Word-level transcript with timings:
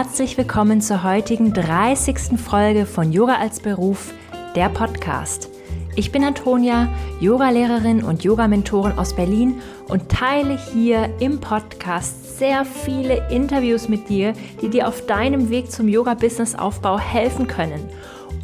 Herzlich 0.00 0.38
willkommen 0.38 0.80
zur 0.80 1.02
heutigen 1.02 1.52
30. 1.52 2.38
Folge 2.38 2.86
von 2.86 3.10
Yoga 3.10 3.34
als 3.34 3.58
Beruf, 3.58 4.14
der 4.54 4.68
Podcast. 4.68 5.48
Ich 5.96 6.12
bin 6.12 6.22
Antonia, 6.22 6.88
Yogalehrerin 7.18 8.04
und 8.04 8.22
Yogamentorin 8.22 8.96
aus 8.96 9.16
Berlin 9.16 9.60
und 9.88 10.08
teile 10.08 10.56
hier 10.56 11.12
im 11.18 11.40
Podcast 11.40 12.38
sehr 12.38 12.64
viele 12.64 13.28
Interviews 13.28 13.88
mit 13.88 14.08
dir, 14.08 14.34
die 14.62 14.68
dir 14.68 14.86
auf 14.86 15.04
deinem 15.06 15.50
Weg 15.50 15.68
zum 15.72 15.88
Yoga-Business-Aufbau 15.88 17.00
helfen 17.00 17.48
können. 17.48 17.82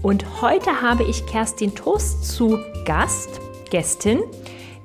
Und 0.03 0.43
heute 0.43 0.83
habe 0.83 1.05
ich 1.05 1.25
Kerstin 1.25 1.73
Toast 1.73 2.33
zu 2.33 2.59
Gast, 2.85 3.41
Gästin. 3.71 4.25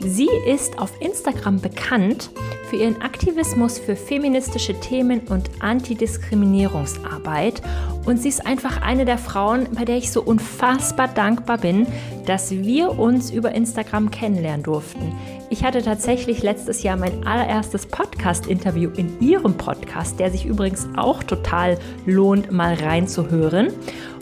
Sie 0.02 0.30
ist 0.46 0.80
auf 0.80 0.94
Instagram 1.02 1.60
bekannt 1.60 2.30
für 2.70 2.78
ihren 2.78 3.02
Aktivismus 3.02 3.80
für 3.80 3.98
feministische 3.98 4.80
Themen 4.80 5.20
und 5.28 5.50
Antidiskriminierungsarbeit. 5.60 7.62
Und 8.06 8.22
sie 8.22 8.30
ist 8.30 8.46
einfach 8.46 8.82
eine 8.82 9.04
der 9.04 9.18
Frauen, 9.18 9.68
bei 9.74 9.84
der 9.84 9.98
ich 9.98 10.10
so 10.12 10.22
unfassbar 10.22 11.10
dankbar 11.10 11.58
bin, 11.58 11.86
dass 12.26 12.52
wir 12.52 12.98
uns 12.98 13.30
über 13.30 13.52
Instagram 13.52 14.10
kennenlernen 14.10 14.64
durften. 14.64 15.12
Ich 15.50 15.66
hatte 15.66 15.82
tatsächlich 15.82 16.44
letztes 16.44 16.82
Jahr 16.82 16.96
mein 16.96 17.28
allererstes 17.28 17.86
Podcast-Interview 17.86 18.92
in 18.96 19.20
ihrem 19.20 19.58
Podcast, 19.58 20.18
der 20.18 20.32
sich 20.32 20.46
übrigens 20.46 20.88
auch 20.96 21.24
total 21.24 21.78
lohnt, 22.06 22.52
mal 22.52 22.76
reinzuhören. 22.76 23.74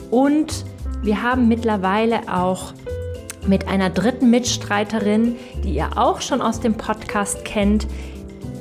Und 0.10 0.66
wir 1.04 1.22
haben 1.22 1.48
mittlerweile 1.48 2.22
auch 2.34 2.74
mit 3.48 3.68
einer 3.68 3.90
dritten 3.90 4.30
Mitstreiterin, 4.30 5.36
die 5.64 5.76
ihr 5.76 5.98
auch 5.98 6.22
schon 6.22 6.42
aus 6.42 6.60
dem 6.60 6.76
Podcast 6.76 7.46
kennt, 7.46 7.88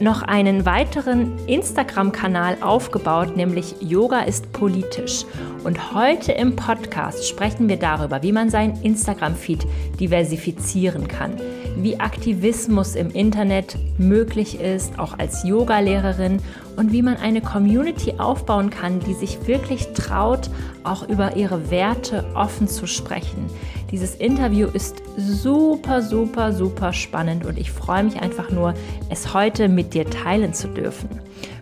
noch 0.01 0.23
einen 0.23 0.67
weiteren 0.67 1.39
Instagram-Kanal 1.47 2.59
aufgebaut, 2.61 3.37
nämlich 3.37 3.77
Yoga 3.81 4.21
ist 4.21 4.53
politisch. 4.53 5.25
Und 5.65 5.95
heute 5.95 6.33
im 6.33 6.55
Podcast 6.55 7.27
sprechen 7.27 7.69
wir 7.69 7.79
darüber, 7.79 8.23
wie 8.23 8.33
man 8.33 8.51
seinen 8.51 8.83
Instagram-Feed 8.83 9.67
diversifizieren 9.99 11.09
kann, 11.09 11.33
wie 11.77 12.01
Aktivismus 12.01 12.95
im 12.95 13.11
Internet 13.11 13.77
möglich 13.99 14.61
ist, 14.61 14.99
auch 14.99 15.19
als 15.19 15.45
Yogalehrerin 15.45 16.39
und 16.77 16.93
wie 16.93 17.03
man 17.03 17.17
eine 17.17 17.41
Community 17.41 18.15
aufbauen 18.19 18.71
kann, 18.71 19.01
die 19.01 19.15
sich 19.15 19.47
wirklich 19.47 19.89
traut, 19.95 20.51
auch 20.85 21.09
über 21.09 21.37
ihre 21.37 21.71
Werte 21.71 22.25
offen 22.35 22.69
zu 22.69 22.87
sprechen. 22.87 23.47
Dieses 23.91 24.15
Interview 24.15 24.69
ist 24.69 25.03
super, 25.17 26.03
super, 26.03 26.53
super 26.53 26.93
spannend 26.93 27.45
und 27.47 27.59
ich 27.59 27.71
freue 27.71 28.05
mich 28.05 28.21
einfach 28.21 28.51
nur, 28.51 28.75
es 29.11 29.35
heute 29.35 29.69
mit 29.69 29.95
dir 29.95 30.09
teilen 30.09 30.55
zu 30.55 30.69
dürfen. 30.69 31.09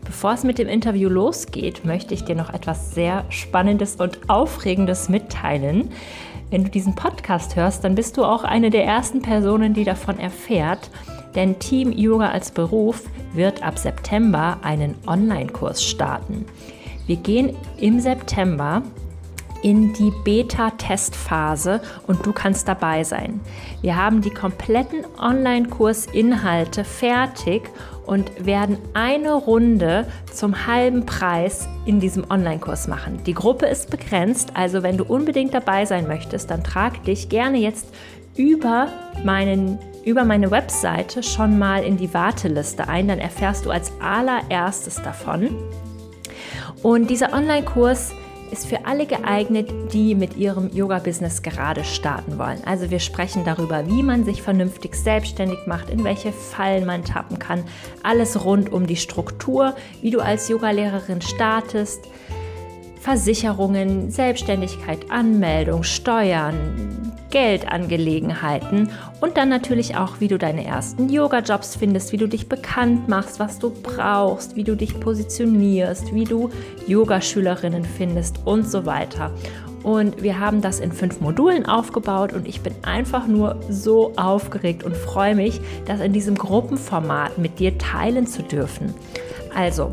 Bevor 0.05 0.33
es 0.33 0.45
mit 0.45 0.59
dem 0.59 0.69
Interview 0.69 1.09
losgeht, 1.09 1.85
möchte 1.85 2.15
ich 2.15 2.25
dir 2.25 2.35
noch 2.35 2.53
etwas 2.53 2.95
sehr 2.95 3.25
Spannendes 3.31 3.97
und 3.97 4.19
Aufregendes 4.29 5.09
mitteilen. 5.09 5.91
Wenn 6.55 6.62
du 6.62 6.70
diesen 6.70 6.94
Podcast 6.94 7.56
hörst, 7.56 7.83
dann 7.83 7.97
bist 7.97 8.16
du 8.16 8.22
auch 8.22 8.44
eine 8.44 8.70
der 8.70 8.84
ersten 8.84 9.20
Personen, 9.20 9.74
die 9.74 9.83
davon 9.83 10.20
erfährt, 10.20 10.88
denn 11.34 11.58
Team 11.58 11.91
Yoga 11.91 12.28
als 12.28 12.52
Beruf 12.52 13.02
wird 13.33 13.64
ab 13.64 13.77
September 13.77 14.58
einen 14.62 14.94
Online-Kurs 15.05 15.83
starten. 15.83 16.46
Wir 17.08 17.16
gehen 17.16 17.56
im 17.78 17.98
September 17.98 18.83
in 19.65 19.95
die 19.95 20.12
Beta-Testphase 20.25 21.81
und 22.07 22.27
du 22.27 22.34
kannst 22.34 22.69
dabei 22.69 23.03
sein. 23.03 23.41
Wir 23.80 23.97
haben 23.97 24.20
die 24.20 24.30
kompletten 24.30 25.07
Online-Kursinhalte 25.19 26.85
fertig 26.85 27.70
und 28.05 28.45
werden 28.45 28.77
eine 28.92 29.33
Runde 29.33 30.07
zum 30.30 30.67
halben 30.67 31.07
Preis 31.07 31.67
in 31.86 31.98
diesem 31.98 32.30
Online-Kurs 32.30 32.89
machen. 32.89 33.24
Die 33.24 33.33
Gruppe 33.33 33.64
ist 33.64 33.89
begrenzt, 33.89 34.51
also 34.53 34.83
wenn 34.83 34.98
du 34.98 35.05
unbedingt 35.05 35.55
dabei 35.55 35.86
sein 35.86 36.07
möchtest, 36.07 36.51
dann 36.51 36.63
trag 36.63 37.03
dich 37.05 37.30
gerne 37.30 37.57
jetzt 37.57 37.86
über 38.36 38.89
meinen 39.24 39.79
über 40.05 40.24
meine 40.24 40.51
Webseite 40.51 41.23
schon 41.23 41.58
mal 41.58 41.83
in 41.83 41.97
die 41.97 42.13
Warteliste 42.13 42.89
ein, 42.89 43.08
dann 43.08 43.19
erfährst 43.19 43.64
du 43.64 43.70
als 43.70 43.91
allererstes 44.03 44.97
davon. 44.97 45.57
Und 46.83 47.08
dieser 47.08 47.33
Online-Kurs 47.33 48.13
ist 48.50 48.66
für 48.66 48.86
alle 48.86 49.06
geeignet, 49.06 49.70
die 49.92 50.14
mit 50.14 50.36
ihrem 50.36 50.70
Yoga-Business 50.70 51.42
gerade 51.42 51.84
starten 51.84 52.38
wollen. 52.38 52.62
Also 52.64 52.90
wir 52.90 53.00
sprechen 53.00 53.44
darüber, 53.44 53.86
wie 53.86 54.02
man 54.02 54.24
sich 54.24 54.42
vernünftig 54.42 54.94
selbstständig 54.94 55.58
macht, 55.66 55.90
in 55.90 56.05
welche 56.05 56.32
Fallen 56.32 56.86
man 56.86 57.05
tappen 57.05 57.38
kann, 57.38 57.64
alles 58.02 58.44
rund 58.44 58.72
um 58.72 58.86
die 58.86 58.96
Struktur, 58.96 59.74
wie 60.02 60.10
du 60.10 60.20
als 60.20 60.48
Yogalehrerin 60.48 61.22
startest, 61.22 62.00
Versicherungen, 63.05 64.11
Selbstständigkeit, 64.11 65.11
Anmeldung, 65.11 65.83
Steuern, 65.83 67.13
Geldangelegenheiten 67.29 68.89
und 69.20 69.37
dann 69.37 69.51
natürlich 69.51 69.95
auch, 69.95 70.20
wie 70.20 70.29
du 70.29 70.39
deine 70.39 70.65
ersten 70.65 71.11
Yoga-Jobs 71.11 71.77
findest, 71.77 72.13
wie 72.13 72.17
du 72.17 72.27
dich 72.27 72.48
bekannt 72.48 73.07
machst, 73.07 73.39
was 73.39 73.59
du 73.59 73.69
brauchst, 73.69 74.57
wie 74.57 74.65
du 74.65 74.75
dich 74.75 74.98
positionierst, 74.98 76.15
wie 76.15 76.25
du 76.25 76.48
Yogaschülerinnen 76.87 77.85
findest 77.85 78.39
und 78.47 78.67
so 78.67 78.87
weiter. 78.87 79.31
Und 79.83 80.23
wir 80.23 80.41
haben 80.41 80.63
das 80.63 80.81
in 80.81 80.91
fünf 80.91 81.21
Modulen 81.21 81.67
aufgebaut 81.67 82.33
und 82.33 82.48
ich 82.48 82.63
bin 82.63 82.73
einfach 82.81 83.27
nur 83.27 83.61
so 83.69 84.15
aufgeregt 84.17 84.83
und 84.83 84.97
freue 84.97 85.35
mich, 85.35 85.61
das 85.85 86.01
in 86.01 86.15
diesem 86.15 86.36
Gruppenformat 86.36 87.36
mit 87.36 87.59
dir 87.59 87.77
teilen 87.77 88.27
zu 88.27 88.42
dürfen. 88.42 88.95
Also, 89.55 89.92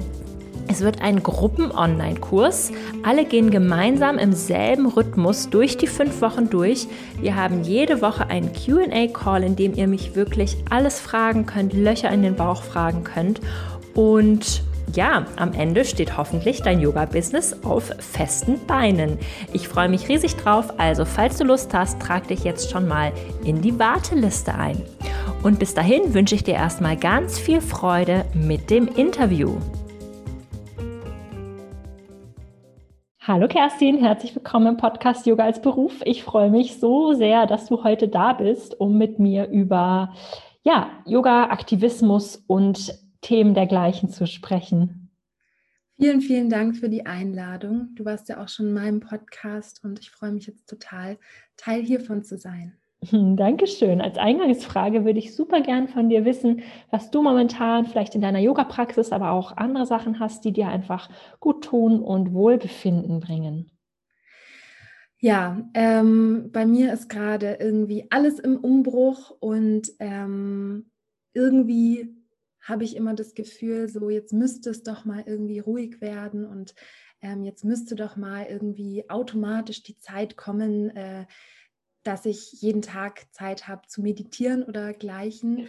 es 0.72 0.80
wird 0.80 1.02
ein 1.02 1.22
Gruppen-Online-Kurs. 1.22 2.72
Alle 3.04 3.26
gehen 3.26 3.52
gemeinsam 3.52 4.18
im 4.18 4.32
selben 4.32 4.86
Rhythmus 4.88 5.50
durch 5.50 5.78
die 5.78 5.88
fünf 5.88 6.22
Wochen 6.22 6.50
durch. 6.50 6.88
Wir 7.20 7.36
haben 7.36 7.64
jede 7.64 8.02
Woche 8.02 8.30
einen 8.30 8.54
QA-Call, 8.54 9.44
in 9.44 9.58
dem 9.58 9.74
ihr 9.74 9.88
mich 9.88 10.16
wirklich 10.16 10.58
alles 10.70 11.00
fragen 11.00 11.46
könnt, 11.46 11.74
Löcher 11.74 12.10
in 12.12 12.22
den 12.22 12.36
Bauch 12.36 12.64
fragen 12.64 13.04
könnt. 13.04 13.42
Und 13.96 14.64
ja, 14.94 15.26
am 15.36 15.52
Ende 15.52 15.84
steht 15.84 16.18
hoffentlich 16.18 16.62
dein 16.62 16.80
Yoga-Business 16.80 17.58
auf 17.64 17.92
festen 18.00 18.66
Beinen. 18.66 19.18
Ich 19.52 19.68
freue 19.68 19.90
mich 19.90 20.08
riesig 20.08 20.38
drauf, 20.38 20.74
also 20.78 21.04
falls 21.04 21.38
du 21.38 21.44
Lust 21.44 21.74
hast, 21.74 22.00
trag 22.00 22.30
dich 22.30 22.46
jetzt 22.46 22.72
schon 22.72 22.88
mal 22.88 23.12
in 23.44 23.62
die 23.62 23.78
Warteliste 23.78 24.56
ein. 24.56 24.82
Und 25.44 25.60
bis 25.60 25.74
dahin 25.74 26.14
wünsche 26.14 26.36
ich 26.36 26.44
dir 26.46 26.56
erstmal 26.56 26.96
ganz 26.96 27.38
viel 27.38 27.60
Freude 27.60 28.24
mit 28.34 28.70
dem 28.70 28.88
Interview. 28.88 29.58
Hallo 33.24 33.48
Kerstin, 33.48 34.00
herzlich 34.00 34.34
willkommen 34.34 34.66
im 34.66 34.78
Podcast 34.78 35.28
Yoga 35.28 35.44
als 35.44 35.62
Beruf. 35.62 36.02
Ich 36.06 36.24
freue 36.24 36.50
mich 36.50 36.80
so 36.80 37.14
sehr, 37.14 37.46
dass 37.46 37.68
du 37.68 37.84
heute 37.84 38.08
da 38.08 38.34
bist, 38.34 38.80
um 38.80 38.98
mit 38.98 39.20
mir 39.20 39.48
über 39.48 40.16
ja, 40.64 40.90
Yoga, 41.06 41.52
Aktivismus 41.52 42.38
und 42.48 42.98
Themen 43.22 43.54
dergleichen 43.54 44.10
zu 44.10 44.26
sprechen. 44.26 45.12
Vielen, 46.00 46.22
vielen 46.22 46.50
Dank 46.50 46.78
für 46.78 46.90
die 46.90 47.06
Einladung. 47.06 47.94
Du 47.94 48.06
warst 48.06 48.28
ja 48.28 48.42
auch 48.42 48.50
schon 48.50 48.70
in 48.70 48.74
meinem 48.74 49.02
Podcast 49.02 49.84
und 49.84 50.00
ich 50.00 50.10
freue 50.10 50.32
mich 50.32 50.48
jetzt 50.48 50.68
total, 50.68 51.20
Teil 51.58 51.84
hiervon 51.84 52.24
zu 52.24 52.40
sein. 52.40 52.76
Dankeschön. 53.12 54.00
Als 54.00 54.18
Eingangsfrage 54.18 55.06
würde 55.06 55.20
ich 55.20 55.36
super 55.36 55.62
gern 55.62 55.88
von 55.88 56.10
dir 56.10 56.24
wissen, 56.24 56.62
was 56.92 57.10
du 57.10 57.24
momentan 57.24 57.86
vielleicht 57.86 58.14
in 58.14 58.22
deiner 58.22 58.40
Yoga-Praxis, 58.40 59.12
aber 59.12 59.32
auch 59.32 59.58
andere 59.58 59.86
Sachen 59.86 60.20
hast, 60.20 60.46
die 60.46 60.54
dir 60.54 60.68
einfach 60.68 61.10
gut 61.40 61.64
tun 61.64 62.02
und 62.02 62.34
Wohlbefinden 62.34 63.20
bringen. 63.20 63.72
Ja, 65.18 65.70
ähm, 65.74 66.50
bei 66.52 66.66
mir 66.66 66.94
ist 66.94 67.08
gerade 67.08 67.58
irgendwie 67.60 68.08
alles 68.10 68.40
im 68.40 68.58
Umbruch 68.58 69.32
und 69.40 69.92
ähm, 70.00 70.90
irgendwie 71.34 72.16
habe 72.62 72.84
ich 72.84 72.96
immer 72.96 73.14
das 73.14 73.34
Gefühl, 73.34 73.88
so 73.90 74.10
jetzt 74.10 74.34
müsste 74.34 74.70
es 74.70 74.84
doch 74.84 75.06
mal 75.06 75.24
irgendwie 75.26 75.60
ruhig 75.60 76.02
werden 76.02 76.46
und 76.46 76.76
ähm, 77.22 77.44
jetzt 77.44 77.64
müsste 77.64 77.96
doch 77.96 78.16
mal 78.16 78.46
irgendwie 78.50 79.10
automatisch 79.10 79.84
die 79.84 79.98
Zeit 79.98 80.38
kommen, 80.38 80.90
äh, 80.96 81.26
dass 82.04 82.26
ich 82.26 82.52
jeden 82.54 82.82
Tag 82.82 83.26
Zeit 83.32 83.68
habe 83.68 83.88
zu 83.88 84.02
meditieren 84.02 84.64
oder 84.64 84.94
gleichen. 84.94 85.68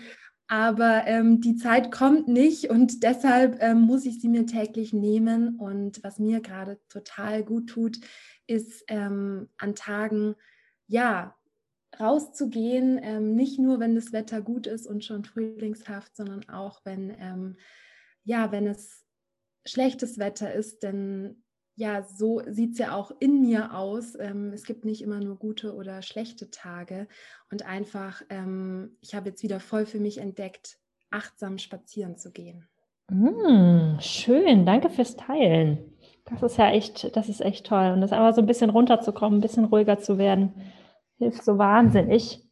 Aber 0.49 1.07
ähm, 1.07 1.41
die 1.41 1.57
Zeit 1.57 1.91
kommt 1.91 2.29
nicht 2.29 2.69
und 2.69 3.03
deshalb 3.03 3.63
ähm, 3.63 3.81
muss 3.81 4.05
ich 4.05 4.21
sie 4.21 4.29
mir 4.29 4.45
täglich 4.45 4.93
nehmen. 4.93 5.57
Und 5.57 6.05
was 6.05 6.19
mir 6.19 6.41
gerade 6.41 6.79
total 6.89 7.43
gut 7.43 7.71
tut, 7.71 7.99
ist 8.47 8.85
ähm, 8.89 9.49
an 9.57 9.75
Tagen, 9.75 10.35
ja, 10.89 11.35
rauszugehen, 11.99 13.01
ähm, 13.03 13.35
nicht 13.35 13.59
nur, 13.59 13.81
wenn 13.81 13.95
das 13.95 14.13
Wetter 14.13 14.43
gut 14.43 14.67
ist 14.67 14.87
und 14.87 15.05
schon 15.05 15.25
frühlingshaft, 15.25 16.17
sondern 16.17 16.49
auch, 16.49 16.81
wenn, 16.85 17.15
ähm, 17.19 17.57
ja, 18.25 18.53
wenn 18.53 18.67
es 18.67 19.05
schlechtes 19.65 20.19
Wetter 20.19 20.53
ist, 20.53 20.83
denn 20.83 21.43
ja, 21.75 22.03
so 22.03 22.43
sieht 22.47 22.73
es 22.73 22.79
ja 22.79 22.95
auch 22.95 23.13
in 23.19 23.41
mir 23.41 23.75
aus. 23.75 24.15
Ähm, 24.19 24.53
es 24.53 24.65
gibt 24.65 24.85
nicht 24.85 25.03
immer 25.03 25.21
nur 25.21 25.37
gute 25.37 25.75
oder 25.75 26.03
schlechte 26.03 26.51
Tage. 26.51 27.09
Und 27.51 27.65
einfach, 27.67 28.23
ähm, 28.29 28.97
ich 29.01 29.15
habe 29.15 29.31
jetzt 29.31 29.43
wieder 29.43 29.61
voll 29.61 29.87
für 29.87 30.01
mich 30.01 30.19
entdeckt, 30.19 30.79
achtsam 31.11 31.59
spazieren 31.59 32.17
zu 32.17 32.31
gehen. 32.31 32.69
Mm, 33.11 33.99
schön, 34.01 34.67
danke 34.67 34.91
fürs 34.91 35.17
Teilen. 35.17 35.79
Das 36.25 36.43
ist 36.43 36.57
ja 36.57 36.71
echt, 36.71 37.17
das 37.17 37.29
ist 37.29 37.41
echt 37.41 37.67
toll. 37.67 37.93
Und 37.93 38.01
das 38.01 38.13
einfach 38.13 38.35
so 38.35 38.43
ein 38.43 38.47
bisschen 38.47 38.71
runterzukommen, 38.71 39.39
ein 39.39 39.43
bisschen 39.43 39.65
ruhiger 39.65 39.99
zu 39.99 40.19
werden, 40.19 40.53
hilft 41.19 41.45
so 41.45 41.59
wahnsinnig. 41.59 42.43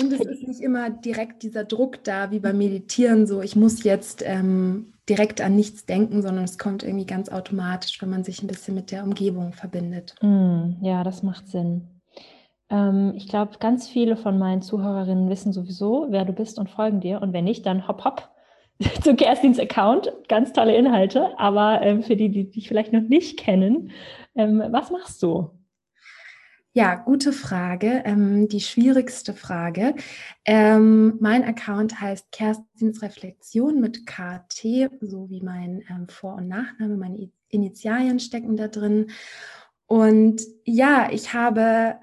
Und 0.00 0.12
es 0.12 0.20
ist 0.20 0.48
nicht 0.48 0.60
immer 0.60 0.90
direkt 0.90 1.42
dieser 1.42 1.64
Druck 1.64 2.02
da, 2.04 2.30
wie 2.30 2.40
beim 2.40 2.58
Meditieren, 2.58 3.26
so 3.26 3.42
ich 3.42 3.56
muss 3.56 3.84
jetzt 3.84 4.22
ähm, 4.24 4.91
direkt 5.08 5.40
an 5.40 5.56
nichts 5.56 5.84
denken, 5.84 6.22
sondern 6.22 6.44
es 6.44 6.58
kommt 6.58 6.82
irgendwie 6.82 7.06
ganz 7.06 7.28
automatisch, 7.28 8.00
wenn 8.00 8.10
man 8.10 8.24
sich 8.24 8.42
ein 8.42 8.46
bisschen 8.46 8.74
mit 8.74 8.90
der 8.90 9.04
Umgebung 9.04 9.52
verbindet. 9.52 10.14
Mm, 10.22 10.76
ja, 10.80 11.02
das 11.02 11.22
macht 11.22 11.48
Sinn. 11.48 11.88
Ähm, 12.70 13.12
ich 13.16 13.28
glaube, 13.28 13.58
ganz 13.58 13.88
viele 13.88 14.16
von 14.16 14.38
meinen 14.38 14.62
Zuhörerinnen 14.62 15.28
wissen 15.28 15.52
sowieso, 15.52 16.06
wer 16.10 16.24
du 16.24 16.32
bist 16.32 16.58
und 16.58 16.70
folgen 16.70 17.00
dir. 17.00 17.20
Und 17.20 17.32
wenn 17.32 17.44
nicht, 17.44 17.66
dann 17.66 17.88
hopp, 17.88 18.04
hopp 18.04 18.30
zu 19.02 19.14
Kerstins 19.14 19.58
Account. 19.58 20.12
Ganz 20.28 20.52
tolle 20.52 20.76
Inhalte. 20.76 21.38
Aber 21.38 21.82
ähm, 21.82 22.02
für 22.02 22.16
die, 22.16 22.30
die 22.30 22.50
dich 22.50 22.68
vielleicht 22.68 22.92
noch 22.92 23.02
nicht 23.02 23.38
kennen, 23.38 23.90
ähm, 24.34 24.62
was 24.70 24.90
machst 24.90 25.22
du? 25.22 25.50
Ja, 26.74 26.94
gute 26.94 27.34
Frage. 27.34 28.02
Ähm, 28.06 28.48
die 28.48 28.60
schwierigste 28.60 29.34
Frage. 29.34 29.94
Ähm, 30.46 31.18
mein 31.20 31.44
Account 31.44 32.00
heißt 32.00 32.32
Kerstins 32.32 33.02
Reflexion 33.02 33.78
mit 33.78 34.06
KT, 34.06 34.88
so 35.02 35.28
wie 35.28 35.42
mein 35.42 35.84
ähm, 35.90 36.08
Vor- 36.08 36.36
und 36.36 36.48
Nachname, 36.48 36.96
meine 36.96 37.30
Initialien 37.48 38.20
stecken 38.20 38.56
da 38.56 38.68
drin. 38.68 39.10
Und 39.84 40.40
ja, 40.64 41.10
ich 41.12 41.34
habe 41.34 41.96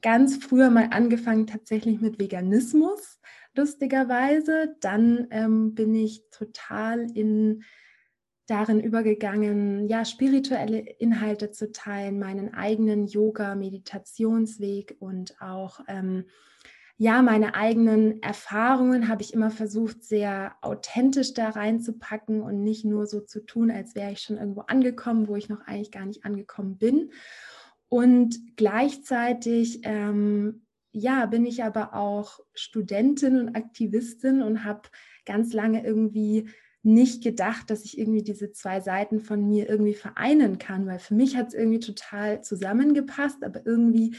ganz 0.00 0.38
früher 0.38 0.70
mal 0.70 0.88
angefangen 0.92 1.46
tatsächlich 1.46 2.00
mit 2.00 2.18
Veganismus, 2.18 3.20
lustigerweise. 3.54 4.76
Dann 4.80 5.26
ähm, 5.30 5.74
bin 5.74 5.94
ich 5.94 6.22
total 6.30 7.06
in 7.14 7.64
darin 8.50 8.80
übergegangen, 8.80 9.86
ja, 9.88 10.04
spirituelle 10.04 10.78
Inhalte 10.78 11.50
zu 11.50 11.72
teilen, 11.72 12.18
meinen 12.18 12.52
eigenen 12.52 13.06
Yoga-Meditationsweg 13.06 14.96
und 14.98 15.40
auch 15.40 15.80
ähm, 15.88 16.24
ja, 17.02 17.22
meine 17.22 17.54
eigenen 17.54 18.22
Erfahrungen 18.22 19.08
habe 19.08 19.22
ich 19.22 19.32
immer 19.32 19.50
versucht, 19.50 20.04
sehr 20.04 20.54
authentisch 20.60 21.32
da 21.32 21.48
reinzupacken 21.48 22.42
und 22.42 22.62
nicht 22.62 22.84
nur 22.84 23.06
so 23.06 23.20
zu 23.20 23.40
tun, 23.40 23.70
als 23.70 23.94
wäre 23.94 24.12
ich 24.12 24.20
schon 24.20 24.36
irgendwo 24.36 24.60
angekommen, 24.60 25.26
wo 25.26 25.34
ich 25.34 25.48
noch 25.48 25.62
eigentlich 25.62 25.92
gar 25.92 26.04
nicht 26.04 26.26
angekommen 26.26 26.76
bin. 26.76 27.10
Und 27.88 28.54
gleichzeitig, 28.56 29.80
ähm, 29.84 30.66
ja, 30.92 31.24
bin 31.24 31.46
ich 31.46 31.64
aber 31.64 31.94
auch 31.94 32.40
Studentin 32.52 33.38
und 33.38 33.56
Aktivistin 33.56 34.42
und 34.42 34.64
habe 34.64 34.82
ganz 35.24 35.54
lange 35.54 35.82
irgendwie 35.82 36.50
nicht 36.82 37.22
gedacht, 37.22 37.70
dass 37.70 37.84
ich 37.84 37.98
irgendwie 37.98 38.22
diese 38.22 38.52
zwei 38.52 38.80
Seiten 38.80 39.20
von 39.20 39.46
mir 39.46 39.68
irgendwie 39.68 39.94
vereinen 39.94 40.58
kann, 40.58 40.86
weil 40.86 40.98
für 40.98 41.14
mich 41.14 41.36
hat 41.36 41.48
es 41.48 41.54
irgendwie 41.54 41.80
total 41.80 42.42
zusammengepasst, 42.42 43.44
aber 43.44 43.66
irgendwie 43.66 44.16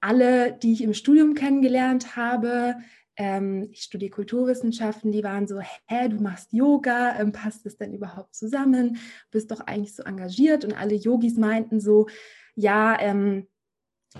alle, 0.00 0.52
die 0.52 0.72
ich 0.72 0.82
im 0.82 0.94
Studium 0.94 1.34
kennengelernt 1.34 2.16
habe, 2.16 2.76
ähm, 3.16 3.68
ich 3.70 3.82
studiere 3.82 4.10
Kulturwissenschaften, 4.10 5.12
die 5.12 5.24
waren 5.24 5.46
so, 5.46 5.60
hä, 5.60 6.08
du 6.08 6.16
machst 6.22 6.52
Yoga, 6.52 7.18
ähm, 7.18 7.32
passt 7.32 7.66
das 7.66 7.76
denn 7.76 7.92
überhaupt 7.92 8.34
zusammen? 8.34 8.98
Bist 9.30 9.50
doch 9.50 9.60
eigentlich 9.60 9.94
so 9.94 10.04
engagiert 10.04 10.64
und 10.64 10.72
alle 10.72 10.94
Yogis 10.94 11.36
meinten 11.36 11.80
so, 11.80 12.06
ja, 12.54 12.98
ähm, 13.00 13.46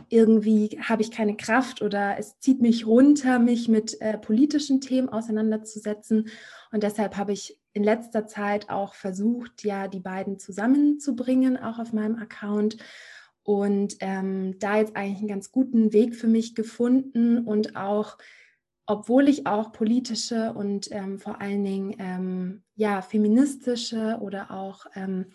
irgendwie 0.09 0.79
habe 0.83 1.03
ich 1.03 1.11
keine 1.11 1.37
Kraft 1.37 1.83
oder 1.83 2.17
es 2.19 2.39
zieht 2.39 2.61
mich 2.61 2.87
runter, 2.87 3.39
mich 3.39 3.69
mit 3.69 4.01
äh, 4.01 4.19
politischen 4.19 4.81
Themen 4.81 5.09
auseinanderzusetzen. 5.09 6.29
Und 6.71 6.83
deshalb 6.83 7.17
habe 7.17 7.33
ich 7.33 7.60
in 7.73 7.85
letzter 7.85 8.27
Zeit 8.27 8.69
auch 8.71 8.95
versucht, 8.95 9.65
ja, 9.65 9.89
die 9.89 10.01
beiden 10.01 10.39
zusammenzubringen, 10.39 11.57
auch 11.57 11.79
auf 11.79 11.93
meinem 11.93 12.17
Account. 12.17 12.77
Und 13.43 13.97
ähm, 14.01 14.59
da 14.59 14.79
jetzt 14.79 14.97
eigentlich 14.97 15.19
einen 15.19 15.29
ganz 15.29 15.51
guten 15.51 15.93
Weg 15.93 16.15
für 16.15 16.27
mich 16.27 16.55
gefunden 16.55 17.47
und 17.47 17.77
auch, 17.77 18.19
obwohl 18.87 19.29
ich 19.29 19.47
auch 19.47 19.73
politische 19.73 20.53
und 20.53 20.93
ähm, 20.93 21.19
vor 21.19 21.41
allen 21.41 21.65
Dingen 21.65 21.95
ähm, 21.99 22.63
ja, 22.75 23.03
feministische 23.03 24.19
oder 24.21 24.51
auch 24.51 24.87
ähm, 24.95 25.27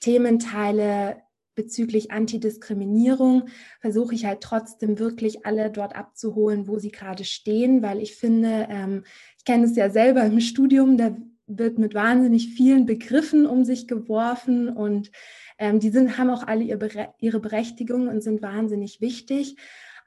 Themen 0.00 0.38
teile, 0.38 1.22
bezüglich 1.54 2.10
Antidiskriminierung 2.10 3.48
versuche 3.80 4.14
ich 4.14 4.24
halt 4.24 4.40
trotzdem 4.40 4.98
wirklich 4.98 5.46
alle 5.46 5.70
dort 5.70 5.94
abzuholen, 5.94 6.66
wo 6.66 6.78
sie 6.78 6.90
gerade 6.90 7.24
stehen, 7.24 7.82
weil 7.82 8.00
ich 8.00 8.16
finde, 8.16 8.66
ähm, 8.70 9.04
ich 9.38 9.44
kenne 9.44 9.66
es 9.66 9.76
ja 9.76 9.90
selber 9.90 10.24
im 10.24 10.40
Studium, 10.40 10.96
da 10.96 11.16
wird 11.46 11.78
mit 11.78 11.94
wahnsinnig 11.94 12.48
vielen 12.48 12.86
Begriffen 12.86 13.46
um 13.46 13.64
sich 13.64 13.86
geworfen 13.86 14.68
und 14.68 15.10
ähm, 15.58 15.80
die 15.80 15.90
sind, 15.90 16.18
haben 16.18 16.30
auch 16.30 16.46
alle 16.46 16.64
ihre, 16.64 17.40
Berechtigung 17.40 18.08
und 18.08 18.22
sind 18.22 18.42
wahnsinnig 18.42 19.00
wichtig. 19.00 19.56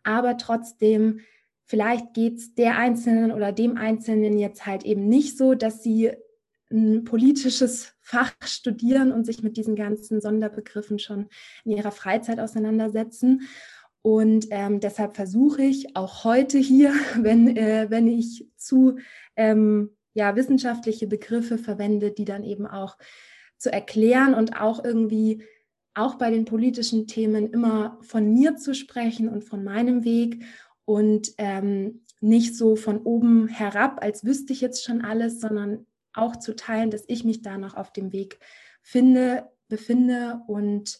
Aber 0.03 0.37
trotzdem, 0.37 1.21
vielleicht 1.65 2.13
geht 2.13 2.37
es 2.37 2.55
der 2.55 2.77
Einzelnen 2.77 3.31
oder 3.31 3.51
dem 3.51 3.77
Einzelnen 3.77 4.39
jetzt 4.39 4.65
halt 4.65 4.83
eben 4.83 5.07
nicht 5.07 5.37
so, 5.37 5.53
dass 5.53 5.83
sie 5.83 6.11
ein 6.69 7.05
politisches 7.05 7.93
Fach 8.01 8.33
studieren 8.43 9.11
und 9.11 9.25
sich 9.25 9.41
mit 9.41 9.55
diesen 9.55 9.75
ganzen 9.75 10.19
Sonderbegriffen 10.19 10.99
schon 10.99 11.27
in 11.63 11.71
ihrer 11.71 11.91
Freizeit 11.91 12.39
auseinandersetzen. 12.39 13.47
Und 14.01 14.47
ähm, 14.51 14.79
deshalb 14.79 15.15
versuche 15.15 15.63
ich 15.63 15.95
auch 15.95 16.23
heute 16.23 16.57
hier, 16.57 16.93
wenn, 17.17 17.55
äh, 17.55 17.87
wenn 17.89 18.07
ich 18.07 18.47
zu 18.55 18.97
ähm, 19.35 19.96
ja, 20.17 20.35
wissenschaftliche 20.35 21.05
Begriffe 21.05 21.59
verwende, 21.59 22.09
die 22.09 22.25
dann 22.25 22.43
eben 22.43 22.65
auch 22.65 22.97
zu 23.59 23.71
erklären 23.71 24.33
und 24.33 24.59
auch 24.59 24.83
irgendwie 24.83 25.43
auch 25.93 26.15
bei 26.15 26.31
den 26.31 26.45
politischen 26.45 27.05
Themen 27.05 27.51
immer 27.51 27.99
von 28.01 28.33
mir 28.33 28.55
zu 28.55 28.73
sprechen 28.73 29.29
und 29.29 29.43
von 29.43 29.63
meinem 29.63 30.03
Weg 30.03 30.43
und 30.85 31.33
ähm, 31.37 32.01
nicht 32.19 32.57
so 32.57 32.75
von 32.75 33.03
oben 33.03 33.47
herab, 33.47 34.01
als 34.01 34.25
wüsste 34.25 34.53
ich 34.53 34.61
jetzt 34.61 34.83
schon 34.83 35.03
alles, 35.03 35.39
sondern 35.39 35.85
auch 36.13 36.35
zu 36.35 36.55
teilen, 36.55 36.89
dass 36.89 37.03
ich 37.07 37.23
mich 37.23 37.43
da 37.43 37.59
noch 37.59 37.75
auf 37.75 37.93
dem 37.93 38.11
Weg 38.11 38.39
finde, 38.81 39.47
befinde 39.67 40.41
und 40.47 40.99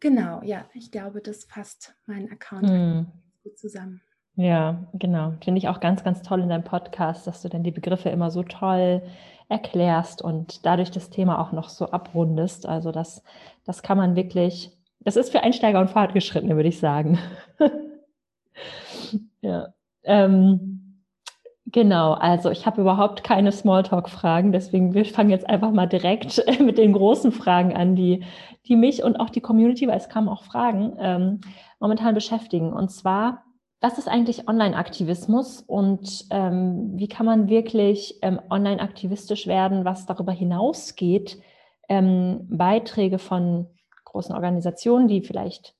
genau, 0.00 0.42
ja, 0.42 0.68
ich 0.74 0.90
glaube, 0.90 1.20
das 1.20 1.44
fasst 1.44 1.94
meinen 2.06 2.32
Account 2.32 2.68
hm. 2.68 3.06
gut 3.44 3.56
zusammen. 3.60 4.00
Ja, 4.36 4.84
genau. 4.94 5.34
Finde 5.42 5.58
ich 5.58 5.68
auch 5.68 5.80
ganz, 5.80 6.02
ganz 6.02 6.22
toll 6.22 6.40
in 6.40 6.48
deinem 6.48 6.64
Podcast, 6.64 7.26
dass 7.26 7.42
du 7.42 7.48
dann 7.48 7.62
die 7.62 7.70
Begriffe 7.70 8.08
immer 8.08 8.30
so 8.30 8.42
toll 8.42 9.02
erklärst 9.48 10.22
und 10.22 10.66
dadurch 10.66 10.90
das 10.90 11.10
Thema 11.10 11.40
auch 11.40 11.52
noch 11.52 11.68
so 11.68 11.90
abrundest. 11.90 12.66
Also 12.66 12.90
das, 12.90 13.22
das 13.64 13.82
kann 13.82 13.98
man 13.98 14.16
wirklich, 14.16 14.72
das 15.00 15.16
ist 15.16 15.30
für 15.30 15.42
Einsteiger 15.42 15.80
und 15.80 15.90
Fortgeschrittene, 15.90 16.56
würde 16.56 16.68
ich 16.68 16.80
sagen. 16.80 17.18
ja. 19.42 19.68
Ähm, 20.02 20.84
Genau, 21.74 22.12
also 22.12 22.50
ich 22.50 22.66
habe 22.66 22.82
überhaupt 22.82 23.24
keine 23.24 23.50
Smalltalk-Fragen, 23.50 24.52
deswegen 24.52 24.94
wir 24.94 25.04
fangen 25.06 25.30
jetzt 25.30 25.48
einfach 25.48 25.72
mal 25.72 25.86
direkt 25.86 26.40
mit 26.60 26.78
den 26.78 26.92
großen 26.92 27.32
Fragen 27.32 27.74
an, 27.74 27.96
die, 27.96 28.22
die 28.68 28.76
mich 28.76 29.02
und 29.02 29.16
auch 29.16 29.28
die 29.28 29.40
Community, 29.40 29.88
weil 29.88 29.96
es 29.96 30.08
kamen 30.08 30.28
auch 30.28 30.44
Fragen, 30.44 30.96
ähm, 31.00 31.40
momentan 31.80 32.14
beschäftigen. 32.14 32.72
Und 32.72 32.90
zwar, 32.92 33.42
was 33.84 33.98
ist 33.98 34.08
eigentlich 34.08 34.48
Online-Aktivismus 34.48 35.60
und 35.60 36.24
ähm, 36.30 36.92
wie 36.94 37.06
kann 37.06 37.26
man 37.26 37.50
wirklich 37.50 38.18
ähm, 38.22 38.40
online 38.48 38.80
aktivistisch 38.80 39.46
werden, 39.46 39.84
was 39.84 40.06
darüber 40.06 40.32
hinausgeht, 40.32 41.38
ähm, 41.90 42.46
Beiträge 42.48 43.18
von 43.18 43.66
großen 44.06 44.34
Organisationen, 44.34 45.06
die 45.06 45.20
vielleicht 45.20 45.76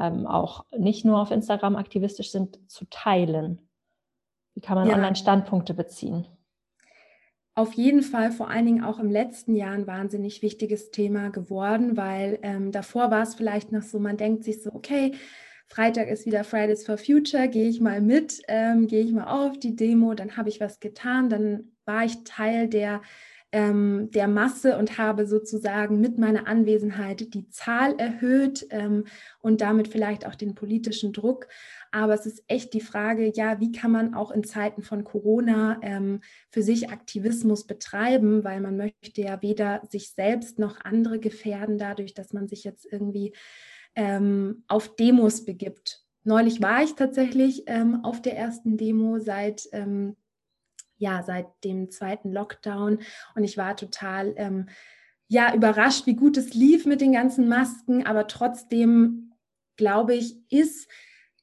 ähm, 0.00 0.24
auch 0.28 0.66
nicht 0.78 1.04
nur 1.04 1.20
auf 1.20 1.32
Instagram 1.32 1.74
aktivistisch 1.74 2.30
sind, 2.30 2.60
zu 2.70 2.84
teilen? 2.90 3.68
Wie 4.54 4.60
kann 4.60 4.76
man 4.78 4.88
ja. 4.88 4.94
Online-Standpunkte 4.94 5.74
beziehen? 5.74 6.28
Auf 7.56 7.72
jeden 7.72 8.02
Fall, 8.02 8.30
vor 8.30 8.50
allen 8.50 8.66
Dingen 8.66 8.84
auch 8.84 9.00
im 9.00 9.10
letzten 9.10 9.56
Jahr 9.56 9.72
ein 9.72 9.88
wahnsinnig 9.88 10.42
wichtiges 10.42 10.92
Thema 10.92 11.30
geworden, 11.30 11.96
weil 11.96 12.38
ähm, 12.42 12.70
davor 12.70 13.10
war 13.10 13.22
es 13.22 13.34
vielleicht 13.34 13.72
noch 13.72 13.82
so, 13.82 13.98
man 13.98 14.16
denkt 14.16 14.44
sich 14.44 14.62
so, 14.62 14.72
okay, 14.72 15.12
Freitag 15.68 16.08
ist 16.08 16.26
wieder 16.26 16.44
Fridays 16.44 16.84
for 16.84 16.98
Future, 16.98 17.48
gehe 17.48 17.68
ich 17.68 17.80
mal 17.80 18.00
mit, 18.00 18.40
ähm, 18.48 18.86
gehe 18.86 19.02
ich 19.02 19.12
mal 19.12 19.26
auf 19.26 19.58
die 19.58 19.76
Demo, 19.76 20.14
dann 20.14 20.36
habe 20.36 20.48
ich 20.48 20.60
was 20.60 20.80
getan, 20.80 21.28
dann 21.28 21.72
war 21.84 22.04
ich 22.04 22.24
Teil 22.24 22.68
der 22.68 23.02
ähm, 23.52 24.10
der 24.10 24.28
Masse 24.28 24.76
und 24.76 24.98
habe 24.98 25.26
sozusagen 25.26 26.00
mit 26.00 26.18
meiner 26.18 26.46
Anwesenheit 26.46 27.32
die 27.32 27.48
Zahl 27.48 27.94
erhöht 27.96 28.66
ähm, 28.70 29.04
und 29.40 29.60
damit 29.60 29.88
vielleicht 29.88 30.26
auch 30.26 30.34
den 30.34 30.54
politischen 30.54 31.12
Druck. 31.12 31.48
Aber 31.92 32.12
es 32.12 32.26
ist 32.26 32.42
echt 32.48 32.74
die 32.74 32.80
Frage, 32.80 33.32
ja, 33.34 33.60
wie 33.60 33.72
kann 33.72 33.92
man 33.92 34.14
auch 34.14 34.30
in 34.30 34.44
Zeiten 34.44 34.82
von 34.82 35.04
Corona 35.04 35.78
ähm, 35.82 36.20
für 36.50 36.62
sich 36.62 36.90
Aktivismus 36.90 37.66
betreiben, 37.66 38.42
weil 38.42 38.60
man 38.60 38.76
möchte 38.76 39.22
ja 39.22 39.40
weder 39.40 39.80
sich 39.88 40.10
selbst 40.10 40.58
noch 40.58 40.80
andere 40.84 41.18
gefährden 41.20 41.78
dadurch, 41.78 42.14
dass 42.14 42.32
man 42.32 42.48
sich 42.48 42.64
jetzt 42.64 42.86
irgendwie 42.90 43.32
ähm, 43.96 44.62
auf 44.68 44.94
Demos 44.96 45.44
begibt. 45.44 46.04
Neulich 46.22 46.62
war 46.62 46.82
ich 46.82 46.94
tatsächlich 46.94 47.64
ähm, 47.66 48.04
auf 48.04 48.22
der 48.22 48.36
ersten 48.36 48.76
Demo 48.76 49.18
seit 49.18 49.68
ähm, 49.72 50.16
ja, 50.98 51.22
seit 51.22 51.46
dem 51.64 51.90
zweiten 51.90 52.32
Lockdown. 52.32 53.00
Und 53.34 53.44
ich 53.44 53.56
war 53.56 53.76
total 53.76 54.34
ähm, 54.36 54.68
ja 55.28 55.54
überrascht, 55.54 56.06
wie 56.06 56.16
gut 56.16 56.36
es 56.36 56.54
lief 56.54 56.86
mit 56.86 57.00
den 57.00 57.12
ganzen 57.12 57.48
Masken, 57.48 58.06
aber 58.06 58.26
trotzdem 58.26 59.34
glaube 59.76 60.14
ich, 60.14 60.36
ist 60.50 60.88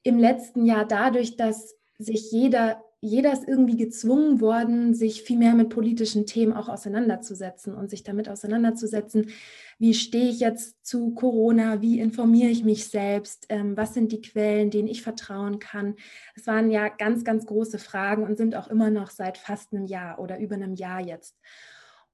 im 0.02 0.18
letzten 0.18 0.66
Jahr 0.66 0.86
dadurch, 0.86 1.38
dass 1.38 1.76
sich 1.98 2.32
jeder 2.32 2.84
jeder 3.04 3.34
ist 3.34 3.46
irgendwie 3.46 3.76
gezwungen 3.76 4.40
worden, 4.40 4.94
sich 4.94 5.24
viel 5.24 5.38
mehr 5.38 5.56
mit 5.56 5.68
politischen 5.68 6.26
Themen 6.26 6.54
auch 6.54 6.70
auseinanderzusetzen 6.70 7.76
und 7.76 7.90
sich 7.90 8.04
damit 8.04 8.30
auseinanderzusetzen, 8.30 9.30
wie 9.78 9.94
stehe 9.94 10.30
ich 10.30 10.40
jetzt 10.40 10.86
zu 10.86 11.14
Corona, 11.14 11.82
wie 11.82 12.00
informiere 12.00 12.50
ich 12.50 12.64
mich 12.64 12.88
selbst, 12.88 13.48
ähm, 13.50 13.76
was 13.76 13.94
sind 13.94 14.14
die 14.14 14.22
Quellen, 14.22 14.72
denen 14.72 14.88
ich 14.88 15.02
vertrauen 15.02 15.60
kann. 15.60 15.96
Es 16.34 16.48
waren 16.48 16.72
ja 16.72 16.88
ganz, 16.88 17.26
ganz 17.26 17.46
große 17.46 17.78
Fragen 17.78 18.24
und 18.24 18.38
sind 18.38 18.56
auch 18.56 18.70
immer 18.70 18.90
noch 18.90 19.10
seit 19.10 19.38
fast 19.38 19.74
einem 19.74 19.86
Jahr 19.86 20.20
oder 20.20 20.40
über 20.40 20.56
einem 20.56 20.76
Jahr 20.76 21.02
jetzt. 21.02 21.36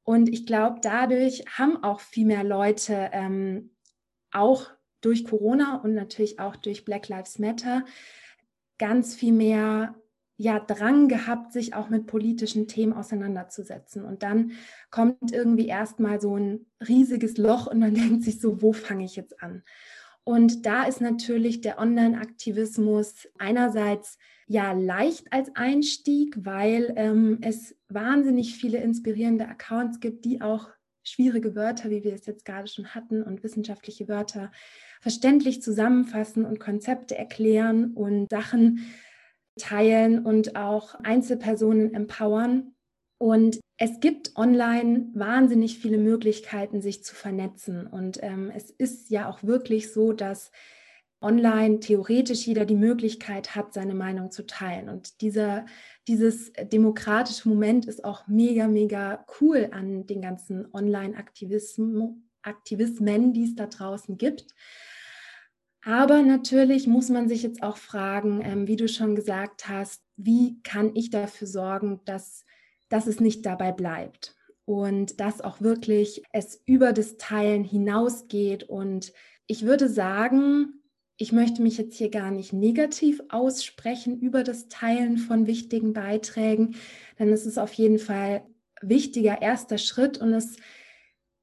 Und 0.01 0.27
ich 0.27 0.47
glaube, 0.47 0.79
dadurch 0.81 1.43
haben 1.55 1.83
auch 1.83 1.99
viel 1.99 2.25
mehr 2.25 2.43
Leute 2.43 3.11
ähm, 3.11 3.75
auch 4.31 4.71
durch 5.01 5.23
Corona 5.23 5.75
und 5.83 5.93
natürlich 5.93 6.39
auch 6.39 6.55
durch 6.55 6.83
Black 6.83 7.09
Lives 7.09 7.37
Matter 7.37 7.85
ganz 8.79 9.13
viel 9.13 9.33
mehr 9.33 9.93
ja 10.39 10.57
Drang 10.57 11.09
gehabt, 11.09 11.51
sich 11.51 11.73
auch 11.73 11.89
mit 11.89 12.07
politischen 12.07 12.67
Themen 12.67 12.93
auseinanderzusetzen. 12.93 14.05
Und 14.05 14.23
dann 14.23 14.53
kommt 14.89 15.33
irgendwie 15.33 15.67
erstmal 15.67 16.21
so 16.21 16.37
ein 16.37 16.65
riesiges 16.87 17.37
Loch 17.37 17.67
und 17.67 17.79
man 17.79 17.93
denkt 17.93 18.23
sich 18.23 18.39
so, 18.39 18.61
wo 18.61 18.71
fange 18.71 19.03
ich 19.03 19.17
jetzt 19.17 19.43
an? 19.43 19.63
Und 20.23 20.65
da 20.65 20.83
ist 20.83 21.01
natürlich 21.01 21.59
der 21.59 21.77
Online-Aktivismus 21.77 23.27
einerseits 23.37 24.17
ja 24.47 24.71
leicht 24.71 25.33
als 25.33 25.53
Einstieg, 25.55 26.37
weil 26.45 26.93
ähm, 26.95 27.39
es 27.41 27.75
wahnsinnig 27.89 28.55
viele 28.55 28.77
inspirierende 28.77 29.47
Accounts 29.47 29.99
gibt, 29.99 30.23
die 30.23 30.41
auch 30.41 30.69
schwierige 31.03 31.55
Wörter, 31.55 31.89
wie 31.89 32.03
wir 32.03 32.13
es 32.13 32.25
jetzt 32.25 32.45
gerade 32.45 32.67
schon 32.67 32.95
hatten, 32.95 33.23
und 33.23 33.43
wissenschaftliche 33.43 34.07
Wörter 34.07 34.51
verständlich 35.01 35.61
zusammenfassen 35.61 36.45
und 36.45 36.59
Konzepte 36.59 37.17
erklären 37.17 37.93
und 37.93 38.29
Sachen 38.29 38.85
teilen 39.57 40.25
und 40.25 40.55
auch 40.55 40.95
Einzelpersonen 40.95 41.93
empowern. 41.93 42.75
Und 43.17 43.59
es 43.77 43.99
gibt 43.99 44.35
online 44.35 45.09
wahnsinnig 45.13 45.79
viele 45.79 45.97
Möglichkeiten, 45.97 46.81
sich 46.81 47.03
zu 47.03 47.15
vernetzen. 47.15 47.87
Und 47.87 48.19
ähm, 48.21 48.51
es 48.53 48.69
ist 48.69 49.09
ja 49.09 49.29
auch 49.29 49.43
wirklich 49.43 49.91
so, 49.91 50.13
dass 50.13 50.51
online 51.21 51.79
theoretisch 51.79 52.47
jeder 52.47 52.65
die 52.65 52.75
Möglichkeit 52.75 53.55
hat, 53.55 53.73
seine 53.73 53.95
Meinung 53.95 54.31
zu 54.31 54.45
teilen. 54.45 54.89
Und 54.89 55.21
dieser, 55.21 55.65
dieses 56.07 56.53
demokratische 56.53 57.49
Moment 57.49 57.85
ist 57.85 58.05
auch 58.05 58.27
mega, 58.27 58.67
mega 58.67 59.25
cool 59.41 59.69
an 59.71 60.07
den 60.07 60.21
ganzen 60.21 60.73
Online-Aktivismen, 60.73 62.23
die 63.33 63.43
es 63.43 63.55
da 63.55 63.67
draußen 63.67 64.17
gibt. 64.17 64.55
Aber 65.83 66.21
natürlich 66.21 66.87
muss 66.87 67.09
man 67.09 67.29
sich 67.29 67.43
jetzt 67.43 67.63
auch 67.63 67.77
fragen, 67.77 68.41
ähm, 68.43 68.67
wie 68.67 68.75
du 68.75 68.87
schon 68.87 69.15
gesagt 69.15 69.69
hast, 69.69 70.01
wie 70.17 70.61
kann 70.63 70.95
ich 70.95 71.09
dafür 71.09 71.47
sorgen, 71.47 72.01
dass, 72.05 72.45
dass 72.89 73.07
es 73.07 73.19
nicht 73.19 73.45
dabei 73.45 73.71
bleibt 73.71 74.35
und 74.65 75.19
dass 75.19 75.41
auch 75.41 75.61
wirklich 75.61 76.23
es 76.33 76.61
über 76.65 76.91
das 76.91 77.17
Teilen 77.17 77.63
hinausgeht. 77.63 78.63
Und 78.63 79.13
ich 79.47 79.65
würde 79.65 79.87
sagen, 79.87 80.83
ich 81.15 81.31
möchte 81.31 81.61
mich 81.61 81.77
jetzt 81.77 81.97
hier 81.97 82.09
gar 82.09 82.31
nicht 82.31 82.53
negativ 82.53 83.21
aussprechen 83.29 84.19
über 84.19 84.43
das 84.43 84.67
Teilen 84.67 85.17
von 85.17 85.47
wichtigen 85.47 85.93
Beiträgen, 85.93 86.75
denn 87.19 87.29
es 87.29 87.45
ist 87.45 87.57
auf 87.57 87.73
jeden 87.73 87.99
Fall 87.99 88.43
wichtiger 88.81 89.41
erster 89.41 89.77
Schritt 89.77 90.17
und 90.17 90.33
es 90.33 90.57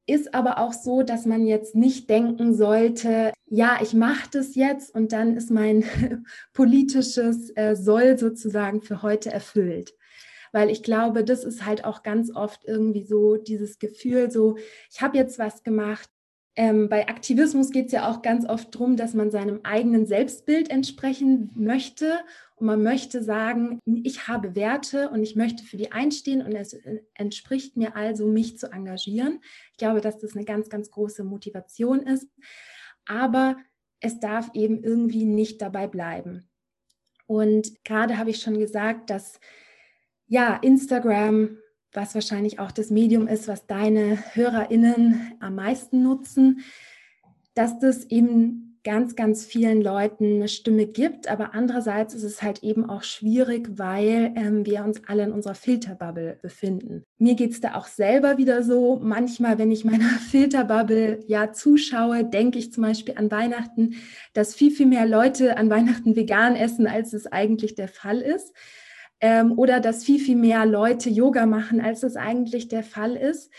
ist 0.07 0.35
aber 0.35 0.59
auch 0.59 0.73
so, 0.73 1.03
dass 1.03 1.27
man 1.27 1.47
jetzt 1.47 1.75
nicht 1.75 2.09
denken 2.09 2.55
sollte, 2.55 3.33
ja, 3.47 3.79
ich 3.83 3.93
mache 3.93 4.29
das 4.31 4.55
jetzt 4.55 4.95
und 4.95 5.13
dann 5.13 5.37
ist 5.37 5.51
mein 5.51 5.85
politisches 6.53 7.51
äh, 7.57 7.75
Soll 7.75 8.19
sozusagen 8.19 8.83
für 8.83 9.03
heute 9.03 9.33
erfüllt. 9.33 9.95
Weil 10.53 10.71
ich 10.71 10.83
glaube, 10.83 11.25
das 11.25 11.45
ist 11.45 11.67
halt 11.67 11.85
auch 11.85 12.03
ganz 12.03 12.35
oft 12.35 12.65
irgendwie 12.65 13.05
so 13.05 13.37
dieses 13.37 13.79
Gefühl, 13.79 14.31
so, 14.31 14.57
ich 14.91 15.03
habe 15.03 15.19
jetzt 15.19 15.39
was 15.39 15.63
gemacht, 15.65 16.09
ähm, 16.57 16.89
bei 16.89 17.09
Aktivismus 17.09 17.71
geht 17.71 17.87
es 17.87 17.93
ja 17.93 18.11
auch 18.11 18.23
ganz 18.23 18.49
oft 18.49 18.75
darum, 18.75 18.97
dass 18.97 19.13
man 19.13 19.31
seinem 19.31 19.61
eigenen 19.63 20.07
Selbstbild 20.07 20.71
entsprechen 20.71 21.51
möchte 21.55 22.19
und 22.57 22.67
man 22.67 22.83
möchte 22.83 23.23
sagen, 23.23 23.81
ich 23.85 24.29
habe 24.29 24.57
Werte 24.57 25.11
und 25.11 25.23
ich 25.23 25.37
möchte 25.37 25.63
für 25.63 25.77
die 25.77 25.93
einstehen 25.93 26.41
und 26.41 26.55
es 26.55 26.75
entspricht 27.13 27.77
mir 27.77 27.95
also, 27.95 28.27
mich 28.27 28.59
zu 28.59 28.73
engagieren. 28.73 29.41
Ich 29.73 29.77
glaube, 29.77 30.01
dass 30.01 30.19
das 30.19 30.35
eine 30.35 30.47
ganz, 30.47 30.71
ganz 30.71 30.91
große 30.91 31.23
Motivation 31.23 32.01
ist. 32.01 32.27
Aber 33.05 33.57
es 34.01 34.19
darf 34.19 34.51
eben 34.55 34.83
irgendwie 34.83 35.27
nicht 35.27 35.61
dabei 35.61 35.87
bleiben. 35.87 36.49
Und 37.27 37.85
gerade 37.85 38.17
habe 38.17 38.31
ich 38.31 38.41
schon 38.41 38.59
gesagt, 38.59 39.11
dass 39.11 39.39
ja, 40.27 40.57
Instagram 40.57 41.59
was 41.97 42.15
wahrscheinlich 42.15 42.61
auch 42.61 42.71
das 42.71 42.91
Medium 42.91 43.27
ist, 43.27 43.49
was 43.49 43.67
deine 43.67 44.19
HörerInnen 44.35 45.33
am 45.41 45.57
meisten 45.57 46.03
nutzen, 46.03 46.61
dass 47.55 47.79
das 47.79 48.05
eben 48.05 48.67
ganz, 48.87 49.17
ganz 49.17 49.45
vielen 49.45 49.83
Leuten 49.83 50.37
eine 50.37 50.47
Stimme 50.47 50.87
gibt. 50.87 51.27
Aber 51.27 51.55
andererseits 51.55 52.15
ist 52.15 52.23
es 52.23 52.41
halt 52.41 52.63
eben 52.63 52.89
auch 52.89 53.03
schwierig, 53.03 53.69
weil 53.73 54.33
ähm, 54.37 54.65
wir 54.65 54.85
uns 54.85 55.03
alle 55.09 55.25
in 55.25 55.33
unserer 55.33 55.57
Filterbubble 55.57 56.39
befinden. 56.41 57.03
Mir 57.19 57.35
geht 57.35 57.51
es 57.51 57.61
da 57.61 57.75
auch 57.75 57.89
selber 57.89 58.39
wieder 58.39 58.63
so. 58.63 59.01
Manchmal, 59.03 59.59
wenn 59.59 59.73
ich 59.73 59.85
meiner 59.85 60.09
Filterbubble 60.31 61.25
ja 61.27 61.53
zuschaue, 61.53 62.25
denke 62.25 62.61
ich 62.61 62.73
zum 62.73 62.85
Beispiel 62.85 63.15
an 63.17 63.29
Weihnachten, 63.33 63.97
dass 64.35 64.55
viel, 64.55 64.71
viel 64.71 64.87
mehr 64.87 65.07
Leute 65.07 65.57
an 65.57 65.69
Weihnachten 65.69 66.15
vegan 66.15 66.55
essen, 66.55 66.87
als 66.87 67.13
es 67.13 67.27
eigentlich 67.27 67.75
der 67.75 67.89
Fall 67.89 68.21
ist 68.21 68.53
ähm, 69.21 69.53
oder 69.59 69.81
dass 69.81 70.05
viel, 70.05 70.21
viel 70.21 70.37
mehr 70.37 70.67
Leute 70.67 71.11
Yoga 71.11 71.47
machen, 71.47 71.81
als 71.81 72.03
es 72.03 72.17
eigentlich 72.17 72.69
der 72.69 72.83
Fall 72.83 73.17
ist. 73.17 73.51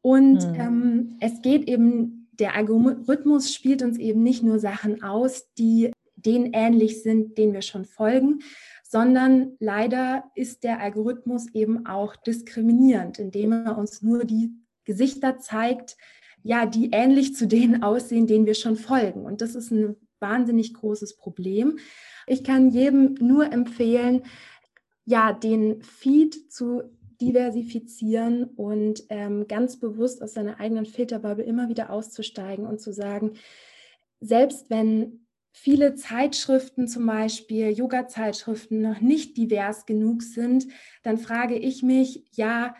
Und 0.00 0.42
hm. 0.42 0.54
ähm, 0.54 1.16
es 1.20 1.42
geht 1.42 1.68
eben, 1.68 2.28
der 2.32 2.54
Algorithmus 2.54 3.52
spielt 3.52 3.82
uns 3.82 3.98
eben 3.98 4.22
nicht 4.22 4.42
nur 4.42 4.58
Sachen 4.58 5.02
aus, 5.02 5.52
die 5.54 5.90
denen 6.14 6.52
ähnlich 6.52 7.02
sind, 7.02 7.38
denen 7.38 7.52
wir 7.52 7.62
schon 7.62 7.84
folgen, 7.84 8.40
sondern 8.82 9.56
leider 9.58 10.24
ist 10.34 10.64
der 10.64 10.80
Algorithmus 10.80 11.52
eben 11.54 11.86
auch 11.86 12.16
diskriminierend, 12.16 13.18
indem 13.18 13.52
er 13.52 13.76
uns 13.76 14.02
nur 14.02 14.24
die 14.24 14.52
Gesichter 14.84 15.38
zeigt, 15.38 15.96
ja, 16.42 16.64
die 16.64 16.90
ähnlich 16.92 17.34
zu 17.34 17.46
denen 17.46 17.82
aussehen, 17.82 18.26
denen 18.26 18.46
wir 18.46 18.54
schon 18.54 18.76
folgen. 18.76 19.24
Und 19.24 19.40
das 19.40 19.54
ist 19.54 19.72
ein 19.72 19.96
wahnsinnig 20.20 20.74
großes 20.74 21.16
Problem. 21.16 21.78
Ich 22.26 22.44
kann 22.44 22.70
jedem 22.70 23.14
nur 23.14 23.52
empfehlen, 23.52 24.22
ja, 25.06 25.32
den 25.32 25.82
Feed 25.82 26.52
zu 26.52 26.82
diversifizieren 27.20 28.44
und 28.44 29.04
ähm, 29.08 29.46
ganz 29.48 29.78
bewusst 29.80 30.22
aus 30.22 30.34
seiner 30.34 30.60
eigenen 30.60 30.84
Filterbubble 30.84 31.44
immer 31.44 31.68
wieder 31.68 31.90
auszusteigen 31.90 32.66
und 32.66 32.80
zu 32.80 32.92
sagen, 32.92 33.32
selbst 34.20 34.68
wenn 34.68 35.26
viele 35.52 35.94
Zeitschriften 35.94 36.88
zum 36.88 37.06
Beispiel, 37.06 37.70
Yoga-Zeitschriften 37.70 38.82
noch 38.82 39.00
nicht 39.00 39.36
divers 39.38 39.86
genug 39.86 40.22
sind, 40.22 40.66
dann 41.02 41.16
frage 41.16 41.56
ich 41.56 41.82
mich, 41.82 42.26
ja, 42.32 42.74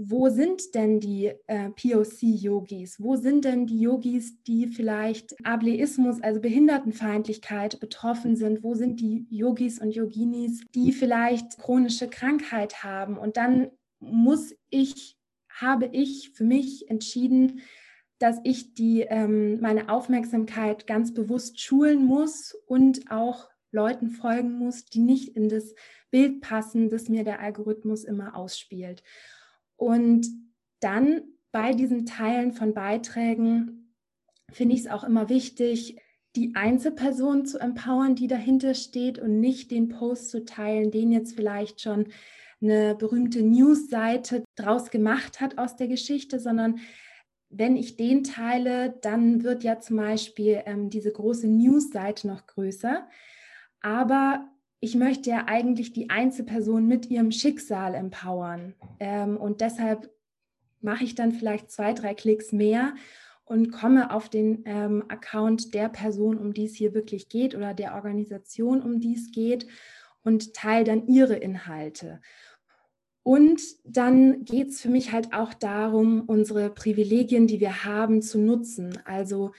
wo 0.00 0.28
sind 0.28 0.76
denn 0.76 1.00
die 1.00 1.32
äh, 1.48 1.70
POC-Yogis? 1.70 3.00
Wo 3.00 3.16
sind 3.16 3.44
denn 3.44 3.66
die 3.66 3.80
Yogis, 3.80 4.40
die 4.44 4.68
vielleicht 4.68 5.34
Ableismus, 5.44 6.22
also 6.22 6.40
Behindertenfeindlichkeit 6.40 7.80
betroffen 7.80 8.36
sind? 8.36 8.62
Wo 8.62 8.74
sind 8.74 9.00
die 9.00 9.26
Yogis 9.28 9.80
und 9.80 9.90
Yoginis, 9.90 10.62
die 10.72 10.92
vielleicht 10.92 11.58
chronische 11.58 12.08
Krankheit 12.08 12.84
haben? 12.84 13.18
Und 13.18 13.36
dann 13.36 13.72
muss 13.98 14.54
ich, 14.70 15.18
habe 15.50 15.86
ich 15.86 16.30
für 16.30 16.44
mich 16.44 16.88
entschieden, 16.88 17.62
dass 18.20 18.38
ich 18.44 18.74
die, 18.74 19.00
ähm, 19.00 19.60
meine 19.60 19.88
Aufmerksamkeit 19.88 20.86
ganz 20.86 21.12
bewusst 21.12 21.60
schulen 21.60 22.04
muss 22.04 22.54
und 22.66 23.10
auch 23.10 23.48
Leuten 23.72 24.10
folgen 24.10 24.52
muss, 24.52 24.84
die 24.84 25.00
nicht 25.00 25.34
in 25.34 25.48
das 25.48 25.74
Bild 26.12 26.40
passen, 26.40 26.88
das 26.88 27.08
mir 27.08 27.24
der 27.24 27.40
Algorithmus 27.40 28.04
immer 28.04 28.36
ausspielt. 28.36 29.02
Und 29.78 30.26
dann 30.80 31.22
bei 31.52 31.72
diesen 31.72 32.04
Teilen 32.04 32.52
von 32.52 32.74
Beiträgen 32.74 33.94
finde 34.50 34.74
ich 34.74 34.82
es 34.82 34.90
auch 34.90 35.04
immer 35.04 35.30
wichtig, 35.30 35.98
die 36.36 36.52
Einzelperson 36.54 37.46
zu 37.46 37.58
empowern, 37.58 38.14
die 38.14 38.26
dahinter 38.26 38.74
steht 38.74 39.18
und 39.18 39.40
nicht 39.40 39.70
den 39.70 39.88
Post 39.88 40.30
zu 40.30 40.44
teilen, 40.44 40.90
den 40.90 41.10
jetzt 41.10 41.34
vielleicht 41.34 41.80
schon 41.80 42.08
eine 42.60 42.94
berühmte 42.94 43.42
News-Seite 43.42 44.44
draus 44.56 44.90
gemacht 44.90 45.40
hat 45.40 45.58
aus 45.58 45.76
der 45.76 45.88
Geschichte, 45.88 46.38
sondern 46.40 46.80
wenn 47.50 47.76
ich 47.76 47.96
den 47.96 48.24
teile, 48.24 48.98
dann 49.00 49.42
wird 49.42 49.62
ja 49.62 49.80
zum 49.80 49.96
Beispiel 49.96 50.62
ähm, 50.66 50.90
diese 50.90 51.12
große 51.12 51.46
News-Seite 51.46 52.26
noch 52.26 52.46
größer. 52.46 53.08
Aber 53.80 54.50
ich 54.80 54.94
möchte 54.94 55.30
ja 55.30 55.44
eigentlich 55.46 55.92
die 55.92 56.10
Einzelperson 56.10 56.86
mit 56.86 57.10
ihrem 57.10 57.32
Schicksal 57.32 57.94
empowern. 57.94 58.74
Ähm, 59.00 59.36
und 59.36 59.60
deshalb 59.60 60.10
mache 60.80 61.04
ich 61.04 61.14
dann 61.14 61.32
vielleicht 61.32 61.70
zwei, 61.70 61.92
drei 61.92 62.14
Klicks 62.14 62.52
mehr 62.52 62.94
und 63.44 63.72
komme 63.72 64.12
auf 64.12 64.28
den 64.28 64.62
ähm, 64.66 65.04
Account 65.08 65.74
der 65.74 65.88
Person, 65.88 66.38
um 66.38 66.52
die 66.52 66.66
es 66.66 66.74
hier 66.74 66.94
wirklich 66.94 67.28
geht 67.28 67.54
oder 67.54 67.74
der 67.74 67.94
Organisation, 67.94 68.82
um 68.82 69.00
die 69.00 69.14
es 69.14 69.32
geht 69.32 69.66
und 70.22 70.54
teile 70.54 70.84
dann 70.84 71.06
ihre 71.08 71.36
Inhalte. 71.36 72.20
Und 73.22 73.60
dann 73.84 74.44
geht 74.44 74.68
es 74.68 74.80
für 74.80 74.88
mich 74.88 75.12
halt 75.12 75.34
auch 75.34 75.52
darum, 75.52 76.22
unsere 76.26 76.70
Privilegien, 76.70 77.46
die 77.46 77.60
wir 77.60 77.84
haben, 77.84 78.22
zu 78.22 78.38
nutzen. 78.38 78.98
Also 79.04 79.52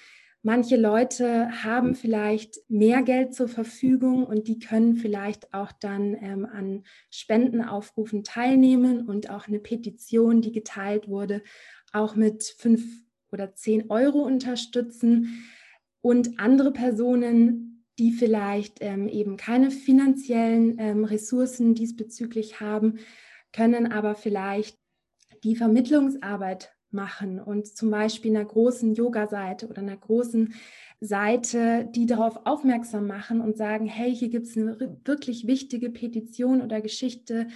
manche 0.50 0.78
Leute 0.78 1.64
haben 1.64 1.94
vielleicht 1.94 2.58
mehr 2.70 3.04
Geld 3.04 3.36
zur 3.36 3.48
Verfügung 3.48 4.26
und 4.26 4.48
die 4.48 4.58
können 4.58 4.96
vielleicht 4.96 5.54
auch 5.54 5.72
dann 5.72 6.16
ähm, 6.20 6.44
an 6.44 6.86
Spendenaufrufen 7.12 8.24
teilnehmen 8.24 9.08
und 9.08 9.30
auch 9.30 9.48
eine 9.48 9.60
Petition, 9.60 10.42
die 10.42 10.52
geteilt 10.52 11.08
wurde, 11.08 11.44
auch 11.94 12.16
mit 12.16 12.56
fünf 12.58 12.82
oder 13.32 13.54
zehn 13.54 13.92
Euro 13.92 14.24
unterstützen. 14.24 15.44
Und 16.02 16.40
andere 16.40 16.74
Personen, 16.74 17.86
die 18.00 18.12
vielleicht 18.12 18.80
ähm, 18.80 19.08
eben 19.08 19.38
keine 19.38 19.70
finanziellen 19.70 20.80
ähm, 20.80 21.04
Ressourcen 21.04 21.76
diesbezüglich 21.76 22.60
haben, 22.60 22.98
können 23.54 23.92
aber 23.92 24.16
vielleicht 24.16 24.80
die 25.44 25.56
Vermittlungsarbeit 25.56 26.74
machen 26.94 27.40
und 27.40 27.68
zum 27.68 27.92
Beispiel 27.92 28.36
einer 28.36 28.46
großen 28.46 28.94
Yoga-Seite 28.94 29.68
oder 29.68 29.82
einer 29.82 29.98
großen 29.98 30.54
Seite, 31.02 31.90
die 31.96 32.06
darauf 32.06 32.46
aufmerksam 32.46 33.08
machen 33.08 33.42
und 33.42 33.58
sagen, 33.58 33.86
hey, 33.86 34.14
hier 34.14 34.30
gibt 34.30 34.48
es 34.48 34.58
eine 34.58 34.78
wirklich 35.06 35.48
wichtige 35.48 35.90
Petition 35.90 36.62
oder 36.62 36.82
Geschichte, 36.82 37.48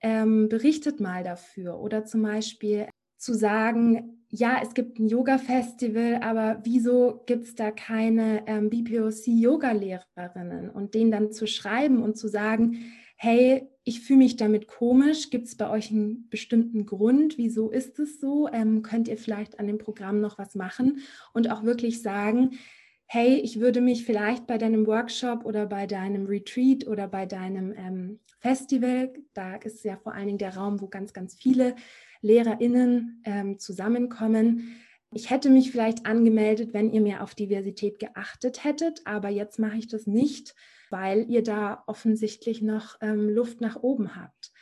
ähm, 0.00 0.48
berichtet 0.48 1.00
mal 1.00 1.24
dafür. 1.24 1.80
Oder 1.80 2.04
zum 2.04 2.22
Beispiel 2.22 2.88
zu 3.16 3.34
sagen, 3.34 4.24
ja, 4.28 4.60
es 4.62 4.74
gibt 4.74 4.98
ein 4.98 5.08
Yoga-Festival, 5.08 6.20
aber 6.22 6.60
wieso 6.64 7.22
gibt 7.26 7.44
es 7.44 7.54
da 7.54 7.70
keine 7.70 8.46
ähm, 8.46 8.70
BPOC-Yoga-Lehrerinnen? 8.70 10.70
Und 10.70 10.94
denen 10.94 11.10
dann 11.10 11.32
zu 11.32 11.46
schreiben 11.46 12.02
und 12.02 12.16
zu 12.16 12.28
sagen, 12.28 12.78
hey, 13.22 13.68
ich 13.84 14.00
fühle 14.00 14.18
mich 14.18 14.34
damit 14.34 14.66
komisch. 14.66 15.30
Gibt 15.30 15.46
es 15.46 15.56
bei 15.56 15.70
euch 15.70 15.92
einen 15.92 16.28
bestimmten 16.28 16.86
Grund? 16.86 17.38
Wieso 17.38 17.70
ist 17.70 18.00
es 18.00 18.18
so? 18.20 18.48
Ähm, 18.52 18.82
könnt 18.82 19.06
ihr 19.06 19.16
vielleicht 19.16 19.60
an 19.60 19.68
dem 19.68 19.78
Programm 19.78 20.20
noch 20.20 20.38
was 20.38 20.56
machen? 20.56 21.02
Und 21.32 21.48
auch 21.48 21.62
wirklich 21.62 22.02
sagen, 22.02 22.58
hey, 23.06 23.36
ich 23.36 23.60
würde 23.60 23.80
mich 23.80 24.04
vielleicht 24.04 24.48
bei 24.48 24.58
deinem 24.58 24.88
Workshop 24.88 25.44
oder 25.44 25.66
bei 25.66 25.86
deinem 25.86 26.26
Retreat 26.26 26.88
oder 26.88 27.06
bei 27.06 27.24
deinem 27.24 27.72
ähm, 27.76 28.18
Festival, 28.40 29.12
da 29.34 29.54
ist 29.54 29.84
ja 29.84 29.96
vor 29.98 30.14
allen 30.14 30.26
Dingen 30.26 30.38
der 30.38 30.56
Raum, 30.56 30.80
wo 30.80 30.88
ganz, 30.88 31.12
ganz 31.12 31.36
viele 31.36 31.76
LehrerInnen 32.22 33.22
ähm, 33.24 33.56
zusammenkommen. 33.56 34.74
Ich 35.12 35.30
hätte 35.30 35.48
mich 35.48 35.70
vielleicht 35.70 36.06
angemeldet, 36.06 36.74
wenn 36.74 36.92
ihr 36.92 37.00
mehr 37.00 37.22
auf 37.22 37.36
Diversität 37.36 38.00
geachtet 38.00 38.64
hättet, 38.64 39.02
aber 39.04 39.28
jetzt 39.28 39.60
mache 39.60 39.76
ich 39.76 39.86
das 39.86 40.08
nicht 40.08 40.56
weil 40.92 41.28
ihr 41.28 41.42
da 41.42 41.82
offensichtlich 41.86 42.62
noch 42.62 42.96
ähm, 43.00 43.28
Luft 43.28 43.60
nach 43.60 43.82
oben 43.82 44.14
habt. 44.14 44.52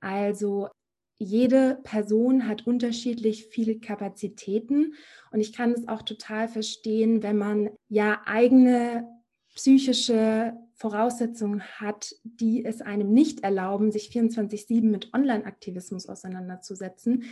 Also 0.00 0.68
jede 1.16 1.78
Person 1.84 2.48
hat 2.48 2.66
unterschiedlich 2.66 3.46
viele 3.46 3.78
Kapazitäten 3.78 4.94
und 5.30 5.40
ich 5.40 5.52
kann 5.52 5.72
es 5.72 5.86
auch 5.86 6.02
total 6.02 6.48
verstehen, 6.48 7.22
wenn 7.22 7.38
man 7.38 7.70
ja 7.88 8.20
eigene 8.26 9.06
psychische 9.54 10.54
Voraussetzungen 10.74 11.62
hat, 11.78 12.14
die 12.24 12.64
es 12.64 12.80
einem 12.82 13.12
nicht 13.12 13.44
erlauben, 13.44 13.92
sich 13.92 14.10
24/7 14.10 14.90
mit 14.90 15.14
Online-Aktivismus 15.14 16.08
auseinanderzusetzen. 16.08 17.24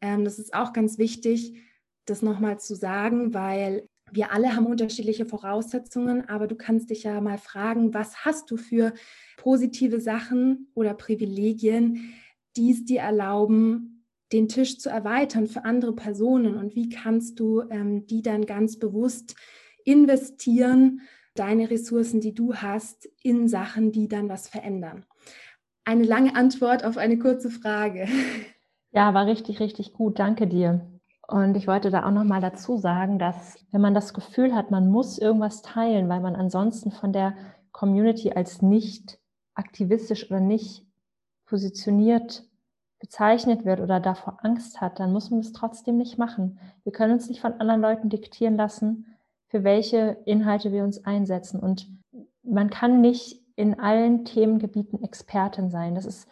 Ähm, 0.00 0.24
das 0.24 0.38
ist 0.38 0.52
auch 0.52 0.72
ganz 0.72 0.98
wichtig, 0.98 1.54
das 2.06 2.22
nochmal 2.22 2.58
zu 2.58 2.74
sagen, 2.74 3.32
weil 3.32 3.86
wir 4.12 4.32
alle 4.32 4.54
haben 4.56 4.66
unterschiedliche 4.66 5.26
Voraussetzungen, 5.26 6.28
aber 6.28 6.46
du 6.46 6.56
kannst 6.56 6.90
dich 6.90 7.04
ja 7.04 7.20
mal 7.20 7.38
fragen, 7.38 7.94
was 7.94 8.24
hast 8.24 8.50
du 8.50 8.56
für 8.56 8.92
positive 9.36 10.00
Sachen 10.00 10.68
oder 10.74 10.94
Privilegien, 10.94 12.12
die 12.56 12.72
es 12.72 12.84
dir 12.84 13.00
erlauben, 13.00 14.04
den 14.32 14.48
Tisch 14.48 14.78
zu 14.78 14.90
erweitern 14.90 15.46
für 15.46 15.64
andere 15.64 15.94
Personen 15.94 16.56
und 16.56 16.74
wie 16.74 16.88
kannst 16.88 17.40
du 17.40 17.62
ähm, 17.70 18.06
die 18.06 18.22
dann 18.22 18.46
ganz 18.46 18.78
bewusst 18.78 19.34
investieren, 19.84 21.00
deine 21.34 21.70
Ressourcen, 21.70 22.20
die 22.20 22.34
du 22.34 22.54
hast, 22.54 23.08
in 23.22 23.48
Sachen, 23.48 23.92
die 23.92 24.08
dann 24.08 24.28
was 24.28 24.48
verändern. 24.48 25.06
Eine 25.84 26.04
lange 26.04 26.36
Antwort 26.36 26.84
auf 26.84 26.96
eine 26.96 27.18
kurze 27.18 27.50
Frage. 27.50 28.06
Ja, 28.92 29.14
war 29.14 29.26
richtig, 29.26 29.60
richtig 29.60 29.92
gut. 29.92 30.18
Danke 30.18 30.48
dir. 30.48 30.89
Und 31.30 31.56
ich 31.56 31.68
wollte 31.68 31.90
da 31.90 32.04
auch 32.06 32.10
noch 32.10 32.24
mal 32.24 32.40
dazu 32.40 32.76
sagen, 32.76 33.20
dass 33.20 33.56
wenn 33.70 33.80
man 33.80 33.94
das 33.94 34.14
Gefühl 34.14 34.52
hat, 34.52 34.72
man 34.72 34.90
muss 34.90 35.16
irgendwas 35.16 35.62
teilen, 35.62 36.08
weil 36.08 36.18
man 36.18 36.34
ansonsten 36.34 36.90
von 36.90 37.12
der 37.12 37.34
Community 37.70 38.32
als 38.32 38.62
nicht 38.62 39.20
aktivistisch 39.54 40.28
oder 40.28 40.40
nicht 40.40 40.84
positioniert 41.46 42.42
bezeichnet 42.98 43.64
wird 43.64 43.78
oder 43.78 44.00
davor 44.00 44.38
Angst 44.42 44.80
hat, 44.80 44.98
dann 44.98 45.12
muss 45.12 45.30
man 45.30 45.38
es 45.38 45.52
trotzdem 45.52 45.98
nicht 45.98 46.18
machen. 46.18 46.58
Wir 46.82 46.90
können 46.90 47.12
uns 47.12 47.28
nicht 47.28 47.40
von 47.40 47.54
anderen 47.60 47.80
Leuten 47.80 48.08
diktieren 48.08 48.56
lassen, 48.56 49.06
für 49.46 49.62
welche 49.62 50.18
Inhalte 50.24 50.72
wir 50.72 50.82
uns 50.82 51.04
einsetzen. 51.04 51.60
Und 51.60 51.88
man 52.42 52.70
kann 52.70 53.00
nicht 53.00 53.40
in 53.54 53.78
allen 53.78 54.24
Themengebieten 54.24 55.00
Expertin 55.04 55.70
sein. 55.70 55.94
Das 55.94 56.06
ist, 56.06 56.28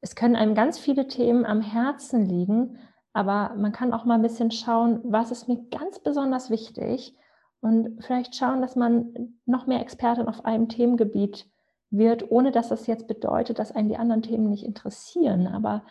es 0.00 0.14
können 0.14 0.36
einem 0.36 0.54
ganz 0.54 0.78
viele 0.78 1.08
Themen 1.08 1.44
am 1.44 1.62
Herzen 1.62 2.24
liegen, 2.24 2.78
aber 3.16 3.54
man 3.56 3.72
kann 3.72 3.94
auch 3.94 4.04
mal 4.04 4.16
ein 4.16 4.22
bisschen 4.22 4.50
schauen, 4.50 5.00
was 5.02 5.30
ist 5.30 5.48
mir 5.48 5.64
ganz 5.70 5.98
besonders 5.98 6.50
wichtig 6.50 7.16
und 7.60 8.04
vielleicht 8.04 8.36
schauen, 8.36 8.60
dass 8.60 8.76
man 8.76 9.38
noch 9.46 9.66
mehr 9.66 9.80
Expertin 9.80 10.28
auf 10.28 10.44
einem 10.44 10.68
Themengebiet 10.68 11.48
wird, 11.88 12.30
ohne 12.30 12.52
dass 12.52 12.68
das 12.68 12.86
jetzt 12.86 13.06
bedeutet, 13.08 13.58
dass 13.58 13.72
einen 13.72 13.88
die 13.88 13.96
anderen 13.96 14.20
Themen 14.20 14.50
nicht 14.50 14.64
interessieren. 14.64 15.46
Aber 15.46 15.82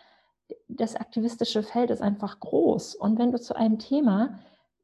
das 0.68 0.94
aktivistische 0.94 1.64
Feld 1.64 1.90
ist 1.90 2.00
einfach 2.00 2.38
groß. 2.38 2.94
Und 2.94 3.18
wenn 3.18 3.32
du 3.32 3.40
zu 3.40 3.56
einem 3.56 3.80
Thema 3.80 4.38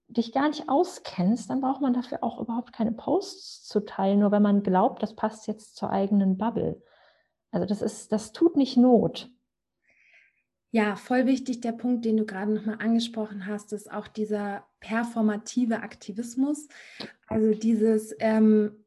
dich 0.08 0.32
gar 0.32 0.48
nicht 0.48 0.68
auskennst, 0.68 1.48
dann 1.48 1.60
braucht 1.60 1.80
man 1.80 1.94
dafür 1.94 2.24
auch 2.24 2.40
überhaupt 2.40 2.72
keine 2.72 2.92
Posts 2.92 3.68
zu 3.68 3.80
teilen, 3.84 4.18
nur 4.18 4.32
wenn 4.32 4.42
man 4.42 4.64
glaubt, 4.64 5.00
das 5.00 5.14
passt 5.14 5.46
jetzt 5.46 5.76
zur 5.76 5.90
eigenen 5.90 6.38
Bubble. 6.38 6.82
Also 7.52 7.66
das 7.66 7.82
ist, 7.82 8.10
das 8.10 8.32
tut 8.32 8.56
nicht 8.56 8.76
Not. 8.76 9.30
Ja, 10.74 10.96
voll 10.96 11.26
wichtig 11.26 11.60
der 11.60 11.72
Punkt, 11.72 12.06
den 12.06 12.16
du 12.16 12.24
gerade 12.24 12.50
nochmal 12.50 12.78
angesprochen 12.80 13.46
hast, 13.46 13.74
ist 13.74 13.92
auch 13.92 14.08
dieser 14.08 14.64
performative 14.80 15.82
Aktivismus. 15.82 16.66
Also 17.26 17.52
dieses, 17.52 18.14
ähm, 18.20 18.82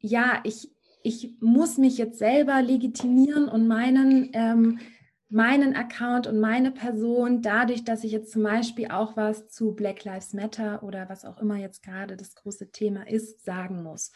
ja, 0.00 0.40
ich, 0.44 0.70
ich 1.02 1.36
muss 1.40 1.78
mich 1.78 1.96
jetzt 1.96 2.18
selber 2.18 2.60
legitimieren 2.60 3.48
und 3.48 3.66
meinen, 3.66 4.28
ähm, 4.34 4.80
meinen 5.30 5.74
Account 5.74 6.26
und 6.26 6.40
meine 6.40 6.72
Person 6.72 7.40
dadurch, 7.40 7.84
dass 7.84 8.04
ich 8.04 8.12
jetzt 8.12 8.32
zum 8.32 8.42
Beispiel 8.42 8.90
auch 8.90 9.16
was 9.16 9.48
zu 9.48 9.72
Black 9.72 10.04
Lives 10.04 10.34
Matter 10.34 10.82
oder 10.82 11.08
was 11.08 11.24
auch 11.24 11.38
immer 11.38 11.56
jetzt 11.56 11.82
gerade 11.82 12.18
das 12.18 12.34
große 12.34 12.70
Thema 12.70 13.08
ist, 13.08 13.46
sagen 13.46 13.82
muss. 13.82 14.12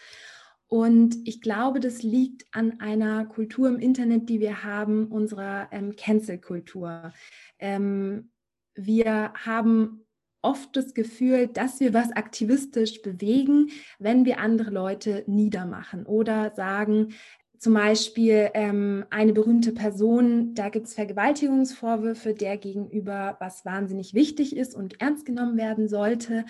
Und 0.68 1.16
ich 1.24 1.40
glaube, 1.40 1.80
das 1.80 2.02
liegt 2.02 2.46
an 2.52 2.80
einer 2.80 3.26
Kultur 3.26 3.68
im 3.68 3.78
Internet, 3.78 4.28
die 4.28 4.40
wir 4.40 4.64
haben, 4.64 5.06
unserer 5.06 5.68
ähm, 5.72 5.94
Cancel-Kultur. 5.96 7.12
Ähm, 7.58 8.30
wir 8.74 9.32
haben 9.34 10.04
oft 10.42 10.76
das 10.76 10.94
Gefühl, 10.94 11.46
dass 11.48 11.80
wir 11.80 11.94
was 11.94 12.12
aktivistisch 12.12 13.02
bewegen, 13.02 13.70
wenn 13.98 14.24
wir 14.24 14.40
andere 14.40 14.70
Leute 14.70 15.24
niedermachen 15.26 16.04
oder 16.06 16.52
sagen, 16.54 17.14
zum 17.58 17.72
Beispiel 17.72 18.50
ähm, 18.52 19.06
eine 19.08 19.32
berühmte 19.32 19.72
Person, 19.72 20.54
da 20.54 20.68
gibt 20.68 20.86
es 20.86 20.94
Vergewaltigungsvorwürfe, 20.94 22.34
der 22.34 22.58
gegenüber 22.58 23.38
was 23.40 23.64
wahnsinnig 23.64 24.12
wichtig 24.12 24.54
ist 24.54 24.74
und 24.74 25.00
ernst 25.00 25.24
genommen 25.24 25.56
werden 25.56 25.88
sollte. 25.88 26.44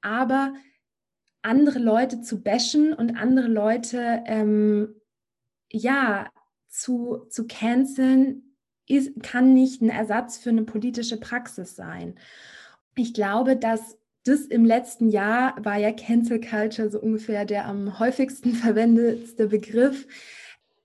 Aber 0.00 0.54
andere 1.46 1.78
Leute 1.78 2.20
zu 2.20 2.42
bashen 2.42 2.92
und 2.92 3.16
andere 3.16 3.48
Leute 3.48 4.22
ähm, 4.26 4.94
ja 5.70 6.28
zu, 6.68 7.26
zu 7.30 7.46
canceln, 7.46 8.56
ist, 8.88 9.22
kann 9.22 9.54
nicht 9.54 9.82
ein 9.82 9.88
Ersatz 9.88 10.38
für 10.38 10.50
eine 10.50 10.64
politische 10.64 11.18
Praxis 11.18 11.74
sein. 11.74 12.18
Ich 12.94 13.14
glaube, 13.14 13.56
dass 13.56 13.98
das 14.24 14.40
im 14.42 14.64
letzten 14.64 15.08
Jahr 15.08 15.56
war 15.64 15.76
ja 15.76 15.92
Cancel 15.92 16.40
Culture 16.40 16.90
so 16.90 17.00
ungefähr 17.00 17.44
der 17.44 17.66
am 17.66 17.98
häufigsten 17.98 18.52
verwendetste 18.54 19.46
Begriff, 19.46 20.06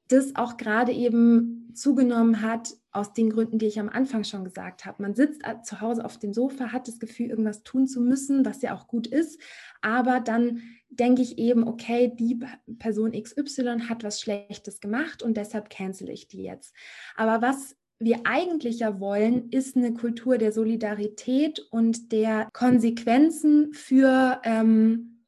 das 0.07 0.35
auch 0.35 0.57
gerade 0.57 0.91
eben 0.91 1.71
zugenommen 1.73 2.41
hat 2.41 2.73
aus 2.91 3.13
den 3.13 3.29
Gründen, 3.29 3.57
die 3.57 3.67
ich 3.67 3.79
am 3.79 3.89
Anfang 3.89 4.23
schon 4.23 4.43
gesagt 4.43 4.85
habe. 4.85 5.01
Man 5.01 5.15
sitzt 5.15 5.41
zu 5.63 5.81
Hause 5.81 6.03
auf 6.03 6.17
dem 6.17 6.33
Sofa, 6.33 6.71
hat 6.71 6.87
das 6.87 6.99
Gefühl, 6.99 7.29
irgendwas 7.29 7.63
tun 7.63 7.87
zu 7.87 8.01
müssen, 8.01 8.45
was 8.45 8.61
ja 8.61 8.75
auch 8.75 8.87
gut 8.87 9.07
ist, 9.07 9.39
aber 9.81 10.19
dann 10.19 10.61
denke 10.89 11.21
ich 11.21 11.37
eben, 11.37 11.65
okay, 11.67 12.13
die 12.13 12.39
Person 12.79 13.13
XY 13.13 13.81
hat 13.87 14.03
was 14.03 14.19
Schlechtes 14.19 14.81
gemacht 14.81 15.23
und 15.23 15.37
deshalb 15.37 15.69
cancel 15.69 16.09
ich 16.09 16.27
die 16.27 16.43
jetzt. 16.43 16.75
Aber 17.15 17.41
was 17.41 17.77
wir 17.97 18.21
eigentlich 18.25 18.79
ja 18.79 18.99
wollen, 18.99 19.49
ist 19.51 19.77
eine 19.77 19.93
Kultur 19.93 20.37
der 20.37 20.51
Solidarität 20.51 21.59
und 21.69 22.11
der 22.11 22.49
Konsequenzen 22.51 23.73
für, 23.73 24.41
ähm, 24.43 25.25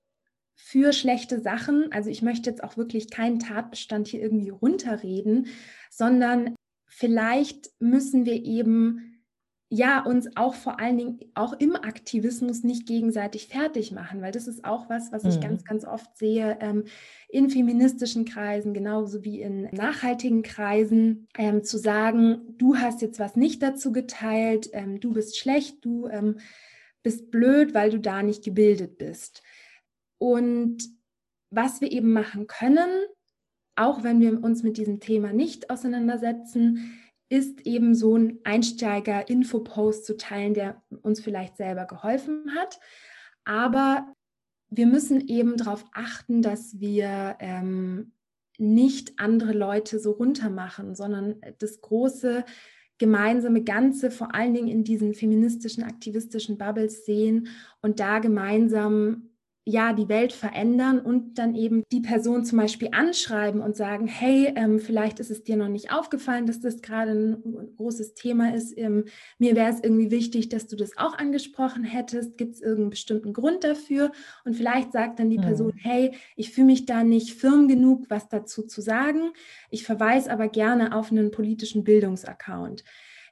für 0.55 0.91
schlechte 0.91 1.39
Sachen. 1.39 1.91
Also 1.91 2.09
ich 2.09 2.23
möchte 2.23 2.49
jetzt 2.49 2.63
auch 2.63 2.75
wirklich 2.75 3.11
keinen 3.11 3.39
Tatbestand 3.39 4.07
hier 4.07 4.21
irgendwie 4.21 4.49
runterreden, 4.49 5.47
sondern 5.91 6.55
vielleicht 6.95 7.69
müssen 7.79 8.25
wir 8.25 8.43
eben 8.43 9.13
ja, 9.75 10.03
uns 10.05 10.37
auch 10.37 10.53
vor 10.53 10.79
allen 10.79 10.99
Dingen 10.99 11.19
auch 11.33 11.53
im 11.53 11.75
Aktivismus 11.75 12.63
nicht 12.63 12.85
gegenseitig 12.85 13.47
fertig 13.47 13.91
machen, 13.91 14.21
weil 14.21 14.31
das 14.31 14.47
ist 14.47 14.65
auch 14.65 14.87
was, 14.87 15.11
was 15.11 15.23
ich 15.23 15.37
mhm. 15.37 15.41
ganz, 15.41 15.63
ganz 15.65 15.83
oft 15.83 16.15
sehe 16.15 16.59
ähm, 16.61 16.83
in 17.27 17.49
feministischen 17.49 18.23
Kreisen, 18.23 18.75
genauso 18.75 19.23
wie 19.23 19.41
in 19.41 19.63
nachhaltigen 19.71 20.43
Kreisen, 20.43 21.27
ähm, 21.39 21.63
zu 21.63 21.79
sagen, 21.79 22.55
du 22.59 22.77
hast 22.77 23.01
jetzt 23.01 23.17
was 23.17 23.35
nicht 23.35 23.63
dazu 23.63 23.91
geteilt, 23.91 24.69
ähm, 24.73 24.99
du 24.99 25.11
bist 25.11 25.39
schlecht, 25.39 25.83
du 25.83 26.07
ähm, 26.07 26.37
bist 27.01 27.31
blöd, 27.31 27.73
weil 27.73 27.89
du 27.89 27.99
da 27.99 28.21
nicht 28.21 28.43
gebildet 28.43 28.99
bist. 28.99 29.41
Und 30.19 30.83
was 31.49 31.81
wir 31.81 31.91
eben 31.91 32.13
machen 32.13 32.45
können, 32.45 32.89
auch 33.75 34.03
wenn 34.03 34.19
wir 34.19 34.43
uns 34.43 34.63
mit 34.63 34.77
diesem 34.77 34.99
Thema 34.99 35.33
nicht 35.33 35.69
auseinandersetzen, 35.69 36.99
ist 37.29 37.61
eben 37.65 37.95
so 37.95 38.15
ein 38.15 38.39
Einsteiger-Info-Post 38.43 40.05
zu 40.05 40.17
teilen, 40.17 40.53
der 40.53 40.83
uns 41.01 41.19
vielleicht 41.19 41.57
selber 41.57 41.85
geholfen 41.85 42.51
hat. 42.55 42.79
Aber 43.43 44.13
wir 44.69 44.85
müssen 44.85 45.27
eben 45.27 45.57
darauf 45.57 45.85
achten, 45.93 46.41
dass 46.41 46.79
wir 46.79 47.37
ähm, 47.39 48.13
nicht 48.57 49.13
andere 49.17 49.53
Leute 49.53 49.99
so 49.99 50.11
runtermachen, 50.11 50.95
sondern 50.95 51.41
das 51.59 51.81
große 51.81 52.45
gemeinsame 52.99 53.63
Ganze 53.63 54.11
vor 54.11 54.35
allen 54.35 54.53
Dingen 54.53 54.67
in 54.67 54.83
diesen 54.83 55.13
feministischen, 55.13 55.83
aktivistischen 55.83 56.57
Bubbles 56.57 57.05
sehen 57.05 57.47
und 57.81 57.99
da 57.99 58.19
gemeinsam 58.19 59.32
ja, 59.65 59.93
die 59.93 60.09
Welt 60.09 60.33
verändern 60.33 60.99
und 60.99 61.39
dann 61.39 61.55
eben 61.55 61.83
die 61.89 62.01
Person 62.01 62.43
zum 62.43 62.57
Beispiel 62.57 62.89
anschreiben 62.91 63.61
und 63.61 63.77
sagen, 63.77 64.07
hey, 64.07 64.51
ähm, 64.57 64.79
vielleicht 64.79 65.21
ist 65.21 65.31
es 65.31 65.43
dir 65.43 65.55
noch 65.55 65.69
nicht 65.69 65.93
aufgefallen, 65.93 66.45
dass 66.45 66.59
das 66.59 66.81
gerade 66.81 67.11
ein 67.11 67.75
großes 67.77 68.13
Thema 68.13 68.53
ist. 68.53 68.77
Ähm, 68.77 69.05
mir 69.39 69.55
wäre 69.55 69.71
es 69.71 69.79
irgendwie 69.81 70.11
wichtig, 70.11 70.49
dass 70.49 70.67
du 70.67 70.75
das 70.75 70.97
auch 70.97 71.17
angesprochen 71.17 71.85
hättest. 71.85 72.37
Gibt 72.37 72.55
es 72.55 72.61
irgendeinen 72.61 72.89
bestimmten 72.89 73.31
Grund 73.31 73.63
dafür? 73.63 74.11
Und 74.43 74.55
vielleicht 74.55 74.91
sagt 74.91 75.19
dann 75.19 75.29
die 75.29 75.37
mhm. 75.37 75.43
Person, 75.43 75.73
hey, 75.77 76.11
ich 76.35 76.51
fühle 76.51 76.67
mich 76.67 76.85
da 76.85 77.05
nicht 77.05 77.33
firm 77.33 77.69
genug, 77.69 78.09
was 78.09 78.27
dazu 78.27 78.63
zu 78.63 78.81
sagen. 78.81 79.31
Ich 79.69 79.85
verweise 79.85 80.29
aber 80.29 80.49
gerne 80.49 80.93
auf 80.93 81.09
einen 81.09 81.31
politischen 81.31 81.85
Bildungsaccount. 81.85 82.83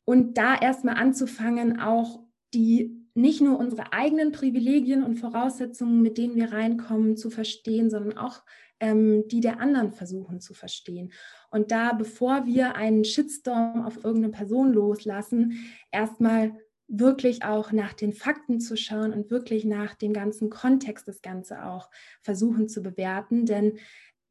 Und 0.05 0.37
da 0.37 0.55
erstmal 0.55 0.95
anzufangen, 0.95 1.79
auch 1.81 2.21
die 2.53 3.00
nicht 3.13 3.41
nur 3.41 3.59
unsere 3.59 3.93
eigenen 3.93 4.31
Privilegien 4.31 5.03
und 5.03 5.17
Voraussetzungen, 5.17 6.01
mit 6.01 6.17
denen 6.17 6.35
wir 6.35 6.51
reinkommen, 6.51 7.17
zu 7.17 7.29
verstehen, 7.29 7.89
sondern 7.89 8.17
auch 8.17 8.43
ähm, 8.79 9.27
die 9.27 9.41
der 9.41 9.59
anderen 9.59 9.91
versuchen 9.91 10.41
zu 10.41 10.53
verstehen. 10.53 11.13
Und 11.51 11.71
da, 11.71 11.93
bevor 11.93 12.45
wir 12.45 12.75
einen 12.75 13.05
Shitstorm 13.05 13.85
auf 13.85 13.97
irgendeine 14.03 14.33
Person 14.33 14.73
loslassen, 14.73 15.73
erstmal 15.91 16.57
wirklich 16.87 17.43
auch 17.43 17.71
nach 17.71 17.93
den 17.93 18.11
Fakten 18.11 18.59
zu 18.59 18.75
schauen 18.75 19.13
und 19.13 19.31
wirklich 19.31 19.63
nach 19.63 19.95
dem 19.95 20.11
ganzen 20.11 20.49
Kontext 20.49 21.07
das 21.07 21.21
Ganze 21.21 21.65
auch 21.65 21.89
versuchen 22.21 22.67
zu 22.67 22.81
bewerten. 22.81 23.45
Denn 23.45 23.79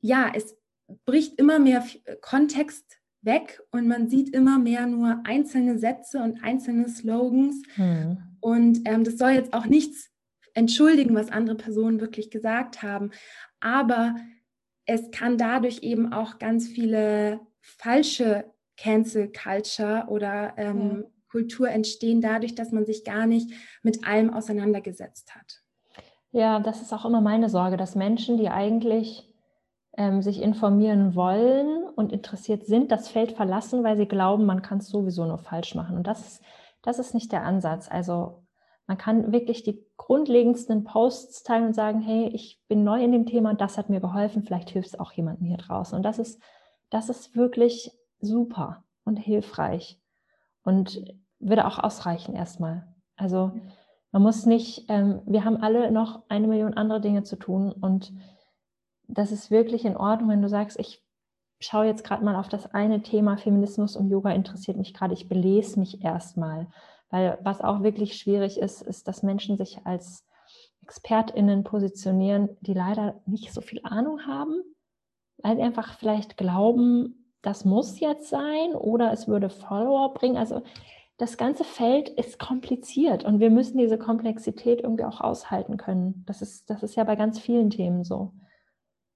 ja, 0.00 0.30
es 0.34 0.56
bricht 1.06 1.38
immer 1.38 1.58
mehr 1.58 1.84
Kontext 2.20 2.99
weg 3.22 3.60
und 3.70 3.86
man 3.86 4.08
sieht 4.08 4.34
immer 4.34 4.58
mehr 4.58 4.86
nur 4.86 5.22
einzelne 5.24 5.78
Sätze 5.78 6.22
und 6.22 6.42
einzelne 6.42 6.88
Slogans. 6.88 7.62
Hm. 7.74 8.18
Und 8.40 8.80
ähm, 8.86 9.04
das 9.04 9.18
soll 9.18 9.30
jetzt 9.30 9.52
auch 9.52 9.66
nichts 9.66 10.10
entschuldigen, 10.54 11.14
was 11.14 11.30
andere 11.30 11.56
Personen 11.56 12.00
wirklich 12.00 12.30
gesagt 12.30 12.82
haben. 12.82 13.10
Aber 13.60 14.16
es 14.86 15.10
kann 15.10 15.38
dadurch 15.38 15.82
eben 15.82 16.12
auch 16.12 16.38
ganz 16.38 16.66
viele 16.66 17.40
falsche 17.60 18.50
Cancel 18.76 19.30
Culture 19.30 20.06
oder 20.08 20.54
ähm, 20.56 21.02
ja. 21.02 21.10
Kultur 21.30 21.68
entstehen, 21.68 22.20
dadurch, 22.20 22.54
dass 22.54 22.72
man 22.72 22.86
sich 22.86 23.04
gar 23.04 23.26
nicht 23.26 23.50
mit 23.82 24.06
allem 24.06 24.32
auseinandergesetzt 24.32 25.34
hat. 25.34 25.62
Ja, 26.32 26.60
das 26.60 26.80
ist 26.80 26.92
auch 26.92 27.04
immer 27.04 27.20
meine 27.20 27.48
Sorge, 27.48 27.76
dass 27.76 27.94
Menschen, 27.94 28.36
die 28.36 28.48
eigentlich 28.48 29.29
ähm, 30.00 30.22
sich 30.22 30.40
informieren 30.40 31.14
wollen 31.14 31.84
und 31.94 32.10
interessiert 32.10 32.64
sind, 32.64 32.90
das 32.90 33.10
Feld 33.10 33.32
verlassen, 33.32 33.84
weil 33.84 33.98
sie 33.98 34.08
glauben, 34.08 34.46
man 34.46 34.62
kann 34.62 34.78
es 34.78 34.88
sowieso 34.88 35.26
nur 35.26 35.36
falsch 35.36 35.74
machen. 35.74 35.94
Und 35.98 36.06
das 36.06 36.20
ist, 36.26 36.42
das 36.80 36.98
ist 36.98 37.12
nicht 37.12 37.32
der 37.32 37.44
Ansatz. 37.44 37.86
Also 37.90 38.42
man 38.86 38.96
kann 38.96 39.30
wirklich 39.30 39.62
die 39.62 39.84
grundlegendsten 39.98 40.84
Posts 40.84 41.42
teilen 41.42 41.66
und 41.66 41.74
sagen, 41.74 42.00
hey, 42.00 42.28
ich 42.28 42.62
bin 42.66 42.82
neu 42.82 43.04
in 43.04 43.12
dem 43.12 43.26
Thema 43.26 43.50
und 43.50 43.60
das 43.60 43.76
hat 43.76 43.90
mir 43.90 44.00
geholfen, 44.00 44.42
vielleicht 44.42 44.70
hilft 44.70 44.88
es 44.88 44.98
auch 44.98 45.12
jemandem 45.12 45.46
hier 45.46 45.58
draußen. 45.58 45.94
Und 45.94 46.02
das 46.02 46.18
ist, 46.18 46.40
das 46.88 47.10
ist 47.10 47.36
wirklich 47.36 47.92
super 48.20 48.82
und 49.04 49.18
hilfreich 49.18 50.00
und 50.64 51.04
würde 51.40 51.66
auch 51.66 51.78
ausreichen 51.78 52.34
erstmal. 52.34 52.88
Also 53.16 53.52
man 54.12 54.22
muss 54.22 54.46
nicht, 54.46 54.86
ähm, 54.88 55.20
wir 55.26 55.44
haben 55.44 55.58
alle 55.58 55.92
noch 55.92 56.22
eine 56.30 56.48
Million 56.48 56.72
andere 56.72 57.02
Dinge 57.02 57.22
zu 57.22 57.36
tun 57.36 57.70
und 57.70 58.14
das 59.12 59.32
ist 59.32 59.50
wirklich 59.50 59.84
in 59.84 59.96
Ordnung, 59.96 60.30
wenn 60.30 60.42
du 60.42 60.48
sagst, 60.48 60.78
ich 60.78 61.02
schaue 61.60 61.86
jetzt 61.86 62.04
gerade 62.04 62.24
mal 62.24 62.36
auf 62.36 62.48
das 62.48 62.72
eine 62.72 63.02
Thema, 63.02 63.36
Feminismus 63.36 63.96
und 63.96 64.08
Yoga 64.08 64.30
interessiert 64.30 64.78
mich 64.78 64.94
gerade, 64.94 65.14
ich 65.14 65.28
belese 65.28 65.78
mich 65.78 66.02
erstmal. 66.02 66.68
Weil 67.10 67.38
was 67.42 67.60
auch 67.60 67.82
wirklich 67.82 68.16
schwierig 68.16 68.58
ist, 68.58 68.82
ist, 68.82 69.08
dass 69.08 69.22
Menschen 69.22 69.56
sich 69.56 69.84
als 69.84 70.26
ExpertInnen 70.82 71.64
positionieren, 71.64 72.56
die 72.60 72.74
leider 72.74 73.20
nicht 73.26 73.52
so 73.52 73.60
viel 73.60 73.80
Ahnung 73.84 74.26
haben, 74.26 74.62
weil 75.38 75.56
sie 75.56 75.62
einfach 75.62 75.98
vielleicht 75.98 76.36
glauben, 76.36 77.34
das 77.42 77.64
muss 77.64 78.00
jetzt 78.00 78.28
sein 78.28 78.74
oder 78.74 79.12
es 79.12 79.28
würde 79.28 79.50
Follower 79.50 80.12
bringen. 80.14 80.36
Also 80.36 80.62
das 81.16 81.36
ganze 81.36 81.64
Feld 81.64 82.08
ist 82.08 82.38
kompliziert 82.38 83.24
und 83.24 83.40
wir 83.40 83.50
müssen 83.50 83.78
diese 83.78 83.98
Komplexität 83.98 84.80
irgendwie 84.80 85.04
auch 85.04 85.20
aushalten 85.20 85.76
können. 85.76 86.24
Das 86.26 86.42
ist, 86.42 86.70
das 86.70 86.82
ist 86.82 86.96
ja 86.96 87.04
bei 87.04 87.16
ganz 87.16 87.38
vielen 87.38 87.70
Themen 87.70 88.04
so. 88.04 88.32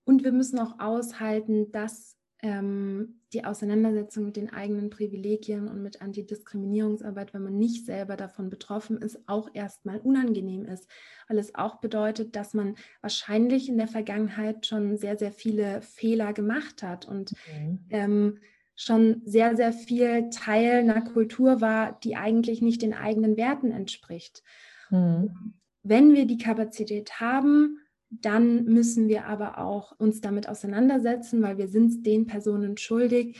Und 0.04 0.24
wir 0.24 0.32
müssen 0.32 0.58
auch 0.58 0.78
aushalten, 0.78 1.72
dass 1.72 2.16
ähm, 2.44 3.20
die 3.32 3.44
Auseinandersetzung 3.44 4.26
mit 4.26 4.36
den 4.36 4.52
eigenen 4.52 4.90
Privilegien 4.90 5.66
und 5.66 5.82
mit 5.82 6.02
Antidiskriminierungsarbeit, 6.02 7.32
wenn 7.32 7.42
man 7.42 7.58
nicht 7.58 7.86
selber 7.86 8.16
davon 8.16 8.50
betroffen 8.50 8.98
ist, 8.98 9.18
auch 9.26 9.48
erstmal 9.54 9.98
unangenehm 9.98 10.66
ist, 10.66 10.86
weil 11.26 11.38
es 11.38 11.54
auch 11.54 11.80
bedeutet, 11.80 12.36
dass 12.36 12.52
man 12.52 12.76
wahrscheinlich 13.00 13.68
in 13.70 13.78
der 13.78 13.88
Vergangenheit 13.88 14.66
schon 14.66 14.98
sehr, 14.98 15.16
sehr 15.16 15.32
viele 15.32 15.80
Fehler 15.80 16.34
gemacht 16.34 16.82
hat 16.82 17.08
und 17.08 17.32
mhm. 17.32 17.78
ähm, 17.88 18.38
schon 18.76 19.22
sehr, 19.24 19.56
sehr 19.56 19.72
viel 19.72 20.28
Teil 20.30 20.80
einer 20.80 21.00
Kultur 21.00 21.62
war, 21.62 21.98
die 22.00 22.16
eigentlich 22.16 22.60
nicht 22.60 22.82
den 22.82 22.92
eigenen 22.92 23.38
Werten 23.38 23.70
entspricht. 23.70 24.42
Mhm. 24.90 25.54
Wenn 25.82 26.14
wir 26.14 26.26
die 26.26 26.38
Kapazität 26.38 27.20
haben, 27.20 27.78
dann 28.20 28.64
müssen 28.64 29.08
wir 29.08 29.26
aber 29.26 29.58
auch 29.58 29.92
uns 29.98 30.20
damit 30.20 30.48
auseinandersetzen, 30.48 31.42
weil 31.42 31.58
wir 31.58 31.68
sind 31.68 32.04
den 32.06 32.26
Personen 32.26 32.76
schuldig, 32.76 33.38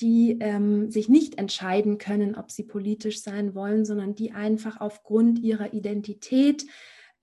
die 0.00 0.38
ähm, 0.40 0.90
sich 0.90 1.08
nicht 1.08 1.38
entscheiden 1.38 1.98
können, 1.98 2.34
ob 2.34 2.50
sie 2.50 2.64
politisch 2.64 3.22
sein 3.22 3.54
wollen, 3.54 3.84
sondern 3.84 4.14
die 4.14 4.32
einfach 4.32 4.80
aufgrund 4.80 5.38
ihrer 5.38 5.72
Identität 5.72 6.64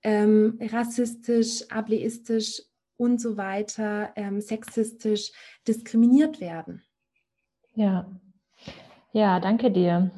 ähm, 0.02 0.58
rassistisch, 0.60 1.70
ableistisch 1.70 2.62
und 2.96 3.20
so 3.20 3.36
weiter, 3.36 4.12
ähm, 4.16 4.40
sexistisch 4.40 5.32
diskriminiert 5.66 6.40
werden. 6.40 6.82
Ja, 7.74 8.10
ja, 9.12 9.40
danke 9.40 9.70
dir. 9.70 10.10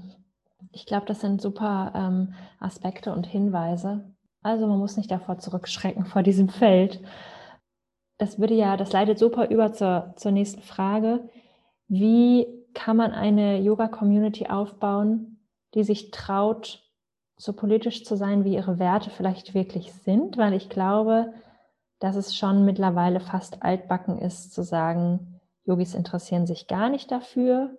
Ich 0.72 0.86
glaube, 0.86 1.06
das 1.06 1.20
sind 1.20 1.40
super 1.40 1.92
ähm, 1.94 2.34
Aspekte 2.58 3.12
und 3.12 3.26
Hinweise. 3.26 4.11
Also 4.42 4.66
man 4.66 4.78
muss 4.78 4.96
nicht 4.96 5.10
davor 5.10 5.38
zurückschrecken 5.38 6.04
vor 6.04 6.22
diesem 6.22 6.48
Feld. 6.48 7.00
Das 8.18 8.38
würde 8.38 8.54
ja, 8.54 8.76
das 8.76 8.92
leitet 8.92 9.18
super 9.18 9.50
über 9.50 9.72
zur, 9.72 10.14
zur 10.16 10.32
nächsten 10.32 10.62
Frage. 10.62 11.28
Wie 11.88 12.46
kann 12.74 12.96
man 12.96 13.12
eine 13.12 13.60
Yoga-Community 13.60 14.46
aufbauen, 14.46 15.38
die 15.74 15.84
sich 15.84 16.10
traut, 16.10 16.82
so 17.36 17.52
politisch 17.52 18.04
zu 18.04 18.16
sein, 18.16 18.44
wie 18.44 18.54
ihre 18.54 18.78
Werte 18.78 19.10
vielleicht 19.10 19.54
wirklich 19.54 19.92
sind? 19.92 20.36
Weil 20.36 20.54
ich 20.54 20.68
glaube, 20.68 21.32
dass 22.00 22.16
es 22.16 22.34
schon 22.34 22.64
mittlerweile 22.64 23.20
fast 23.20 23.62
altbacken 23.62 24.18
ist, 24.18 24.52
zu 24.52 24.62
sagen, 24.62 25.40
Yogis 25.64 25.94
interessieren 25.94 26.46
sich 26.46 26.66
gar 26.66 26.88
nicht 26.88 27.10
dafür 27.12 27.76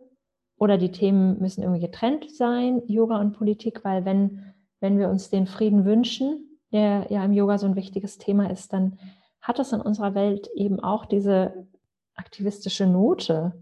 oder 0.58 0.78
die 0.78 0.92
Themen 0.92 1.40
müssen 1.40 1.62
irgendwie 1.62 1.82
getrennt 1.82 2.32
sein, 2.32 2.82
Yoga 2.88 3.20
und 3.20 3.34
Politik, 3.34 3.84
weil 3.84 4.06
wenn, 4.06 4.54
wenn 4.80 4.98
wir 4.98 5.10
uns 5.10 5.30
den 5.30 5.46
Frieden 5.46 5.84
wünschen, 5.84 6.53
der 6.74 7.08
ja 7.10 7.24
im 7.24 7.32
Yoga 7.34 7.58
so 7.58 7.68
ein 7.68 7.76
wichtiges 7.76 8.18
Thema 8.18 8.50
ist, 8.50 8.74
dann 8.74 9.00
hat 9.42 9.60
es 9.60 9.72
in 9.72 9.82
unserer 9.82 10.16
Welt 10.16 10.50
eben 10.56 10.80
auch 10.80 11.06
diese 11.06 11.68
aktivistische 12.16 12.88
Note. 12.88 13.54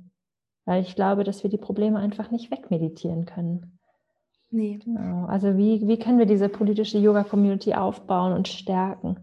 Weil 0.66 0.82
ich 0.82 0.96
glaube, 0.96 1.24
dass 1.24 1.44
wir 1.44 1.50
die 1.50 1.58
Probleme 1.58 2.00
einfach 2.00 2.32
nicht 2.32 2.52
wegmeditieren 2.52 3.26
können. 3.26 3.80
Nee. 4.52 4.80
Genau. 4.84 5.26
Also 5.26 5.58
wie, 5.58 5.88
wie 5.88 5.98
können 5.98 6.20
wir 6.20 6.26
diese 6.26 6.50
politische 6.50 6.98
Yoga-Community 6.98 7.74
aufbauen 7.74 8.34
und 8.34 8.48
stärken? 8.48 9.18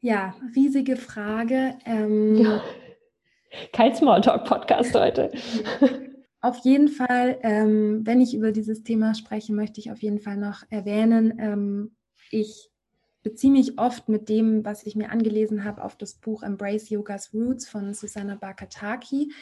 Ja, 0.00 0.34
riesige 0.54 0.96
Frage. 0.96 1.76
Ähm, 1.84 2.36
ja. 2.36 2.60
Kein 3.72 3.94
Smalltalk-Podcast 3.94 4.94
heute. 4.94 5.30
Auf 6.40 6.58
jeden 6.58 6.88
Fall, 6.88 7.38
ähm, 7.42 8.00
wenn 8.04 8.20
ich 8.20 8.34
über 8.34 8.52
dieses 8.52 8.82
Thema 8.82 9.14
spreche, 9.14 9.52
möchte 9.52 9.80
ich 9.80 9.90
auf 9.90 10.02
jeden 10.02 10.20
Fall 10.20 10.36
noch 10.36 10.62
erwähnen, 10.70 11.34
ähm, 11.38 11.95
ich 12.30 12.70
beziehe 13.22 13.52
mich 13.52 13.78
oft 13.78 14.08
mit 14.08 14.28
dem, 14.28 14.64
was 14.64 14.84
ich 14.86 14.94
mir 14.94 15.10
angelesen 15.10 15.64
habe, 15.64 15.82
auf 15.82 15.96
das 15.96 16.14
Buch 16.14 16.42
Embrace 16.42 16.90
Yoga's 16.90 17.34
Roots 17.34 17.68
von 17.68 17.92
Susanna 17.92 18.36
Bakataki. 18.36 19.32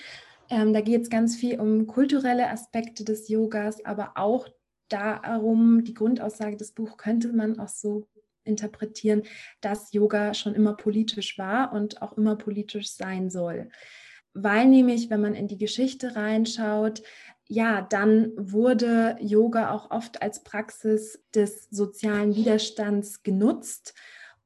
Ähm, 0.48 0.72
da 0.72 0.80
geht 0.80 1.02
es 1.02 1.10
ganz 1.10 1.36
viel 1.36 1.60
um 1.60 1.86
kulturelle 1.86 2.48
Aspekte 2.48 3.04
des 3.04 3.28
Yogas, 3.28 3.84
aber 3.84 4.12
auch 4.16 4.48
darum, 4.88 5.84
die 5.84 5.94
Grundaussage 5.94 6.56
des 6.56 6.72
Buches 6.72 6.96
könnte 6.96 7.32
man 7.32 7.58
auch 7.58 7.68
so 7.68 8.06
interpretieren, 8.44 9.22
dass 9.60 9.92
Yoga 9.92 10.34
schon 10.34 10.54
immer 10.54 10.74
politisch 10.74 11.38
war 11.38 11.72
und 11.72 12.02
auch 12.02 12.16
immer 12.16 12.36
politisch 12.36 12.90
sein 12.90 13.30
soll. 13.30 13.68
Weil 14.34 14.66
nämlich, 14.66 15.10
wenn 15.10 15.20
man 15.20 15.34
in 15.34 15.48
die 15.48 15.58
Geschichte 15.58 16.16
reinschaut, 16.16 17.02
ja, 17.46 17.82
dann 17.82 18.32
wurde 18.36 19.16
Yoga 19.20 19.70
auch 19.70 19.90
oft 19.90 20.22
als 20.22 20.42
Praxis 20.42 21.22
des 21.34 21.68
sozialen 21.70 22.34
Widerstands 22.34 23.22
genutzt 23.22 23.94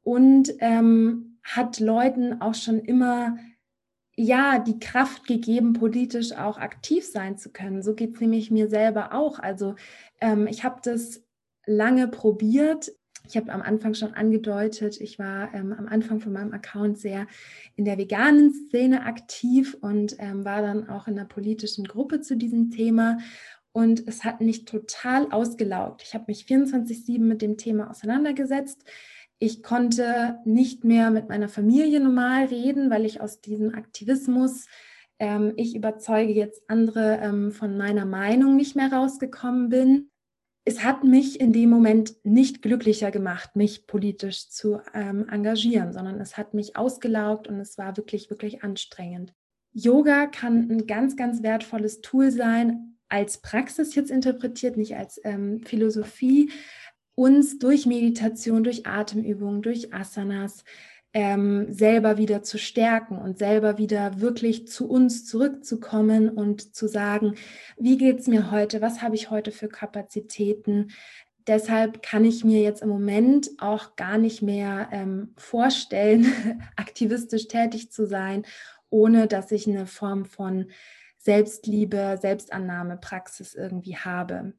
und 0.03 0.53
ähm, 0.59 1.39
hat 1.43 1.81
Leuten 1.81 2.41
auch 2.41 2.55
schon 2.55 2.81
immer 2.81 3.37
ja 4.17 4.59
die 4.59 4.81
Kraft 4.81 5.27
gegeben, 5.29 5.75
politisch 5.75 6.33
auch 6.33 6.59
aktiv 6.59 7.07
sein 7.07 7.39
zu 7.39 7.53
können. 7.53 7.83
So 7.83 7.95
geht 7.95 8.17
es 8.17 8.21
nämlich 8.21 8.51
mir 8.51 8.69
selber 8.69 9.15
auch. 9.15 9.39
Also 9.39 9.77
ähm, 10.21 10.49
ich 10.49 10.65
habe 10.65 10.81
das 10.83 11.23
lange 11.67 12.09
probiert. 12.09 12.91
Ich 13.29 13.37
habe 13.37 13.53
am 13.53 13.61
Anfang 13.61 13.93
schon 13.93 14.15
angedeutet, 14.15 15.01
ich 15.03 15.19
war 15.19 15.53
ähm, 15.53 15.75
am 15.75 15.87
Anfang 15.87 16.19
von 16.21 16.33
meinem 16.33 16.55
Account 16.55 16.99
sehr 16.99 17.27
in 17.77 17.85
der 17.85 17.99
veganen 17.99 18.55
Szene 18.55 19.05
aktiv 19.05 19.77
und 19.83 20.17
ähm, 20.19 20.47
war 20.47 20.63
dann 20.63 20.89
auch 20.89 21.09
in 21.09 21.19
einer 21.19 21.29
politischen 21.29 21.85
Gruppe 21.85 22.23
zu 22.23 22.39
diesem 22.39 22.71
Thema. 22.71 23.19
Und 23.73 24.09
es 24.09 24.25
hat 24.25 24.41
mich 24.41 24.65
total 24.65 25.31
ausgelaugt. 25.31 26.03
Ich 26.03 26.15
habe 26.15 26.25
mich 26.29 26.45
24-7 26.45 27.21
mit 27.21 27.43
dem 27.43 27.59
Thema 27.59 27.91
auseinandergesetzt. 27.91 28.83
Ich 29.39 29.63
konnte 29.63 30.39
nicht 30.47 30.85
mehr 30.85 31.11
mit 31.11 31.29
meiner 31.29 31.51
Familie 31.51 32.01
normal 32.01 32.47
reden, 32.47 32.89
weil 32.89 33.05
ich 33.05 33.21
aus 33.21 33.43
diesem 33.43 33.75
Aktivismus, 33.75 34.67
ähm, 35.19 35.53
ich 35.57 35.77
überzeuge 35.77 36.33
jetzt 36.33 36.63
andere 36.69 37.19
ähm, 37.23 37.53
von 37.53 37.77
meiner 37.77 38.07
Meinung 38.07 38.57
nicht 38.57 38.75
mehr 38.75 38.91
rausgekommen 38.91 39.69
bin. 39.69 40.11
Es 40.69 40.85
hat 40.85 41.03
mich 41.03 41.41
in 41.41 41.55
dem 41.55 41.71
Moment 41.71 42.17
nicht 42.25 42.61
glücklicher 42.61 43.11
gemacht, 43.11 43.57
mich 43.57 43.87
politisch 43.87 44.51
zu 44.51 44.83
ähm, 44.93 45.27
engagieren, 45.31 45.95
sondern 45.95 46.21
es 46.21 46.37
hat 46.37 46.53
mich 46.53 46.77
ausgelaugt 46.77 47.49
und 47.49 47.59
es 47.59 47.79
war 47.79 47.97
wirklich, 47.97 48.29
wirklich 48.29 48.63
anstrengend. 48.63 49.33
Yoga 49.73 50.27
kann 50.27 50.71
ein 50.71 50.87
ganz, 50.87 51.17
ganz 51.17 51.43
wertvolles 51.43 52.03
Tool 52.03 52.31
sein, 52.31 52.99
als 53.09 53.41
Praxis 53.41 53.95
jetzt 53.95 54.11
interpretiert, 54.11 54.77
nicht 54.77 54.95
als 54.95 55.19
ähm, 55.25 55.63
Philosophie, 55.65 56.51
uns 57.15 57.59
durch 57.59 57.87
Meditation, 57.87 58.63
durch 58.63 58.87
Atemübungen, 58.87 59.63
durch 59.63 59.95
Asanas 59.95 60.65
ähm, 61.15 61.73
selber 61.73 62.19
wieder 62.19 62.43
zu 62.43 62.59
stärken 62.59 63.17
und 63.19 63.39
selber 63.39 63.79
wieder 63.79 64.21
wirklich 64.21 64.69
zu 64.69 64.89
uns 64.89 65.27
zurückzukommen 65.27 66.29
und 66.29 66.75
zu 66.75 66.87
sagen, 66.87 67.35
wie 67.79 67.97
geht 67.97 68.21
es 68.21 68.27
mir 68.27 68.51
heute, 68.51 68.81
was 68.81 69.03
habe 69.03 69.15
ich 69.15 69.31
heute 69.31 69.51
für 69.51 69.69
Kapazitäten. 69.69 70.91
Deshalb 71.47 72.03
kann 72.03 72.25
ich 72.25 72.45
mir 72.45 72.61
jetzt 72.61 72.83
im 72.83 72.91
Moment 72.91 73.51
auch 73.59 73.97
gar 73.97 74.19
nicht 74.19 74.43
mehr 74.43 74.89
ähm, 74.93 75.33
vorstellen, 75.37 76.27
aktivistisch 76.77 77.49
tätig 77.49 77.91
zu 77.91 78.07
sein, 78.07 78.45
ohne 78.91 79.27
dass 79.27 79.51
ich 79.51 79.67
eine 79.67 79.87
Form 79.87 80.27
von 80.27 80.71
Selbstliebe, 81.17 82.19
Selbstannahme, 82.21 82.99
Praxis 82.99 83.55
irgendwie 83.55 83.97
habe 83.97 84.53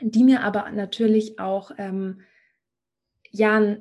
die 0.00 0.24
mir 0.24 0.42
aber 0.42 0.70
natürlich 0.70 1.38
auch 1.38 1.70
ähm, 1.78 2.20
ja 3.34 3.76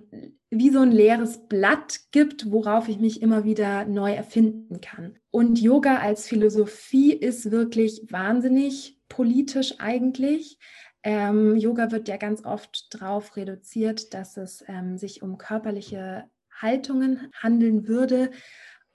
wie 0.49 0.69
so 0.69 0.79
ein 0.79 0.91
leeres 0.91 1.47
Blatt 1.47 1.99
gibt, 2.11 2.51
worauf 2.51 2.87
ich 2.87 2.99
mich 2.99 3.21
immer 3.21 3.43
wieder 3.43 3.85
neu 3.85 4.13
erfinden 4.13 4.81
kann. 4.81 5.17
Und 5.31 5.59
Yoga 5.59 5.97
als 5.97 6.27
Philosophie 6.27 7.13
ist 7.13 7.51
wirklich 7.51 8.01
wahnsinnig 8.09 8.99
politisch 9.09 9.75
eigentlich. 9.79 10.57
Ähm, 11.03 11.55
Yoga 11.55 11.91
wird 11.91 12.07
ja 12.07 12.17
ganz 12.17 12.45
oft 12.45 12.93
darauf 12.93 13.35
reduziert, 13.35 14.13
dass 14.13 14.37
es 14.37 14.63
ähm, 14.67 14.97
sich 14.97 15.21
um 15.21 15.37
körperliche 15.37 16.25
Haltungen 16.59 17.31
handeln 17.33 17.87
würde. 17.87 18.31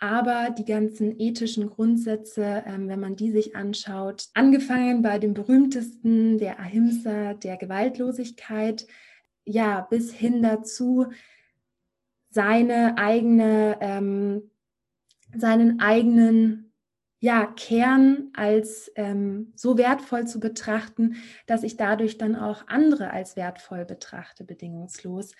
Aber 0.00 0.50
die 0.56 0.64
ganzen 0.64 1.18
ethischen 1.18 1.68
Grundsätze, 1.68 2.62
ähm, 2.66 2.88
wenn 2.88 3.00
man 3.00 3.16
die 3.16 3.32
sich 3.32 3.56
anschaut, 3.56 4.28
angefangen 4.34 5.02
bei 5.02 5.18
dem 5.18 5.34
berühmtesten, 5.34 6.38
der 6.38 6.60
Ahimsa, 6.60 7.34
der 7.34 7.56
Gewaltlosigkeit, 7.56 8.86
ja, 9.48 9.80
bis 9.80 10.12
hin 10.12 10.42
dazu, 10.42 11.06
seine 12.30 12.98
eigene, 12.98 13.78
ähm, 13.80 14.50
seinen 15.34 15.80
eigenen 15.80 16.72
ja, 17.20 17.46
Kern 17.46 18.30
als 18.34 18.92
ähm, 18.94 19.52
so 19.56 19.76
wertvoll 19.76 20.26
zu 20.26 20.38
betrachten, 20.38 21.16
dass 21.46 21.64
ich 21.64 21.76
dadurch 21.76 22.16
dann 22.16 22.36
auch 22.36 22.68
andere 22.68 23.10
als 23.10 23.34
wertvoll 23.34 23.84
betrachte, 23.84 24.44
bedingungslos 24.44 25.32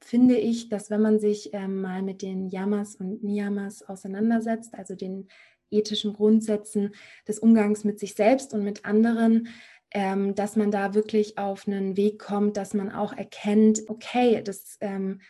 finde 0.00 0.36
ich, 0.36 0.68
dass 0.68 0.90
wenn 0.90 1.02
man 1.02 1.18
sich 1.18 1.52
ähm, 1.52 1.80
mal 1.80 2.02
mit 2.02 2.22
den 2.22 2.48
Yamas 2.48 2.96
und 2.96 3.22
Niyamas 3.22 3.82
auseinandersetzt, 3.82 4.74
also 4.74 4.94
den 4.94 5.28
ethischen 5.70 6.14
Grundsätzen 6.14 6.94
des 7.26 7.38
Umgangs 7.38 7.84
mit 7.84 7.98
sich 7.98 8.14
selbst 8.14 8.54
und 8.54 8.64
mit 8.64 8.84
anderen, 8.84 9.48
ähm, 9.92 10.34
dass 10.34 10.56
man 10.56 10.70
da 10.70 10.94
wirklich 10.94 11.38
auf 11.38 11.66
einen 11.66 11.96
Weg 11.96 12.18
kommt, 12.18 12.56
dass 12.56 12.74
man 12.74 12.92
auch 12.92 13.12
erkennt, 13.12 13.82
okay, 13.88 14.42
das 14.42 14.76
ähm, 14.80 15.20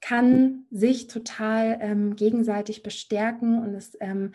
kann 0.00 0.66
sich 0.70 1.06
total 1.06 1.78
ähm, 1.80 2.14
gegenseitig 2.14 2.82
bestärken 2.82 3.62
und 3.62 3.74
es 3.74 3.96
ähm, 4.00 4.32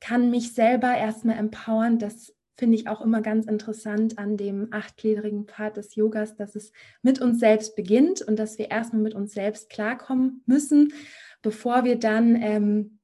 kann 0.00 0.30
mich 0.30 0.52
selber 0.52 0.96
erstmal 0.96 1.38
empowern, 1.38 1.98
dass 1.98 2.34
finde 2.58 2.76
ich 2.76 2.86
auch 2.86 3.00
immer 3.00 3.22
ganz 3.22 3.46
interessant 3.46 4.18
an 4.18 4.36
dem 4.36 4.68
achtgliedrigen 4.70 5.46
Pfad 5.46 5.76
des 5.78 5.94
Yogas, 5.94 6.36
dass 6.36 6.54
es 6.54 6.72
mit 7.02 7.20
uns 7.20 7.40
selbst 7.40 7.74
beginnt 7.76 8.22
und 8.22 8.38
dass 8.38 8.58
wir 8.58 8.70
erstmal 8.70 9.02
mit 9.02 9.14
uns 9.14 9.32
selbst 9.32 9.70
klarkommen 9.70 10.42
müssen, 10.46 10.92
bevor 11.40 11.84
wir 11.84 11.98
dann 11.98 12.40
ähm, 12.40 12.98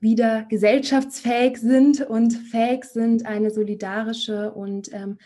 wieder 0.00 0.44
gesellschaftsfähig 0.44 1.58
sind 1.58 2.00
und 2.00 2.32
fähig 2.32 2.84
sind, 2.84 3.26
eine 3.26 3.50
solidarische 3.50 4.52
und 4.52 4.92
ähm, 4.92 5.18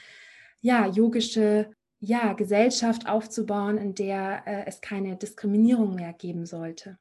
ja, 0.60 0.86
yogische 0.86 1.70
ja, 2.00 2.32
Gesellschaft 2.32 3.08
aufzubauen, 3.08 3.76
in 3.76 3.94
der 3.94 4.42
äh, 4.46 4.64
es 4.66 4.80
keine 4.80 5.16
Diskriminierung 5.16 5.94
mehr 5.94 6.12
geben 6.12 6.46
sollte. 6.46 6.98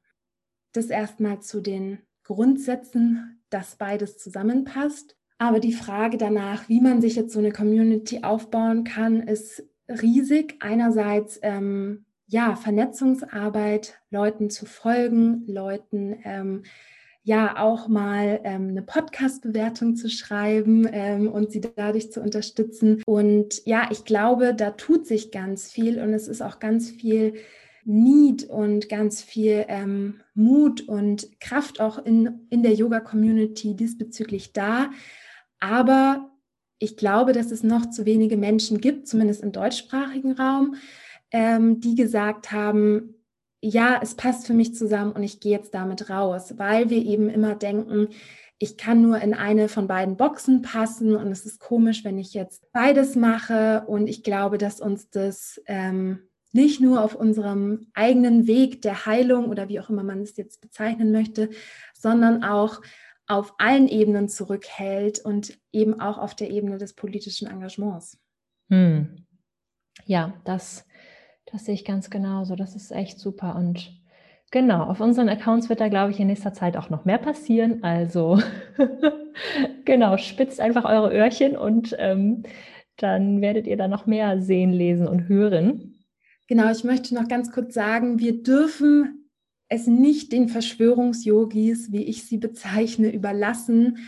Das 0.73 0.87
erstmal 0.87 1.41
zu 1.41 1.61
den 1.61 1.99
Grundsätzen, 2.23 3.41
dass 3.49 3.77
beides 3.77 4.17
zusammenpasst. 4.17 5.15
Aber 5.37 5.59
die 5.59 5.73
Frage 5.73 6.17
danach, 6.17 6.67
wie 6.67 6.81
man 6.81 7.01
sich 7.01 7.15
jetzt 7.15 7.33
so 7.33 7.39
eine 7.39 7.51
Community 7.51 8.23
aufbauen 8.23 8.83
kann, 8.83 9.21
ist 9.21 9.63
riesig. 9.87 10.57
Einerseits 10.59 11.39
ähm, 11.41 12.05
ja 12.27 12.55
Vernetzungsarbeit, 12.55 13.99
Leuten 14.11 14.49
zu 14.49 14.65
folgen, 14.65 15.45
Leuten 15.47 16.19
ähm, 16.23 16.63
ja 17.29 17.59
auch 17.59 17.87
mal 17.87 18.41
ähm, 18.43 18.69
eine 18.69 18.81
Podcast-Bewertung 18.81 19.95
zu 19.95 20.09
schreiben 20.09 20.87
ähm, 20.91 21.31
und 21.31 21.51
sie 21.51 21.61
dadurch 21.61 22.11
zu 22.11 22.21
unterstützen. 22.21 23.03
Und 23.05 23.63
ja, 23.67 23.87
ich 23.91 24.03
glaube, 24.03 24.55
da 24.55 24.71
tut 24.71 25.05
sich 25.05 25.29
ganz 25.29 25.71
viel 25.71 26.01
und 26.01 26.11
es 26.11 26.27
ist 26.27 26.41
auch 26.41 26.59
ganz 26.59 26.89
viel 26.89 27.35
Need 27.85 28.49
und 28.49 28.89
ganz 28.89 29.21
viel 29.21 29.63
ähm, 29.67 30.21
Mut 30.33 30.81
und 30.81 31.39
Kraft 31.39 31.79
auch 31.79 32.03
in, 32.03 32.47
in 32.49 32.63
der 32.63 32.73
Yoga-Community 32.73 33.75
diesbezüglich 33.75 34.51
da. 34.51 34.89
Aber 35.59 36.31
ich 36.79 36.97
glaube, 36.97 37.33
dass 37.33 37.51
es 37.51 37.61
noch 37.61 37.91
zu 37.91 38.07
wenige 38.07 38.37
Menschen 38.37 38.81
gibt, 38.81 39.07
zumindest 39.07 39.43
im 39.43 39.51
deutschsprachigen 39.51 40.31
Raum, 40.31 40.77
ähm, 41.29 41.79
die 41.79 41.93
gesagt 41.93 42.51
haben, 42.51 43.18
ja, 43.61 43.99
es 44.01 44.15
passt 44.15 44.47
für 44.47 44.53
mich 44.53 44.75
zusammen 44.75 45.11
und 45.11 45.23
ich 45.23 45.39
gehe 45.39 45.51
jetzt 45.51 45.73
damit 45.73 46.09
raus, 46.09 46.57
weil 46.57 46.89
wir 46.89 47.03
eben 47.03 47.29
immer 47.29 47.55
denken, 47.55 48.09
ich 48.57 48.77
kann 48.77 49.01
nur 49.01 49.19
in 49.21 49.33
eine 49.33 49.69
von 49.69 49.87
beiden 49.87 50.17
Boxen 50.17 50.61
passen 50.61 51.15
und 51.15 51.31
es 51.31 51.45
ist 51.45 51.59
komisch, 51.59 52.03
wenn 52.03 52.17
ich 52.17 52.33
jetzt 52.33 52.71
beides 52.73 53.15
mache 53.15 53.85
und 53.87 54.07
ich 54.07 54.21
glaube, 54.23 54.57
dass 54.57 54.81
uns 54.81 55.09
das 55.09 55.61
ähm, 55.65 56.19
nicht 56.51 56.81
nur 56.81 57.03
auf 57.03 57.15
unserem 57.15 57.87
eigenen 57.93 58.47
Weg 58.47 58.81
der 58.81 59.05
Heilung 59.05 59.49
oder 59.49 59.69
wie 59.69 59.79
auch 59.79 59.89
immer 59.89 60.03
man 60.03 60.21
es 60.21 60.35
jetzt 60.35 60.61
bezeichnen 60.61 61.11
möchte, 61.11 61.49
sondern 61.93 62.43
auch 62.43 62.81
auf 63.27 63.53
allen 63.59 63.87
Ebenen 63.87 64.27
zurückhält 64.27 65.23
und 65.23 65.57
eben 65.71 65.99
auch 65.99 66.17
auf 66.17 66.35
der 66.35 66.49
Ebene 66.49 66.77
des 66.77 66.93
politischen 66.93 67.47
Engagements. 67.47 68.17
Hm. 68.69 69.25
Ja, 70.05 70.33
das, 70.43 70.85
das 71.51 71.65
sehe 71.65 71.75
ich 71.75 71.85
ganz 71.85 72.09
genauso. 72.09 72.55
Das 72.55 72.75
ist 72.75 72.91
echt 72.91 73.19
super. 73.19 73.55
Und 73.55 73.91
genau, 74.51 74.83
auf 74.83 74.99
unseren 74.99 75.29
Accounts 75.29 75.69
wird 75.69 75.79
da, 75.79 75.87
glaube 75.87 76.11
ich, 76.11 76.19
in 76.19 76.27
nächster 76.27 76.53
Zeit 76.53 76.77
auch 76.77 76.89
noch 76.89 77.05
mehr 77.05 77.17
passieren. 77.17 77.83
Also 77.83 78.39
genau, 79.85 80.17
spitzt 80.17 80.59
einfach 80.59 80.85
eure 80.85 81.13
Öhrchen 81.13 81.57
und 81.57 81.95
ähm, 81.99 82.43
dann 82.97 83.41
werdet 83.41 83.67
ihr 83.67 83.77
da 83.77 83.87
noch 83.87 84.05
mehr 84.05 84.41
sehen, 84.41 84.71
lesen 84.71 85.07
und 85.07 85.27
hören. 85.27 86.05
Genau, 86.47 86.69
ich 86.71 86.83
möchte 86.83 87.15
noch 87.15 87.27
ganz 87.27 87.51
kurz 87.51 87.73
sagen, 87.73 88.19
wir 88.19 88.43
dürfen 88.43 89.29
es 89.69 89.85
nicht 89.85 90.31
den 90.31 90.49
Verschwörungsyogis, 90.49 91.91
wie 91.91 92.03
ich 92.03 92.25
sie 92.25 92.37
bezeichne, 92.37 93.13
überlassen, 93.13 93.99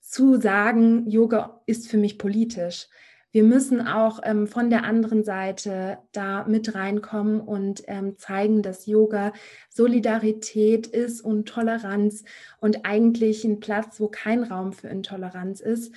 zu 0.00 0.40
sagen, 0.40 1.08
Yoga 1.08 1.60
ist 1.66 1.88
für 1.88 1.98
mich 1.98 2.18
politisch. 2.18 2.88
Wir 3.32 3.44
müssen 3.44 3.86
auch 3.86 4.20
ähm, 4.24 4.46
von 4.48 4.70
der 4.70 4.84
anderen 4.84 5.22
Seite 5.22 5.98
da 6.12 6.44
mit 6.44 6.74
reinkommen 6.74 7.40
und 7.40 7.82
ähm, 7.86 8.18
zeigen, 8.18 8.62
dass 8.62 8.86
Yoga 8.86 9.32
Solidarität 9.68 10.88
ist 10.88 11.20
und 11.20 11.48
Toleranz 11.48 12.24
und 12.60 12.84
eigentlich 12.84 13.44
ein 13.44 13.60
Platz, 13.60 14.00
wo 14.00 14.08
kein 14.08 14.42
Raum 14.42 14.72
für 14.72 14.88
Intoleranz 14.88 15.60
ist. 15.60 15.94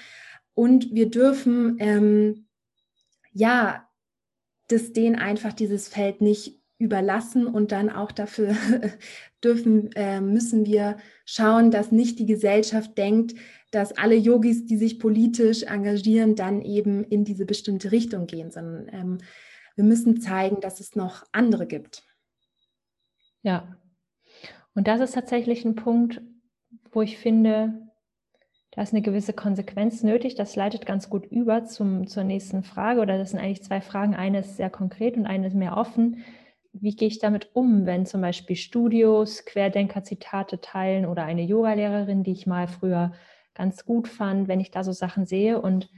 Und 0.53 0.93
wir 0.93 1.09
dürfen 1.09 1.77
ähm, 1.79 2.45
ja 3.31 3.87
das 4.67 4.93
denen 4.93 5.15
einfach 5.15 5.53
dieses 5.53 5.87
Feld 5.87 6.21
nicht 6.21 6.59
überlassen 6.77 7.47
und 7.47 7.71
dann 7.71 7.89
auch 7.89 8.11
dafür 8.11 8.55
dürfen, 9.43 9.91
äh, 9.93 10.21
müssen 10.21 10.65
wir 10.65 10.97
schauen, 11.25 11.71
dass 11.71 11.91
nicht 11.91 12.19
die 12.19 12.25
Gesellschaft 12.25 12.97
denkt, 12.97 13.35
dass 13.73 13.97
alle 13.97 14.15
Yogis, 14.15 14.65
die 14.65 14.77
sich 14.77 14.99
politisch 14.99 15.63
engagieren, 15.63 16.35
dann 16.35 16.61
eben 16.61 17.03
in 17.03 17.23
diese 17.25 17.45
bestimmte 17.45 17.91
Richtung 17.91 18.27
gehen, 18.27 18.51
sondern 18.51 18.87
ähm, 18.91 19.17
wir 19.75 19.83
müssen 19.83 20.21
zeigen, 20.21 20.61
dass 20.61 20.79
es 20.79 20.95
noch 20.95 21.25
andere 21.31 21.65
gibt. 21.65 22.03
Ja, 23.41 23.77
und 24.75 24.87
das 24.87 25.01
ist 25.01 25.13
tatsächlich 25.13 25.65
ein 25.65 25.75
Punkt, 25.75 26.21
wo 26.91 27.01
ich 27.01 27.17
finde, 27.17 27.89
da 28.71 28.81
ist 28.81 28.93
eine 28.93 29.01
gewisse 29.01 29.33
Konsequenz 29.33 30.03
nötig. 30.03 30.35
Das 30.35 30.55
leitet 30.55 30.85
ganz 30.85 31.09
gut 31.09 31.25
über 31.25 31.65
zum, 31.65 32.07
zur 32.07 32.23
nächsten 32.23 32.63
Frage. 32.63 33.01
Oder 33.01 33.17
das 33.17 33.31
sind 33.31 33.39
eigentlich 33.39 33.63
zwei 33.63 33.81
Fragen. 33.81 34.15
Eine 34.15 34.39
ist 34.39 34.57
sehr 34.57 34.69
konkret 34.69 35.15
und 35.15 35.27
eine 35.27 35.47
ist 35.47 35.55
mehr 35.55 35.77
offen 35.77 36.23
wie 36.73 36.95
gehe 36.95 37.07
ich 37.07 37.19
damit 37.19 37.49
um, 37.53 37.85
wenn 37.85 38.05
zum 38.05 38.21
Beispiel 38.21 38.55
Studios 38.55 39.45
Querdenker-Zitate 39.45 40.59
teilen 40.59 41.05
oder 41.05 41.23
eine 41.23 41.43
Yogalehrerin, 41.43 42.23
die 42.23 42.31
ich 42.31 42.47
mal 42.47 42.67
früher 42.67 43.13
ganz 43.53 43.85
gut 43.85 44.07
fand, 44.07 44.47
wenn 44.47 44.59
ich 44.59 44.71
da 44.71 44.83
so 44.83 44.91
Sachen 44.91 45.25
sehe 45.25 45.61
und 45.61 45.89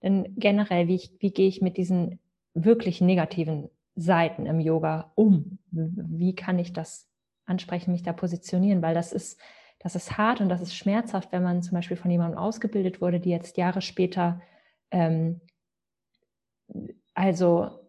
dann 0.00 0.34
generell, 0.36 0.88
wie, 0.88 0.96
ich, 0.96 1.12
wie 1.20 1.32
gehe 1.32 1.48
ich 1.48 1.62
mit 1.62 1.76
diesen 1.76 2.18
wirklich 2.52 3.00
negativen 3.00 3.70
Seiten 3.96 4.46
im 4.46 4.60
Yoga 4.60 5.12
um? 5.14 5.58
Wie 5.70 6.34
kann 6.34 6.58
ich 6.58 6.72
das 6.72 7.08
ansprechen, 7.46 7.92
mich 7.92 8.02
da 8.02 8.12
positionieren? 8.12 8.82
Weil 8.82 8.94
das 8.94 9.12
ist, 9.12 9.40
das 9.78 9.96
ist 9.96 10.18
hart 10.18 10.40
und 10.40 10.48
das 10.48 10.60
ist 10.60 10.74
schmerzhaft, 10.74 11.32
wenn 11.32 11.42
man 11.42 11.62
zum 11.62 11.74
Beispiel 11.74 11.96
von 11.96 12.10
jemandem 12.10 12.38
ausgebildet 12.38 13.00
wurde, 13.00 13.20
die 13.20 13.30
jetzt 13.30 13.56
Jahre 13.56 13.80
später 13.80 14.40
ähm, 14.90 15.40
also 17.14 17.83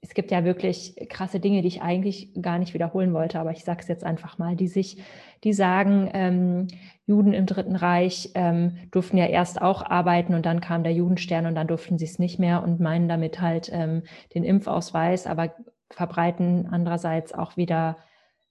es 0.00 0.14
gibt 0.14 0.30
ja 0.30 0.44
wirklich 0.44 0.94
krasse 1.08 1.40
Dinge, 1.40 1.62
die 1.62 1.68
ich 1.68 1.82
eigentlich 1.82 2.30
gar 2.40 2.58
nicht 2.58 2.74
wiederholen 2.74 3.12
wollte, 3.12 3.40
aber 3.40 3.50
ich 3.52 3.64
sage 3.64 3.80
es 3.80 3.88
jetzt 3.88 4.04
einfach 4.04 4.38
mal, 4.38 4.54
die 4.56 4.68
sich, 4.68 5.02
die 5.42 5.52
sagen, 5.52 6.10
ähm, 6.14 6.68
Juden 7.06 7.32
im 7.32 7.46
Dritten 7.46 7.76
Reich 7.76 8.30
ähm, 8.34 8.78
durften 8.90 9.16
ja 9.16 9.26
erst 9.26 9.60
auch 9.60 9.82
arbeiten 9.82 10.34
und 10.34 10.46
dann 10.46 10.60
kam 10.60 10.84
der 10.84 10.92
Judenstern 10.92 11.46
und 11.46 11.54
dann 11.54 11.66
durften 11.66 11.98
sie 11.98 12.04
es 12.04 12.18
nicht 12.18 12.38
mehr 12.38 12.62
und 12.62 12.80
meinen 12.80 13.08
damit 13.08 13.40
halt 13.40 13.70
ähm, 13.72 14.02
den 14.34 14.44
Impfausweis, 14.44 15.26
aber 15.26 15.54
verbreiten 15.90 16.68
andererseits 16.70 17.32
auch 17.32 17.56
wieder 17.56 17.98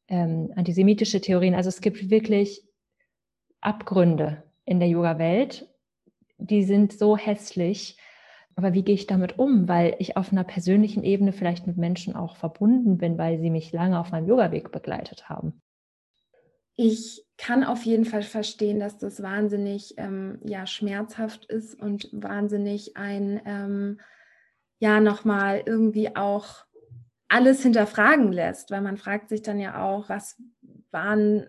ähm, 0.08 0.52
antisemitische 0.56 1.22
Theorien. 1.22 1.56
Also 1.56 1.70
es 1.70 1.82
gibt 1.82 2.10
wirklich 2.10 2.64
Abgründe 3.62 4.44
in 4.66 4.80
der 4.80 4.90
Yoga-Welt, 4.90 5.68
die 6.38 6.64
sind 6.64 6.94
so 6.94 7.18
hässlich 7.18 7.98
aber 8.56 8.74
wie 8.74 8.84
gehe 8.84 8.96
ich 8.96 9.08
damit 9.08 9.38
um? 9.38 9.68
Weil 9.68 9.96
ich 10.00 10.16
auf 10.16 10.32
einer 10.32 10.46
persönlichen 10.46 11.04
Ebene 11.04 11.34
vielleicht 11.34 11.68
mit 11.68 11.78
Menschen 11.78 12.16
auch 12.16 12.38
verbunden 12.38 12.98
bin, 12.98 13.18
weil 13.18 13.40
sie 13.40 13.50
mich 13.50 13.72
lange 13.74 14.00
auf 14.00 14.12
meinem 14.12 14.28
Yoga-Weg 14.28 14.72
begleitet 14.72 15.28
haben. 15.30 15.62
Ich 16.78 17.26
kann 17.38 17.64
auf 17.64 17.84
jeden 17.84 18.06
Fall 18.06 18.24
verstehen, 18.24 18.80
dass 18.80 18.98
das 18.98 19.22
wahnsinnig 19.22 19.96
ähm, 19.98 20.40
ja, 20.44 20.68
schmerzhaft 20.68 21.46
ist 21.46 21.80
und 21.82 22.10
wahnsinnig 22.12 22.98
ein, 22.98 23.42
ähm, 23.46 24.00
ja, 24.80 25.00
nochmal 25.00 25.64
irgendwie 25.66 26.16
auch 26.16 26.66
alles 27.28 27.62
hinterfragen 27.62 28.32
lässt, 28.32 28.72
weil 28.72 28.82
man 28.82 28.98
fragt 28.98 29.30
sich 29.30 29.42
dann 29.42 29.60
ja 29.60 29.84
auch, 29.84 30.10
was 30.10 30.42
waren 30.92 31.46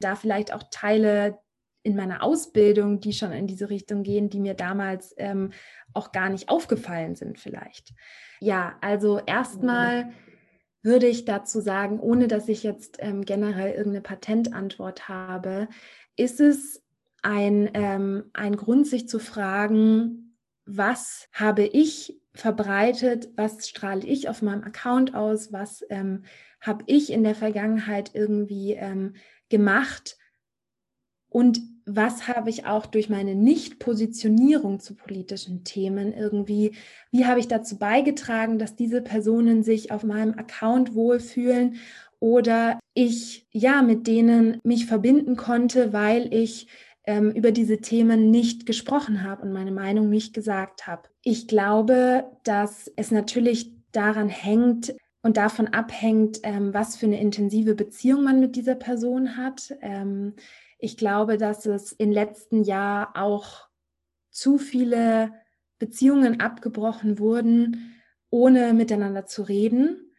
da 0.00 0.16
vielleicht 0.16 0.52
auch 0.52 0.64
Teile 0.70 1.38
in 1.86 1.94
meiner 1.94 2.24
Ausbildung, 2.24 2.98
die 2.98 3.12
schon 3.12 3.30
in 3.30 3.46
diese 3.46 3.70
Richtung 3.70 4.02
gehen, 4.02 4.28
die 4.28 4.40
mir 4.40 4.54
damals 4.54 5.14
ähm, 5.18 5.52
auch 5.94 6.10
gar 6.10 6.28
nicht 6.28 6.48
aufgefallen 6.48 7.14
sind 7.14 7.38
vielleicht. 7.38 7.94
Ja, 8.40 8.76
also 8.80 9.20
erstmal 9.24 10.10
würde 10.82 11.06
ich 11.06 11.24
dazu 11.26 11.60
sagen, 11.60 12.00
ohne 12.00 12.26
dass 12.26 12.48
ich 12.48 12.64
jetzt 12.64 12.96
ähm, 12.98 13.24
generell 13.24 13.70
irgendeine 13.70 14.02
Patentantwort 14.02 15.08
habe, 15.08 15.68
ist 16.16 16.40
es 16.40 16.82
ein, 17.22 17.70
ähm, 17.74 18.30
ein 18.32 18.56
Grund, 18.56 18.88
sich 18.88 19.08
zu 19.08 19.20
fragen, 19.20 20.36
was 20.64 21.28
habe 21.32 21.62
ich 21.62 22.20
verbreitet, 22.34 23.28
was 23.36 23.68
strahle 23.68 24.04
ich 24.04 24.28
auf 24.28 24.42
meinem 24.42 24.64
Account 24.64 25.14
aus, 25.14 25.52
was 25.52 25.84
ähm, 25.88 26.24
habe 26.60 26.82
ich 26.88 27.12
in 27.12 27.22
der 27.22 27.36
Vergangenheit 27.36 28.10
irgendwie 28.12 28.72
ähm, 28.72 29.14
gemacht 29.48 30.16
und 31.28 31.75
was 31.86 32.26
habe 32.26 32.50
ich 32.50 32.66
auch 32.66 32.84
durch 32.84 33.08
meine 33.08 33.36
Nicht-Positionierung 33.36 34.80
zu 34.80 34.96
politischen 34.96 35.62
Themen 35.62 36.12
irgendwie, 36.12 36.72
wie 37.12 37.26
habe 37.26 37.38
ich 37.38 37.46
dazu 37.46 37.78
beigetragen, 37.78 38.58
dass 38.58 38.74
diese 38.74 39.00
Personen 39.00 39.62
sich 39.62 39.92
auf 39.92 40.02
meinem 40.02 40.34
Account 40.34 40.94
wohlfühlen 40.94 41.76
oder 42.18 42.80
ich 42.92 43.46
ja 43.52 43.82
mit 43.82 44.08
denen 44.08 44.58
mich 44.64 44.86
verbinden 44.86 45.36
konnte, 45.36 45.92
weil 45.92 46.32
ich 46.34 46.66
ähm, 47.04 47.30
über 47.30 47.52
diese 47.52 47.78
Themen 47.78 48.32
nicht 48.32 48.66
gesprochen 48.66 49.22
habe 49.22 49.42
und 49.42 49.52
meine 49.52 49.70
Meinung 49.70 50.10
nicht 50.10 50.34
gesagt 50.34 50.88
habe. 50.88 51.08
Ich 51.22 51.46
glaube, 51.46 52.24
dass 52.42 52.90
es 52.96 53.12
natürlich 53.12 53.72
daran 53.92 54.28
hängt, 54.28 54.92
und 55.26 55.38
davon 55.38 55.66
abhängt, 55.66 56.38
ähm, 56.44 56.72
was 56.72 56.94
für 56.94 57.06
eine 57.06 57.20
intensive 57.20 57.74
Beziehung 57.74 58.22
man 58.22 58.38
mit 58.38 58.54
dieser 58.54 58.76
Person 58.76 59.36
hat. 59.36 59.74
Ähm, 59.82 60.34
ich 60.78 60.96
glaube, 60.96 61.38
dass 61.38 61.66
es 61.66 61.92
im 61.92 62.10
letzten 62.10 62.62
Jahr 62.62 63.16
auch 63.16 63.68
zu 64.30 64.58
viele 64.58 65.32
Beziehungen 65.78 66.40
abgebrochen 66.40 67.18
wurden, 67.18 67.94
ohne 68.30 68.72
miteinander 68.74 69.26
zu 69.26 69.42
reden, 69.42 70.12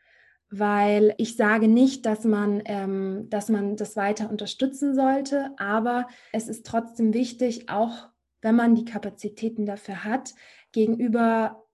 weil 0.49 1.13
ich 1.17 1.35
sage 1.35 1.67
nicht, 1.67 2.05
dass 2.05 2.23
man, 2.23 2.61
ähm, 2.65 3.27
dass 3.29 3.49
man 3.49 3.75
das 3.75 3.95
weiter 3.95 4.29
unterstützen 4.29 4.95
sollte, 4.95 5.51
aber 5.57 6.07
es 6.31 6.47
ist 6.47 6.65
trotzdem 6.65 7.13
wichtig, 7.13 7.69
auch 7.69 8.09
wenn 8.41 8.55
man 8.55 8.75
die 8.75 8.85
Kapazitäten 8.85 9.65
dafür 9.65 10.03
hat, 10.03 10.33
gegenüber 10.71 11.65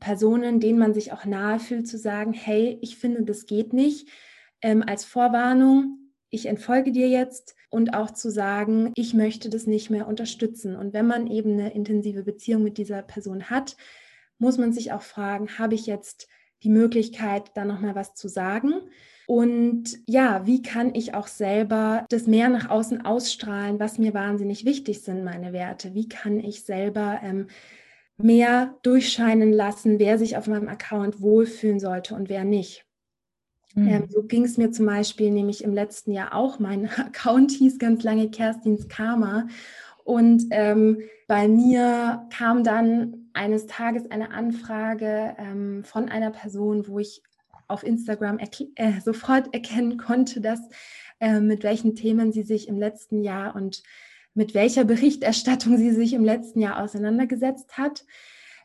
Personen, 0.00 0.60
denen 0.60 0.78
man 0.78 0.94
sich 0.94 1.12
auch 1.12 1.24
nahe 1.24 1.58
fühlt, 1.58 1.88
zu 1.88 1.98
sagen, 1.98 2.32
hey, 2.32 2.78
ich 2.82 2.98
finde, 2.98 3.22
das 3.22 3.46
geht 3.46 3.72
nicht, 3.72 4.08
ähm, 4.60 4.82
als 4.86 5.04
Vorwarnung, 5.04 6.03
ich 6.34 6.46
entfolge 6.46 6.92
dir 6.92 7.08
jetzt 7.08 7.54
und 7.70 7.94
auch 7.94 8.10
zu 8.10 8.30
sagen, 8.30 8.92
ich 8.96 9.14
möchte 9.14 9.48
das 9.48 9.66
nicht 9.66 9.90
mehr 9.90 10.06
unterstützen. 10.08 10.76
Und 10.76 10.92
wenn 10.92 11.06
man 11.06 11.26
eben 11.26 11.52
eine 11.52 11.72
intensive 11.72 12.22
Beziehung 12.22 12.62
mit 12.62 12.76
dieser 12.78 13.02
Person 13.02 13.50
hat, 13.50 13.76
muss 14.38 14.58
man 14.58 14.72
sich 14.72 14.92
auch 14.92 15.02
fragen, 15.02 15.58
habe 15.58 15.74
ich 15.74 15.86
jetzt 15.86 16.28
die 16.62 16.68
Möglichkeit, 16.70 17.52
da 17.54 17.64
nochmal 17.64 17.94
was 17.94 18.14
zu 18.14 18.28
sagen? 18.28 18.74
Und 19.26 19.98
ja, 20.06 20.46
wie 20.46 20.60
kann 20.60 20.94
ich 20.94 21.14
auch 21.14 21.28
selber 21.28 22.04
das 22.10 22.26
mehr 22.26 22.48
nach 22.48 22.68
außen 22.68 23.04
ausstrahlen, 23.04 23.80
was 23.80 23.98
mir 23.98 24.12
wahnsinnig 24.12 24.64
wichtig 24.64 25.02
sind, 25.02 25.24
meine 25.24 25.52
Werte? 25.52 25.94
Wie 25.94 26.08
kann 26.08 26.38
ich 26.40 26.64
selber 26.64 27.20
ähm, 27.22 27.46
mehr 28.16 28.74
durchscheinen 28.82 29.52
lassen, 29.52 29.98
wer 29.98 30.18
sich 30.18 30.36
auf 30.36 30.46
meinem 30.46 30.68
Account 30.68 31.20
wohlfühlen 31.20 31.80
sollte 31.80 32.14
und 32.14 32.28
wer 32.28 32.44
nicht? 32.44 32.84
Ähm, 33.76 33.82
mhm. 33.82 33.88
Ähm, 33.88 34.08
so 34.08 34.22
ging 34.22 34.44
es 34.44 34.56
mir 34.56 34.70
zum 34.70 34.86
Beispiel 34.86 35.30
nämlich 35.30 35.64
im 35.64 35.74
letzten 35.74 36.12
Jahr 36.12 36.34
auch. 36.34 36.58
Mein 36.58 36.88
Account 36.96 37.52
hieß 37.52 37.78
ganz 37.78 38.02
lange 38.02 38.30
Kerstins 38.30 38.88
Karma. 38.88 39.48
Und 40.04 40.46
ähm, 40.50 41.00
bei 41.26 41.48
mir 41.48 42.26
kam 42.30 42.62
dann 42.62 43.28
eines 43.32 43.66
Tages 43.66 44.10
eine 44.10 44.32
Anfrage 44.32 45.34
ähm, 45.38 45.82
von 45.84 46.08
einer 46.08 46.30
Person, 46.30 46.86
wo 46.88 46.98
ich 46.98 47.22
auf 47.68 47.82
Instagram 47.82 48.38
äh, 48.38 49.00
sofort 49.04 49.52
erkennen 49.54 49.96
konnte, 49.96 50.40
dass 50.40 50.60
äh, 51.20 51.40
mit 51.40 51.62
welchen 51.62 51.94
Themen 51.94 52.32
sie 52.32 52.42
sich 52.42 52.68
im 52.68 52.78
letzten 52.78 53.22
Jahr 53.22 53.56
und 53.56 53.82
mit 54.34 54.54
welcher 54.54 54.84
Berichterstattung 54.84 55.78
sie 55.78 55.92
sich 55.92 56.12
im 56.12 56.24
letzten 56.24 56.60
Jahr 56.60 56.82
auseinandergesetzt 56.82 57.78
hat. 57.78 58.04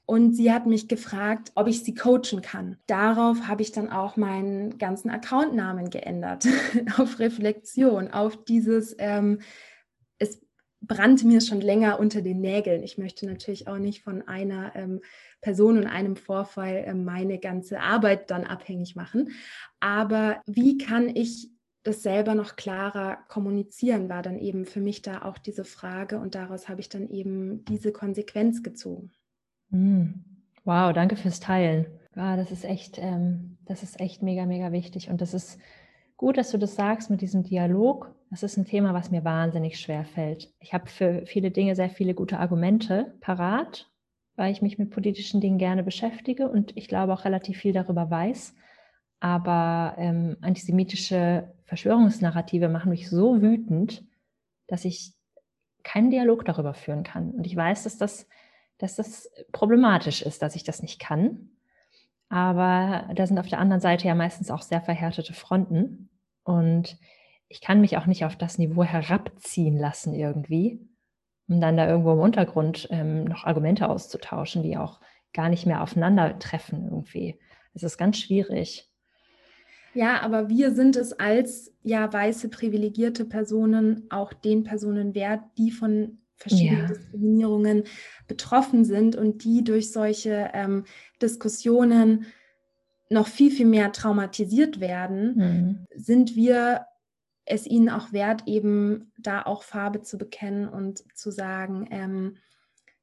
Und 0.09 0.33
sie 0.33 0.51
hat 0.51 0.65
mich 0.65 0.87
gefragt, 0.87 1.51
ob 1.53 1.67
ich 1.67 1.83
sie 1.83 1.93
coachen 1.93 2.41
kann. 2.41 2.77
Darauf 2.87 3.47
habe 3.47 3.61
ich 3.61 3.71
dann 3.71 3.91
auch 3.91 4.17
meinen 4.17 4.79
ganzen 4.79 5.11
Accountnamen 5.11 5.91
geändert, 5.91 6.47
auf 6.97 7.19
Reflexion, 7.19 8.07
auf 8.07 8.43
dieses, 8.43 8.95
ähm, 8.97 9.41
es 10.17 10.41
brannte 10.81 11.27
mir 11.27 11.41
schon 11.41 11.61
länger 11.61 11.99
unter 11.99 12.23
den 12.23 12.41
Nägeln. 12.41 12.81
Ich 12.81 12.97
möchte 12.97 13.27
natürlich 13.27 13.67
auch 13.67 13.77
nicht 13.77 14.01
von 14.01 14.27
einer 14.27 14.75
ähm, 14.75 15.01
Person 15.41 15.77
und 15.77 15.85
einem 15.85 16.15
Vorfall 16.15 16.85
äh, 16.87 16.95
meine 16.95 17.37
ganze 17.37 17.79
Arbeit 17.79 18.31
dann 18.31 18.45
abhängig 18.45 18.95
machen. 18.95 19.29
Aber 19.79 20.41
wie 20.47 20.79
kann 20.79 21.15
ich 21.15 21.51
das 21.83 22.01
selber 22.01 22.33
noch 22.33 22.55
klarer 22.55 23.19
kommunizieren, 23.27 24.09
war 24.09 24.23
dann 24.23 24.39
eben 24.39 24.65
für 24.65 24.81
mich 24.81 25.03
da 25.03 25.21
auch 25.21 25.37
diese 25.37 25.65
Frage 25.65 26.17
und 26.17 26.33
daraus 26.33 26.67
habe 26.67 26.81
ich 26.81 26.89
dann 26.89 27.07
eben 27.11 27.63
diese 27.65 27.91
Konsequenz 27.91 28.63
gezogen. 28.63 29.11
Hm. 29.71 30.23
Wow, 30.65 30.93
danke 30.93 31.15
fürs 31.15 31.39
Teilen. 31.39 31.85
Ja, 32.15 32.35
das 32.35 32.51
ist 32.51 32.65
echt, 32.65 32.97
ähm, 32.99 33.57
das 33.65 33.83
ist 33.83 33.99
echt 33.99 34.21
mega, 34.21 34.45
mega 34.45 34.71
wichtig. 34.71 35.09
Und 35.09 35.21
das 35.21 35.33
ist 35.33 35.59
gut, 36.17 36.37
dass 36.37 36.51
du 36.51 36.57
das 36.57 36.75
sagst 36.75 37.09
mit 37.09 37.21
diesem 37.21 37.43
Dialog. 37.43 38.13
Das 38.29 38.43
ist 38.43 38.57
ein 38.57 38.65
Thema, 38.65 38.93
was 38.93 39.09
mir 39.09 39.23
wahnsinnig 39.23 39.79
schwer 39.79 40.05
fällt. 40.05 40.53
Ich 40.59 40.73
habe 40.73 40.87
für 40.87 41.25
viele 41.25 41.51
Dinge 41.51 41.75
sehr 41.75 41.89
viele 41.89 42.13
gute 42.13 42.39
Argumente 42.39 43.15
parat, 43.21 43.89
weil 44.35 44.51
ich 44.51 44.61
mich 44.61 44.77
mit 44.77 44.91
politischen 44.91 45.41
Dingen 45.41 45.57
gerne 45.57 45.83
beschäftige 45.83 46.49
und 46.49 46.75
ich 46.75 46.87
glaube 46.87 47.13
auch 47.13 47.25
relativ 47.25 47.57
viel 47.57 47.73
darüber 47.73 48.09
weiß. 48.09 48.53
Aber 49.19 49.95
ähm, 49.97 50.37
antisemitische 50.41 51.53
Verschwörungsnarrative 51.65 52.69
machen 52.69 52.89
mich 52.89 53.09
so 53.09 53.41
wütend, 53.41 54.03
dass 54.67 54.85
ich 54.85 55.13
keinen 55.83 56.09
Dialog 56.09 56.45
darüber 56.45 56.73
führen 56.73 57.03
kann. 57.03 57.31
Und 57.31 57.45
ich 57.45 57.55
weiß, 57.55 57.83
dass 57.83 57.97
das 57.97 58.27
dass 58.79 58.95
das 58.95 59.29
problematisch 59.51 60.21
ist, 60.21 60.41
dass 60.41 60.55
ich 60.55 60.63
das 60.63 60.81
nicht 60.81 60.99
kann. 60.99 61.51
Aber 62.29 63.09
da 63.13 63.27
sind 63.27 63.39
auf 63.39 63.47
der 63.47 63.59
anderen 63.59 63.81
Seite 63.81 64.07
ja 64.07 64.15
meistens 64.15 64.49
auch 64.49 64.61
sehr 64.61 64.81
verhärtete 64.81 65.33
Fronten. 65.33 66.09
Und 66.43 66.97
ich 67.47 67.61
kann 67.61 67.81
mich 67.81 67.97
auch 67.97 68.05
nicht 68.05 68.25
auf 68.25 68.35
das 68.35 68.57
Niveau 68.57 68.83
herabziehen 68.83 69.77
lassen 69.77 70.13
irgendwie, 70.13 70.79
um 71.47 71.59
dann 71.59 71.77
da 71.77 71.87
irgendwo 71.87 72.13
im 72.13 72.19
Untergrund 72.19 72.87
ähm, 72.91 73.25
noch 73.25 73.43
Argumente 73.43 73.89
auszutauschen, 73.89 74.63
die 74.63 74.77
auch 74.77 74.99
gar 75.33 75.49
nicht 75.49 75.65
mehr 75.65 75.81
aufeinandertreffen 75.81 76.85
irgendwie. 76.85 77.39
Es 77.73 77.83
ist 77.83 77.97
ganz 77.97 78.17
schwierig. 78.17 78.89
Ja, 79.93 80.21
aber 80.21 80.49
wir 80.49 80.73
sind 80.73 80.95
es 80.95 81.13
als 81.13 81.75
ja 81.81 82.11
weiße 82.11 82.49
privilegierte 82.49 83.25
Personen 83.25 84.05
auch 84.11 84.33
den 84.33 84.63
Personen 84.63 85.15
wert, 85.15 85.41
die 85.57 85.71
von 85.71 86.19
verschiedene 86.39 86.81
ja. 86.81 86.87
Diskriminierungen 86.87 87.83
betroffen 88.27 88.85
sind 88.85 89.15
und 89.15 89.43
die 89.43 89.63
durch 89.63 89.91
solche 89.91 90.49
ähm, 90.53 90.85
Diskussionen 91.21 92.25
noch 93.09 93.27
viel, 93.27 93.51
viel 93.51 93.65
mehr 93.65 93.91
traumatisiert 93.91 94.79
werden, 94.79 95.35
mhm. 95.35 95.87
sind 95.95 96.35
wir 96.35 96.85
es 97.45 97.65
ihnen 97.65 97.89
auch 97.89 98.13
wert, 98.13 98.43
eben 98.45 99.11
da 99.17 99.41
auch 99.41 99.63
Farbe 99.63 100.01
zu 100.01 100.17
bekennen 100.17 100.69
und 100.69 101.03
zu 101.17 101.31
sagen, 101.31 101.87
ähm, 101.91 102.37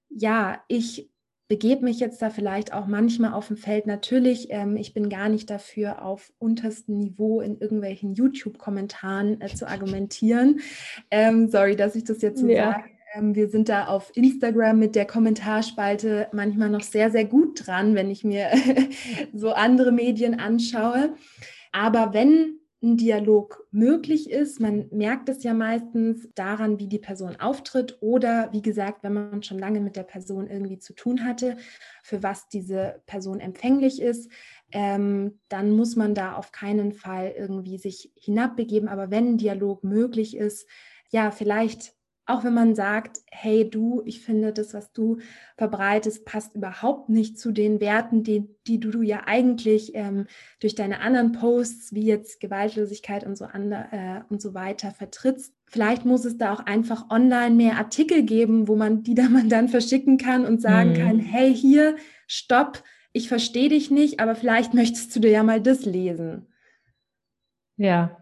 ja, 0.08 0.62
ich 0.68 1.10
begebe 1.48 1.84
mich 1.84 2.00
jetzt 2.00 2.22
da 2.22 2.30
vielleicht 2.30 2.72
auch 2.72 2.86
manchmal 2.86 3.32
auf 3.32 3.48
dem 3.48 3.56
Feld. 3.56 3.86
Natürlich, 3.86 4.48
ähm, 4.50 4.76
ich 4.76 4.94
bin 4.94 5.08
gar 5.08 5.28
nicht 5.28 5.50
dafür, 5.50 6.04
auf 6.04 6.32
unterstem 6.38 6.98
Niveau 6.98 7.40
in 7.40 7.58
irgendwelchen 7.58 8.14
YouTube-Kommentaren 8.14 9.40
äh, 9.40 9.48
zu 9.48 9.68
argumentieren. 9.68 10.60
Ähm, 11.10 11.48
sorry, 11.48 11.76
dass 11.76 11.94
ich 11.94 12.04
das 12.04 12.22
jetzt 12.22 12.40
so 12.40 12.48
ja. 12.48 12.72
sage. 12.72 12.95
Ähm, 13.14 13.34
wir 13.34 13.48
sind 13.48 13.68
da 13.68 13.86
auf 13.86 14.12
Instagram 14.16 14.78
mit 14.78 14.94
der 14.94 15.06
Kommentarspalte 15.06 16.28
manchmal 16.32 16.70
noch 16.70 16.82
sehr, 16.82 17.10
sehr 17.10 17.24
gut 17.24 17.66
dran, 17.66 17.94
wenn 17.94 18.10
ich 18.10 18.24
mir 18.24 18.50
so 19.32 19.52
andere 19.52 19.92
Medien 19.92 20.38
anschaue. 20.38 21.14
Aber 21.72 22.12
wenn 22.12 22.60
ein 22.82 22.96
Dialog 22.96 23.66
möglich 23.70 24.30
ist, 24.30 24.60
man 24.60 24.88
merkt 24.90 25.28
es 25.28 25.42
ja 25.42 25.54
meistens 25.54 26.28
daran, 26.34 26.78
wie 26.78 26.88
die 26.88 26.98
Person 26.98 27.36
auftritt 27.40 27.98
oder 28.00 28.50
wie 28.52 28.60
gesagt, 28.62 29.02
wenn 29.02 29.14
man 29.14 29.42
schon 29.42 29.58
lange 29.58 29.80
mit 29.80 29.96
der 29.96 30.02
Person 30.02 30.46
irgendwie 30.46 30.78
zu 30.78 30.92
tun 30.92 31.24
hatte, 31.24 31.56
für 32.02 32.22
was 32.22 32.48
diese 32.48 33.02
Person 33.06 33.40
empfänglich 33.40 34.00
ist, 34.00 34.30
ähm, 34.72 35.40
dann 35.48 35.70
muss 35.70 35.96
man 35.96 36.14
da 36.14 36.34
auf 36.36 36.52
keinen 36.52 36.92
Fall 36.92 37.34
irgendwie 37.36 37.78
sich 37.78 38.12
hinabbegeben. 38.14 38.88
Aber 38.88 39.10
wenn 39.10 39.32
ein 39.32 39.38
Dialog 39.38 39.82
möglich 39.82 40.36
ist, 40.36 40.68
ja, 41.10 41.30
vielleicht 41.30 41.95
auch 42.26 42.42
wenn 42.42 42.54
man 42.54 42.74
sagt, 42.74 43.20
hey 43.30 43.68
du, 43.70 44.02
ich 44.04 44.20
finde, 44.20 44.52
das, 44.52 44.74
was 44.74 44.92
du 44.92 45.18
verbreitest, 45.56 46.24
passt 46.24 46.56
überhaupt 46.56 47.08
nicht 47.08 47.38
zu 47.38 47.52
den 47.52 47.80
Werten, 47.80 48.24
die, 48.24 48.48
die 48.66 48.80
du, 48.80 48.90
du 48.90 49.02
ja 49.02 49.22
eigentlich 49.26 49.92
ähm, 49.94 50.26
durch 50.60 50.74
deine 50.74 51.00
anderen 51.00 51.30
Posts, 51.30 51.94
wie 51.94 52.04
jetzt 52.04 52.40
Gewaltlosigkeit 52.40 53.24
und 53.24 53.38
so, 53.38 53.44
andre, 53.44 53.86
äh, 53.92 54.20
und 54.28 54.42
so 54.42 54.54
weiter, 54.54 54.90
vertrittst. 54.90 55.54
Vielleicht 55.66 56.04
muss 56.04 56.24
es 56.24 56.36
da 56.36 56.52
auch 56.52 56.60
einfach 56.60 57.10
online 57.10 57.54
mehr 57.54 57.76
Artikel 57.76 58.24
geben, 58.24 58.66
wo 58.66 58.74
man 58.74 59.04
die 59.04 59.14
da 59.16 59.28
man 59.28 59.48
dann 59.48 59.68
verschicken 59.68 60.18
kann 60.18 60.44
und 60.44 60.60
sagen 60.60 60.90
mhm. 60.90 60.94
kann, 60.94 61.18
hey 61.20 61.54
hier, 61.54 61.94
stopp, 62.26 62.82
ich 63.12 63.28
verstehe 63.28 63.68
dich 63.68 63.92
nicht, 63.92 64.18
aber 64.18 64.34
vielleicht 64.34 64.74
möchtest 64.74 65.14
du 65.14 65.20
dir 65.20 65.30
ja 65.30 65.42
mal 65.44 65.60
das 65.60 65.84
lesen. 65.84 66.48
Ja. 67.76 68.20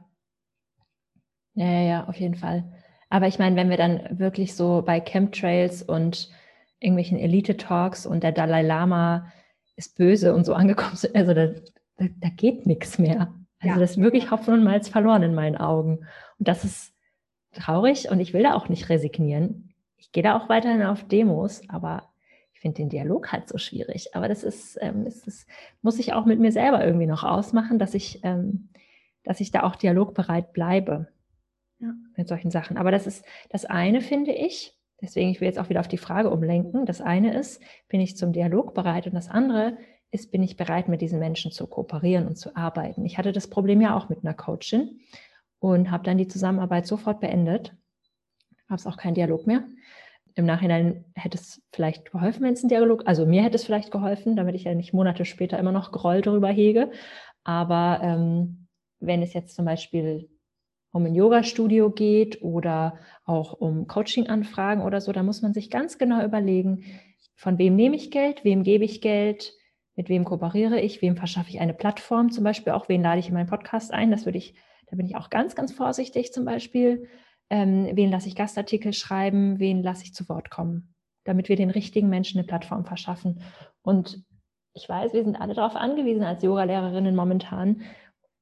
Ja, 1.54 1.70
ja, 1.70 1.80
ja, 1.80 2.04
auf 2.04 2.16
jeden 2.16 2.34
Fall. 2.34 2.64
Aber 3.14 3.28
ich 3.28 3.38
meine, 3.38 3.54
wenn 3.54 3.70
wir 3.70 3.76
dann 3.76 4.18
wirklich 4.18 4.56
so 4.56 4.82
bei 4.84 4.98
Chemtrails 4.98 5.84
und 5.84 6.30
irgendwelchen 6.80 7.16
Elite-Talks 7.16 8.06
und 8.06 8.24
der 8.24 8.32
Dalai 8.32 8.62
Lama 8.62 9.30
ist 9.76 9.96
böse 9.96 10.34
und 10.34 10.44
so 10.44 10.52
angekommen 10.52 10.96
sind, 10.96 11.14
also 11.14 11.32
da, 11.32 11.46
da, 11.96 12.06
da 12.18 12.28
geht 12.30 12.66
nichts 12.66 12.98
mehr. 12.98 13.32
Also 13.60 13.74
ja. 13.74 13.78
das 13.78 13.92
ist 13.92 14.00
wirklich 14.00 14.32
Hopfen 14.32 14.54
und 14.54 14.64
Malz 14.64 14.88
verloren 14.88 15.22
in 15.22 15.32
meinen 15.32 15.56
Augen. 15.56 15.98
Und 16.40 16.48
das 16.48 16.64
ist 16.64 16.92
traurig 17.52 18.10
und 18.10 18.18
ich 18.18 18.34
will 18.34 18.42
da 18.42 18.54
auch 18.54 18.68
nicht 18.68 18.88
resignieren. 18.88 19.72
Ich 19.96 20.10
gehe 20.10 20.24
da 20.24 20.36
auch 20.36 20.48
weiterhin 20.48 20.82
auf 20.82 21.06
Demos, 21.06 21.62
aber 21.68 22.08
ich 22.52 22.58
finde 22.58 22.78
den 22.78 22.88
Dialog 22.88 23.30
halt 23.30 23.48
so 23.48 23.58
schwierig. 23.58 24.16
Aber 24.16 24.26
das 24.26 24.42
ist, 24.42 24.76
ähm, 24.80 25.06
ist, 25.06 25.28
ist, 25.28 25.46
muss 25.82 26.00
ich 26.00 26.14
auch 26.14 26.24
mit 26.24 26.40
mir 26.40 26.50
selber 26.50 26.84
irgendwie 26.84 27.06
noch 27.06 27.22
ausmachen, 27.22 27.78
dass 27.78 27.94
ich, 27.94 28.24
ähm, 28.24 28.70
dass 29.22 29.38
ich 29.38 29.52
da 29.52 29.62
auch 29.62 29.76
dialogbereit 29.76 30.52
bleibe 30.52 31.13
ja. 31.84 31.94
mit 32.16 32.28
solchen 32.28 32.50
Sachen. 32.50 32.76
Aber 32.76 32.90
das 32.90 33.06
ist 33.06 33.24
das 33.50 33.64
eine, 33.64 34.00
finde 34.00 34.32
ich. 34.32 34.76
Deswegen, 35.00 35.30
ich 35.30 35.40
will 35.40 35.48
jetzt 35.48 35.58
auch 35.58 35.68
wieder 35.68 35.80
auf 35.80 35.88
die 35.88 35.98
Frage 35.98 36.30
umlenken. 36.30 36.86
Das 36.86 37.00
eine 37.00 37.36
ist, 37.36 37.62
bin 37.88 38.00
ich 38.00 38.16
zum 38.16 38.32
Dialog 38.32 38.74
bereit? 38.74 39.06
Und 39.06 39.14
das 39.14 39.28
andere 39.28 39.76
ist, 40.10 40.30
bin 40.30 40.42
ich 40.42 40.56
bereit, 40.56 40.88
mit 40.88 41.00
diesen 41.00 41.18
Menschen 41.18 41.50
zu 41.50 41.66
kooperieren 41.66 42.26
und 42.26 42.36
zu 42.36 42.56
arbeiten? 42.56 43.04
Ich 43.04 43.18
hatte 43.18 43.32
das 43.32 43.48
Problem 43.48 43.80
ja 43.80 43.96
auch 43.96 44.08
mit 44.08 44.24
einer 44.24 44.34
Coachin 44.34 45.00
und 45.58 45.90
habe 45.90 46.04
dann 46.04 46.18
die 46.18 46.28
Zusammenarbeit 46.28 46.86
sofort 46.86 47.20
beendet. 47.20 47.74
Gab 48.68 48.78
es 48.78 48.86
auch 48.86 48.96
keinen 48.96 49.14
Dialog 49.14 49.46
mehr. 49.46 49.64
Im 50.36 50.46
Nachhinein 50.46 51.04
hätte 51.14 51.38
es 51.38 51.62
vielleicht 51.72 52.10
geholfen, 52.10 52.42
wenn 52.42 52.54
es 52.54 52.62
ein 52.62 52.68
Dialog, 52.68 53.02
also 53.06 53.24
mir 53.24 53.42
hätte 53.42 53.56
es 53.56 53.64
vielleicht 53.64 53.90
geholfen, 53.90 54.36
damit 54.36 54.56
ich 54.56 54.64
ja 54.64 54.74
nicht 54.74 54.92
Monate 54.92 55.24
später 55.24 55.58
immer 55.58 55.70
noch 55.70 55.92
Groll 55.92 56.22
darüber 56.22 56.48
hege. 56.48 56.90
Aber 57.44 58.00
ähm, 58.02 58.66
wenn 59.00 59.22
es 59.22 59.32
jetzt 59.32 59.54
zum 59.54 59.64
Beispiel 59.64 60.28
um 60.94 61.04
ein 61.06 61.14
Yoga-Studio 61.14 61.90
geht 61.90 62.40
oder 62.40 62.98
auch 63.24 63.52
um 63.52 63.88
Coaching-Anfragen 63.88 64.80
oder 64.80 65.00
so, 65.00 65.10
da 65.10 65.24
muss 65.24 65.42
man 65.42 65.52
sich 65.52 65.68
ganz 65.68 65.98
genau 65.98 66.24
überlegen, 66.24 66.84
von 67.34 67.58
wem 67.58 67.74
nehme 67.74 67.96
ich 67.96 68.12
Geld, 68.12 68.44
wem 68.44 68.62
gebe 68.62 68.84
ich 68.84 69.00
Geld, 69.00 69.54
mit 69.96 70.08
wem 70.08 70.24
kooperiere 70.24 70.80
ich, 70.80 71.02
wem 71.02 71.16
verschaffe 71.16 71.50
ich 71.50 71.60
eine 71.60 71.74
Plattform, 71.74 72.30
zum 72.30 72.44
Beispiel 72.44 72.72
auch, 72.72 72.88
wen 72.88 73.02
lade 73.02 73.18
ich 73.18 73.26
in 73.26 73.34
meinen 73.34 73.48
Podcast 73.48 73.92
ein. 73.92 74.12
Das 74.12 74.24
würde 74.24 74.38
ich, 74.38 74.54
da 74.86 74.94
bin 74.94 75.04
ich 75.06 75.16
auch 75.16 75.30
ganz, 75.30 75.56
ganz 75.56 75.72
vorsichtig 75.72 76.32
zum 76.32 76.44
Beispiel. 76.44 77.08
Ähm, 77.50 77.90
wen 77.94 78.12
lasse 78.12 78.28
ich 78.28 78.36
Gastartikel 78.36 78.92
schreiben, 78.92 79.58
wen 79.58 79.82
lasse 79.82 80.04
ich 80.04 80.14
zu 80.14 80.28
Wort 80.28 80.48
kommen, 80.48 80.94
damit 81.24 81.48
wir 81.48 81.56
den 81.56 81.70
richtigen 81.70 82.08
Menschen 82.08 82.38
eine 82.38 82.46
Plattform 82.46 82.84
verschaffen. 82.84 83.42
Und 83.82 84.22
ich 84.74 84.88
weiß, 84.88 85.12
wir 85.12 85.24
sind 85.24 85.40
alle 85.40 85.54
darauf 85.54 85.74
angewiesen 85.74 86.22
als 86.22 86.44
Yogalehrerinnen 86.44 87.16
momentan, 87.16 87.82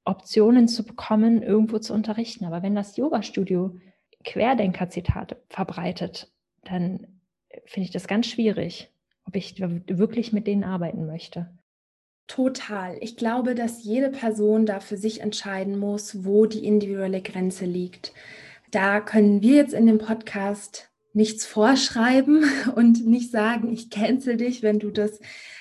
Optionen 0.05 0.69
zu 0.69 0.85
bekommen, 0.85 1.43
irgendwo 1.43 1.79
zu 1.79 1.95
unterrichten. 1.95 2.45
Aber 2.45 2.63
wenn 2.63 2.75
das 2.75 2.97
Yoga-Studio 2.97 3.77
Querdenker-Zitate 4.25 5.43
verbreitet, 5.49 6.33
dann 6.65 7.21
finde 7.67 7.87
ich 7.87 7.93
das 7.93 8.07
ganz 8.07 8.27
schwierig, 8.27 8.91
ob 9.25 9.37
ich 9.37 9.61
wirklich 9.61 10.33
mit 10.33 10.47
denen 10.47 10.65
arbeiten 10.65 11.07
möchte. 11.07 11.51
Total. 12.27 12.97
Ich 13.01 13.17
glaube, 13.17 13.55
dass 13.55 13.85
jede 13.85 14.11
Person 14.11 14.65
da 14.65 14.81
für 14.81 14.97
sich 14.97 15.21
entscheiden 15.21 15.79
muss, 15.79 16.25
wo 16.25 16.47
die 16.47 16.65
individuelle 16.65 17.21
Grenze 17.21 17.67
liegt. 17.67 18.13
Da 18.71 19.01
können 19.01 19.43
wir 19.43 19.57
jetzt 19.57 19.75
in 19.75 19.87
dem 19.87 19.99
Podcast 19.99 20.91
nichts 21.13 21.45
vorschreiben 21.45 22.45
und 22.75 23.07
nicht 23.07 23.31
sagen, 23.31 23.73
ich 23.73 23.91
cancel 23.91 24.37
dich, 24.37 24.63
wenn 24.63 24.79
du 24.79 24.91
das, 24.91 25.21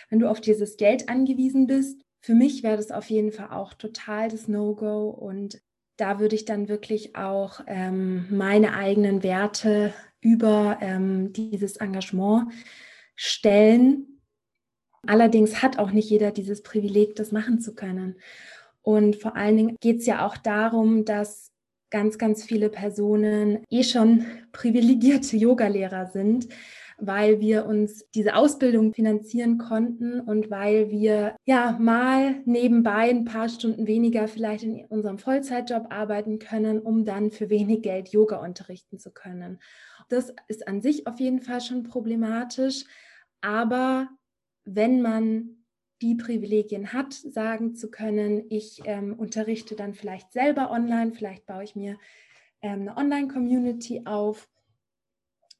wenn 0.09 0.19
du 0.19 0.29
auf 0.29 0.39
dieses 0.39 0.77
Geld 0.77 1.09
angewiesen 1.09 1.67
bist 1.67 2.01
für 2.21 2.35
mich 2.35 2.63
wäre 2.63 2.77
das 2.77 2.91
auf 2.91 3.09
jeden 3.09 3.31
Fall 3.31 3.49
auch 3.49 3.73
total 3.73 4.29
das 4.29 4.47
No-Go 4.47 5.09
und 5.09 5.61
da 5.97 6.19
würde 6.19 6.35
ich 6.35 6.45
dann 6.45 6.67
wirklich 6.67 7.15
auch 7.15 7.61
ähm, 7.67 8.25
meine 8.29 8.73
eigenen 8.73 9.23
Werte 9.23 9.93
über 10.19 10.77
ähm, 10.81 11.33
dieses 11.33 11.77
Engagement 11.77 12.51
stellen. 13.15 14.19
Allerdings 15.05 15.61
hat 15.61 15.79
auch 15.79 15.91
nicht 15.91 16.09
jeder 16.09 16.31
dieses 16.31 16.63
Privileg, 16.63 17.15
das 17.15 17.31
machen 17.31 17.59
zu 17.59 17.75
können. 17.75 18.19
Und 18.83 19.15
vor 19.15 19.35
allen 19.35 19.57
Dingen 19.57 19.77
geht 19.79 19.99
es 19.99 20.05
ja 20.05 20.25
auch 20.25 20.37
darum, 20.37 21.05
dass 21.05 21.51
ganz, 21.91 22.17
ganz 22.17 22.43
viele 22.43 22.69
Personen 22.69 23.63
eh 23.69 23.83
schon 23.83 24.25
privilegierte 24.51 25.37
Yogalehrer 25.37 26.07
sind, 26.07 26.47
weil 27.01 27.39
wir 27.39 27.65
uns 27.65 28.05
diese 28.13 28.35
Ausbildung 28.35 28.93
finanzieren 28.93 29.57
konnten 29.57 30.21
und 30.21 30.51
weil 30.51 30.91
wir 30.91 31.35
ja 31.45 31.77
mal 31.79 32.41
nebenbei 32.45 33.09
ein 33.09 33.25
paar 33.25 33.49
Stunden 33.49 33.87
weniger 33.87 34.27
vielleicht 34.27 34.63
in 34.63 34.85
unserem 34.85 35.17
Vollzeitjob 35.17 35.87
arbeiten 35.89 36.37
können, 36.37 36.79
um 36.79 37.03
dann 37.03 37.31
für 37.31 37.49
wenig 37.49 37.81
Geld 37.81 38.09
Yoga 38.09 38.37
unterrichten 38.37 38.99
zu 38.99 39.11
können. 39.11 39.59
Das 40.09 40.33
ist 40.47 40.67
an 40.67 40.81
sich 40.81 41.07
auf 41.07 41.19
jeden 41.19 41.41
Fall 41.41 41.59
schon 41.59 41.83
problematisch, 41.83 42.85
aber 43.41 44.07
wenn 44.63 45.01
man 45.01 45.65
die 46.01 46.15
Privilegien 46.15 46.93
hat, 46.93 47.13
sagen 47.13 47.75
zu 47.75 47.89
können, 47.89 48.43
ich 48.49 48.81
ähm, 48.85 49.13
unterrichte 49.13 49.75
dann 49.75 49.93
vielleicht 49.93 50.31
selber 50.33 50.71
online, 50.71 51.13
vielleicht 51.13 51.45
baue 51.45 51.63
ich 51.63 51.75
mir 51.75 51.97
ähm, 52.61 52.81
eine 52.81 52.97
Online-Community 52.97 54.03
auf 54.05 54.47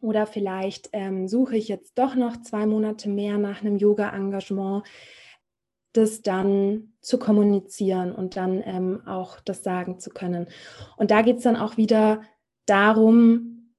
oder 0.02 0.26
vielleicht 0.26 0.90
ähm, 0.94 1.28
suche 1.28 1.56
ich 1.56 1.68
jetzt 1.68 1.98
doch 1.98 2.16
noch 2.16 2.42
zwei 2.42 2.66
Monate 2.66 3.10
mehr 3.10 3.38
nach 3.38 3.62
einem 3.62 3.78
Yoga-Engagement, 3.78 4.84
das 5.94 6.22
dann 6.22 6.94
zu 7.02 7.18
kommunizieren 7.20 8.12
und 8.14 8.36
dann 8.36 8.62
ähm, 8.66 9.02
auch 9.06 9.40
das 9.40 9.64
sagen 9.64 10.00
zu 10.00 10.10
können. 10.10 10.48
Und 10.98 11.12
da 11.12 11.22
geht 11.22 11.38
es 11.38 11.44
dann 11.44 11.58
auch 11.58 11.78
wieder 11.78 12.22
darum, 12.66 13.74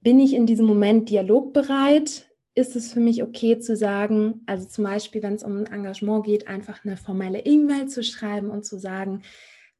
bin 0.00 0.20
ich 0.20 0.34
in 0.34 0.46
diesem 0.46 0.66
Moment 0.66 1.10
dialogbereit? 1.10 2.30
Ist 2.54 2.76
es 2.76 2.92
für 2.92 3.00
mich 3.00 3.22
okay 3.22 3.58
zu 3.58 3.76
sagen, 3.76 4.42
also 4.46 4.66
zum 4.66 4.84
Beispiel, 4.84 5.22
wenn 5.22 5.34
es 5.34 5.42
um 5.42 5.58
ein 5.58 5.66
Engagement 5.66 6.24
geht, 6.24 6.48
einfach 6.48 6.84
eine 6.84 6.96
formelle 6.96 7.40
E-Mail 7.44 7.88
zu 7.88 8.02
schreiben 8.02 8.50
und 8.50 8.64
zu 8.64 8.78
sagen, 8.78 9.22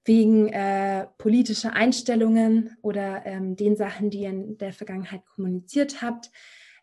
wegen 0.07 0.49
äh, 0.49 1.09
politischer 1.19 1.73
Einstellungen 1.73 2.77
oder 2.81 3.27
ähm, 3.27 3.57
den 3.57 3.77
Sachen, 3.77 4.09
die 4.09 4.21
ihr 4.21 4.31
in 4.31 4.57
der 4.57 4.73
Vergangenheit 4.73 5.27
kommuniziert 5.27 6.01
habt, 6.01 6.31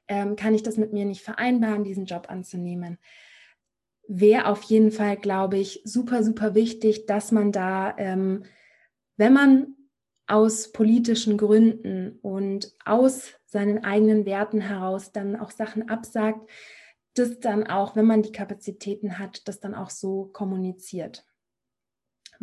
ähm, 0.10 0.36
kann 0.36 0.54
ich 0.54 0.62
das 0.62 0.78
mit 0.78 0.92
mir 0.92 1.06
nicht 1.06 1.22
vereinbaren, 1.22 1.86
diesen 1.86 2.06
Job 2.06 2.30
anzunehmen. 2.30 3.00
Wäre 4.08 4.48
auf 4.48 4.64
jeden 4.64 4.92
Fall, 4.92 5.16
glaube 5.16 5.58
ich, 5.58 5.82
super, 5.86 6.24
super 6.24 6.54
wichtig, 6.54 7.06
dass 7.06 7.32
man 7.32 7.54
da, 7.54 7.96
ähm, 7.98 8.44
wenn 9.16 9.32
man 9.32 9.76
aus 10.28 10.74
politischen 10.74 11.38
Gründen 11.38 12.20
und 12.22 12.74
aus 12.84 13.34
seinen 13.46 13.86
eigenen 13.86 14.26
Werten 14.26 14.60
heraus 14.60 15.14
dann 15.14 15.38
auch 15.38 15.52
Sachen 15.52 15.88
absagt, 15.90 16.50
das 17.14 17.40
dann 17.40 17.68
auch, 17.68 17.96
wenn 17.96 18.06
man 18.06 18.22
die 18.22 18.32
Kapazitäten 18.32 19.20
hat, 19.20 19.48
das 19.48 19.62
dann 19.62 19.76
auch 19.76 19.90
so 19.90 20.26
kommuniziert 20.34 21.26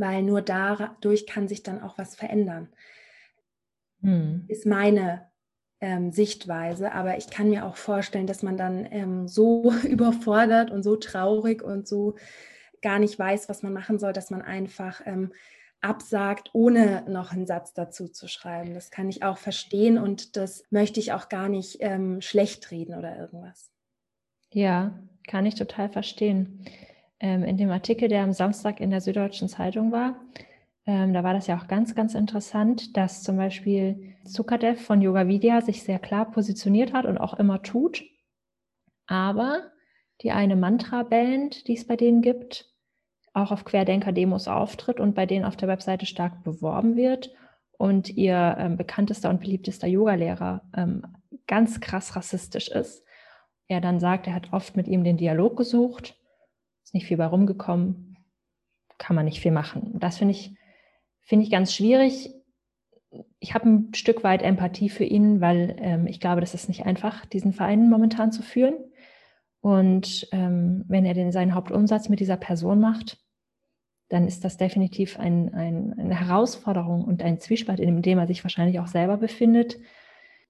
weil 0.01 0.22
nur 0.22 0.42
dadurch 0.42 1.26
kann 1.26 1.46
sich 1.46 1.62
dann 1.62 1.80
auch 1.80 1.98
was 1.98 2.16
verändern. 2.16 2.68
Hm. 4.01 4.46
Ist 4.48 4.66
meine 4.66 5.28
ähm, 5.80 6.11
Sichtweise, 6.11 6.92
aber 6.92 7.18
ich 7.18 7.30
kann 7.30 7.51
mir 7.51 7.66
auch 7.66 7.76
vorstellen, 7.76 8.26
dass 8.26 8.42
man 8.42 8.57
dann 8.57 8.88
ähm, 8.90 9.28
so 9.28 9.72
überfordert 9.84 10.70
und 10.70 10.82
so 10.82 10.96
traurig 10.96 11.62
und 11.62 11.86
so 11.86 12.16
gar 12.82 12.98
nicht 12.98 13.18
weiß, 13.18 13.48
was 13.48 13.62
man 13.62 13.74
machen 13.74 13.98
soll, 13.98 14.12
dass 14.14 14.30
man 14.30 14.40
einfach 14.42 15.03
ähm, 15.05 15.32
absagt, 15.82 16.51
ohne 16.55 17.05
noch 17.09 17.32
einen 17.32 17.46
Satz 17.46 17.74
dazu 17.74 18.09
zu 18.09 18.26
schreiben. 18.26 18.74
Das 18.74 18.90
kann 18.90 19.09
ich 19.09 19.22
auch 19.22 19.38
verstehen 19.38 19.98
und 19.98 20.36
das 20.36 20.64
möchte 20.70 20.98
ich 20.98 21.12
auch 21.12 21.28
gar 21.28 21.48
nicht 21.48 21.78
ähm, 21.80 22.20
schlecht 22.20 22.70
reden 22.70 22.94
oder 22.94 23.18
irgendwas. 23.18 23.70
Ja, 24.53 24.98
kann 25.26 25.46
ich 25.46 25.55
total 25.55 25.90
verstehen 25.90 26.64
ähm, 27.21 27.45
in 27.45 27.57
dem 27.57 27.71
Artikel, 27.71 28.09
der 28.09 28.25
am 28.25 28.33
Samstag 28.33 28.81
in 28.81 28.91
der 28.91 29.01
Süddeutschen 29.01 29.49
Zeitung 29.49 29.93
war, 29.93 30.16
ähm, 30.87 31.12
da 31.12 31.23
war 31.23 31.35
das 31.35 31.47
ja 31.47 31.59
auch 31.59 31.68
ganz, 31.68 31.95
ganz 31.95 32.14
interessant, 32.14 32.97
dass 32.97 33.23
zum 33.23 33.37
Beispiel 33.37 34.16
Zukadev 34.25 34.81
von 34.81 35.03
Yoga 35.03 35.29
Vidya 35.29 35.61
sich 35.61 35.83
sehr 35.83 35.99
klar 35.99 36.31
positioniert 36.31 36.93
hat 36.93 37.05
und 37.05 37.18
auch 37.18 37.35
immer 37.35 37.62
tut. 37.62 38.03
Aber 39.07 39.71
die 40.23 40.33
eine 40.33 40.57
Mantra-Band, 40.57 41.68
die 41.68 41.75
es 41.75 41.87
bei 41.87 41.97
denen 41.97 42.23
gibt, 42.23 42.66
auch 43.33 43.53
auf 43.53 43.64
Querdenker-Demos 43.64 44.49
auftritt 44.49 45.01
und 45.01 45.14
bei 45.14 45.27
denen 45.27 45.45
auf 45.45 45.57
der 45.57 45.68
Webseite 45.68 46.07
stark 46.07 46.43
beworben 46.43 46.97
wird 46.97 47.31
und 47.79 48.11
ihr 48.11 48.57
ähm, 48.59 48.77
bekanntester 48.77 49.31
und 49.31 49.41
beliebtester 49.41 49.87
Yogalehrer 49.87 50.62
ähm, 50.77 51.07
ganz 51.47 51.81
krass 51.81 52.16
rassistisch 52.16 52.68
ist. 52.68 53.05
Er 53.68 53.81
dann 53.81 54.01
sagt, 54.01 54.27
er 54.27 54.35
hat 54.35 54.53
oft 54.53 54.77
mit 54.77 54.89
ihm 54.89 55.05
den 55.05 55.16
Dialog 55.16 55.57
gesucht 55.57 56.20
ist 56.91 56.95
nicht 56.95 57.07
viel 57.07 57.18
bei 57.18 57.26
rumgekommen, 57.26 58.18
kann 58.99 59.14
man 59.14 59.24
nicht 59.24 59.41
viel 59.41 59.53
machen. 59.53 59.93
Das 60.01 60.18
finde 60.18 60.32
ich, 60.32 60.57
finde 61.20 61.45
ich 61.45 61.51
ganz 61.53 61.72
schwierig. 61.72 62.34
Ich 63.38 63.55
habe 63.55 63.68
ein 63.68 63.95
Stück 63.95 64.24
weit 64.24 64.43
Empathie 64.43 64.88
für 64.88 65.05
ihn, 65.05 65.41
weil 65.41 65.76
ähm, 65.78 66.09
ich 66.09 66.18
glaube, 66.18 66.41
das 66.41 66.53
ist 66.53 66.66
nicht 66.66 66.86
einfach, 66.86 67.24
diesen 67.26 67.53
Verein 67.53 67.88
momentan 67.88 68.32
zu 68.32 68.43
führen. 68.43 68.74
Und 69.61 70.26
ähm, 70.32 70.84
wenn 70.88 71.05
er 71.05 71.14
den, 71.14 71.30
seinen 71.30 71.55
Hauptumsatz 71.55 72.09
mit 72.09 72.18
dieser 72.18 72.36
Person 72.36 72.80
macht, 72.80 73.18
dann 74.09 74.26
ist 74.26 74.45
das 74.45 74.57
definitiv 74.57 75.16
ein, 75.16 75.55
ein, 75.55 75.95
eine 75.97 76.18
Herausforderung 76.18 77.05
und 77.05 77.22
ein 77.22 77.38
Zwiespalt, 77.38 77.78
in 77.78 78.03
dem 78.03 78.18
er 78.18 78.26
sich 78.26 78.43
wahrscheinlich 78.43 78.80
auch 78.80 78.88
selber 78.88 79.16
befindet. 79.16 79.78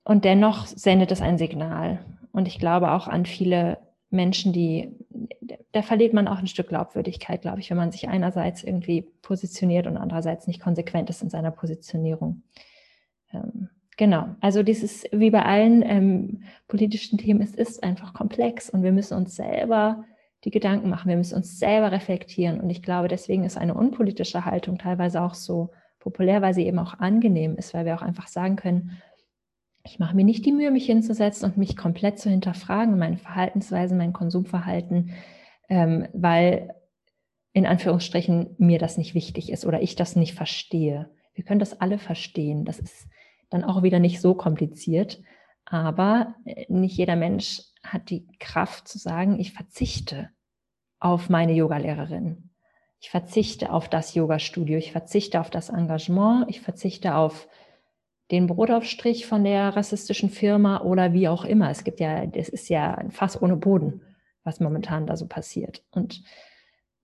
Und 0.05 0.25
dennoch 0.25 0.67
sendet 0.67 1.13
es 1.13 1.21
ein 1.21 1.37
Signal. 1.37 2.03
Und 2.33 2.49
ich 2.49 2.59
glaube 2.59 2.93
auch 2.93 3.09
an 3.09 3.27
viele 3.27 3.77
Menschen, 4.09 4.55
die, 4.55 4.97
da 5.73 5.83
verliert 5.83 6.13
man 6.13 6.27
auch 6.27 6.39
ein 6.39 6.47
Stück 6.47 6.69
Glaubwürdigkeit, 6.69 7.43
glaube 7.43 7.61
ich, 7.61 7.71
wenn 7.71 7.77
man 7.77 7.93
sich 7.93 8.09
einerseits 8.09 8.65
irgendwie 8.65 9.03
positioniert 9.23 9.87
und 9.87 9.97
andererseits 9.97 10.47
nicht 10.47 10.61
konsequent 10.61 11.11
ist 11.11 11.23
in 11.23 11.31
seiner 11.31 11.53
Positionierung. 11.53 12.43
Ähm, 13.33 13.69
genau, 13.97 14.35
also 14.41 14.63
dieses, 14.63 15.05
wie 15.13 15.31
bei 15.31 15.45
allen 15.45 15.83
ähm, 15.83 16.43
politischen 16.67 17.19
Themen, 17.19 17.41
es 17.41 17.55
ist 17.55 17.85
einfach 17.85 18.15
komplex 18.15 18.69
und 18.69 18.83
wir 18.83 18.93
müssen 18.93 19.17
uns 19.17 19.37
selber 19.37 20.05
die 20.45 20.51
Gedanken 20.51 20.89
machen, 20.89 21.09
wir 21.09 21.17
müssen 21.17 21.37
uns 21.37 21.59
selber 21.59 21.93
reflektieren. 21.93 22.61
Und 22.61 22.71
ich 22.71 22.83
glaube, 22.83 23.09
deswegen 23.09 23.45
ist 23.45 23.59
eine 23.59 23.75
unpolitische 23.75 24.45
Haltung 24.45 24.79
teilweise 24.79 25.23
auch 25.23 25.35
so 25.35 25.71
populär, 25.99 26.41
weil 26.43 26.55
sie 26.55 26.67
eben 26.67 26.79
auch 26.79 26.95
angenehm 26.99 27.57
ist, 27.57 27.75
weil 27.75 27.85
wir 27.85 27.95
auch 27.95 28.03
einfach 28.03 28.27
sagen 28.27 28.57
können, 28.57 29.03
ich 29.85 29.99
mache 29.99 30.17
mir 30.17 30.25
nicht 30.25 30.45
die 30.45 30.53
Mühe, 30.53 30.71
mich 30.71 30.87
hinzusetzen 30.87 31.51
und 31.51 31.57
mich 31.57 31.77
komplett 31.77 32.19
zu 32.19 32.29
hinterfragen, 32.29 32.99
meine 32.99 33.19
Verhaltensweisen, 33.19 33.97
mein 33.97 34.13
Konsumverhalten, 34.13 35.11
ähm, 35.71 36.09
weil 36.13 36.75
in 37.53 37.67
Anführungsstrichen 37.67 38.55
mir 38.59 38.79
das 38.79 38.99
nicht 38.99 39.15
wichtig 39.15 39.51
ist 39.51 39.65
oder 39.65 39.81
ich 39.81 39.97
das 39.97 40.17
nicht 40.17 40.35
verstehe. 40.35 41.11
Wir 41.35 41.45
können 41.45 41.61
das 41.61 41.81
alle 41.81 41.99
verstehen. 41.99 42.65
Das 42.65 42.79
ist 42.79 43.09
dann 43.49 43.65
auch 43.65 43.83
wieder 43.83 43.99
nicht 43.99 44.21
so 44.21 44.35
kompliziert. 44.35 45.23
Aber 45.65 46.35
äh, 46.45 46.67
nicht 46.69 46.97
jeder 46.97 47.17
Mensch 47.17 47.63
hat 47.83 48.11
die 48.11 48.27
Kraft 48.39 48.89
zu 48.89 48.99
sagen, 48.99 49.41
ich 49.41 49.53
verzichte 49.53 50.29
auf 50.99 51.31
meine 51.31 51.53
Yogalehrerin. 51.55 52.51
Ich 53.01 53.11
verzichte 53.11 53.73
auf 53.73 53.89
das 53.89 54.15
Yoga-Studio. 54.15 54.77
Ich 54.77 54.93
verzichte 54.93 55.41
auf 55.41 55.49
das 55.49 55.71
Engagement. 55.71 56.47
Ich 56.51 56.61
verzichte 56.61 57.15
auf 57.15 57.49
den 58.31 58.47
Brotaufstrich 58.47 59.27
von 59.27 59.45
der 59.45 59.75
rassistischen 59.75 60.31
Firma 60.31 60.83
oder 60.83 61.13
wie 61.13 61.29
auch 61.29 61.45
immer. 61.45 61.71
Es 61.71 61.85
gibt 61.85 62.01
ja, 62.01 62.25
es 62.25 62.49
ist 62.49 62.69
ja 62.69 62.95
ein 62.95 63.11
Fass 63.11 63.41
ohne 63.41 63.57
Boden, 63.57 64.03
was 64.51 64.59
momentan 64.59 65.07
da 65.07 65.17
so 65.17 65.27
passiert. 65.27 65.83
Und 65.93 66.25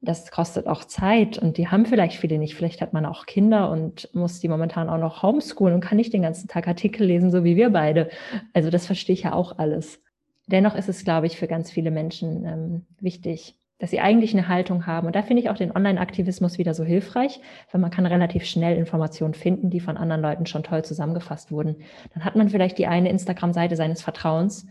das 0.01 0.32
kostet 0.32 0.66
auch 0.66 0.84
Zeit 0.84 1.38
und 1.38 1.57
die 1.57 1.68
haben 1.68 1.86
vielleicht 1.86 2.18
viele 2.18 2.38
nicht. 2.38 2.57
Vielleicht 2.57 2.80
hat 2.80 2.92
man 2.92 3.07
auch 3.07 3.24
Kinder 3.24 3.70
und 3.70 4.12
muss 4.14 4.40
die 4.40 4.49
momentan 4.49 4.90
auch 4.90 4.99
noch 4.99 5.22
homeschoolen 5.22 5.74
und 5.74 5.80
kann 5.80 5.97
nicht 5.97 6.12
den 6.12 6.22
ganzen 6.22 6.49
Tag 6.49 6.66
Artikel 6.66 7.07
lesen, 7.07 7.30
so 7.30 7.44
wie 7.44 7.57
wir 7.57 7.70
beide. 7.70 8.11
Also 8.53 8.68
das 8.68 8.86
verstehe 8.86 9.14
ich 9.14 9.22
ja 9.22 9.32
auch 9.32 9.59
alles. 9.59 10.03
Dennoch 10.49 10.74
ist 10.74 10.88
es, 10.88 11.05
glaube 11.05 11.26
ich, 11.26 11.38
für 11.38 11.47
ganz 11.47 11.70
viele 11.70 11.90
Menschen 11.90 12.44
ähm, 12.44 12.86
wichtig, 13.01 13.55
dass 13.78 13.90
sie 13.90 14.01
eigentlich 14.01 14.32
eine 14.32 14.49
Haltung 14.49 14.86
haben. 14.86 15.07
Und 15.07 15.16
da 15.16 15.22
finde 15.22 15.42
ich 15.42 15.51
auch 15.51 15.57
den 15.57 15.74
Online-Aktivismus 15.74 16.59
wieder 16.59 16.74
so 16.74 16.84
hilfreich, 16.84 17.40
weil 17.70 17.80
man 17.80 17.90
kann 17.90 18.07
relativ 18.07 18.44
schnell 18.44 18.76
Informationen 18.76 19.34
finden, 19.34 19.70
die 19.70 19.80
von 19.80 19.97
anderen 19.97 20.22
Leuten 20.22 20.47
schon 20.47 20.62
toll 20.62 20.84
zusammengefasst 20.84 21.53
wurden. 21.53 21.76
Dann 22.14 22.24
hat 22.24 22.36
man 22.36 22.49
vielleicht 22.49 22.78
die 22.78 22.86
eine 22.86 23.11
Instagram-Seite 23.11 23.76
seines 23.76 24.03
Vertrauens, 24.03 24.66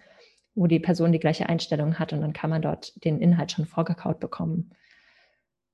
wo 0.55 0.67
die 0.67 0.79
Person 0.79 1.11
die 1.11 1.19
gleiche 1.19 1.47
Einstellung 1.47 1.99
hat 1.99 2.13
und 2.13 2.21
dann 2.21 2.33
kann 2.33 2.49
man 2.49 2.61
dort 2.61 3.03
den 3.03 3.19
Inhalt 3.19 3.51
schon 3.51 3.65
vorgekaut 3.65 4.19
bekommen. 4.19 4.71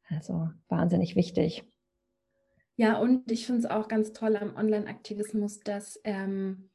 Also 0.09 0.49
wahnsinnig 0.67 1.15
wichtig. 1.15 1.63
Ja, 2.75 2.97
und 2.97 3.32
ich 3.32 3.45
finde 3.45 3.59
es 3.59 3.65
auch 3.65 3.88
ganz 3.88 4.11
toll 4.11 4.36
am 4.36 4.55
Online-Aktivismus, 4.55 5.59
dass 5.59 5.99
ähm, 6.03 6.71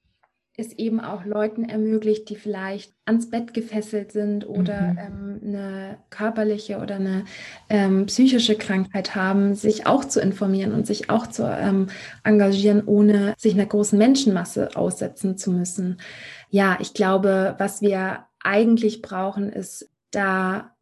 es 0.57 0.73
eben 0.73 1.01
auch 1.01 1.25
Leuten 1.25 1.65
ermöglicht, 1.65 2.31
die 2.31 2.37
vielleicht 2.37 2.95
ans 3.05 3.29
Bett 3.29 3.53
gefesselt 3.53 4.13
sind 4.13 4.49
oder 4.49 4.93
mhm. 4.93 4.99
ähm, 4.99 5.41
eine 5.45 5.99
körperliche 6.09 6.79
oder 6.79 6.97
eine 6.97 7.25
ähm, 7.69 8.07
psychische 8.07 8.57
Krankheit 8.57 9.15
haben, 9.15 9.55
sich 9.55 9.87
auch 9.87 10.05
zu 10.05 10.21
informieren 10.21 10.73
und 10.73 10.87
sich 10.87 11.11
auch 11.11 11.27
zu 11.27 11.43
ähm, 11.45 11.89
engagieren, 12.25 12.85
ohne 12.87 13.35
sich 13.37 13.55
einer 13.55 13.67
großen 13.67 13.99
Menschenmasse 13.99 14.77
aussetzen 14.77 15.37
zu 15.37 15.51
müssen. 15.51 15.99
Ja, 16.51 16.79
ich 16.81 16.95
glaube, 16.95 17.55
was 17.59 17.83
wir 17.83 18.27
eigentlich 18.41 19.03
brauchen, 19.03 19.51
ist 19.51 19.91
da 20.11 20.77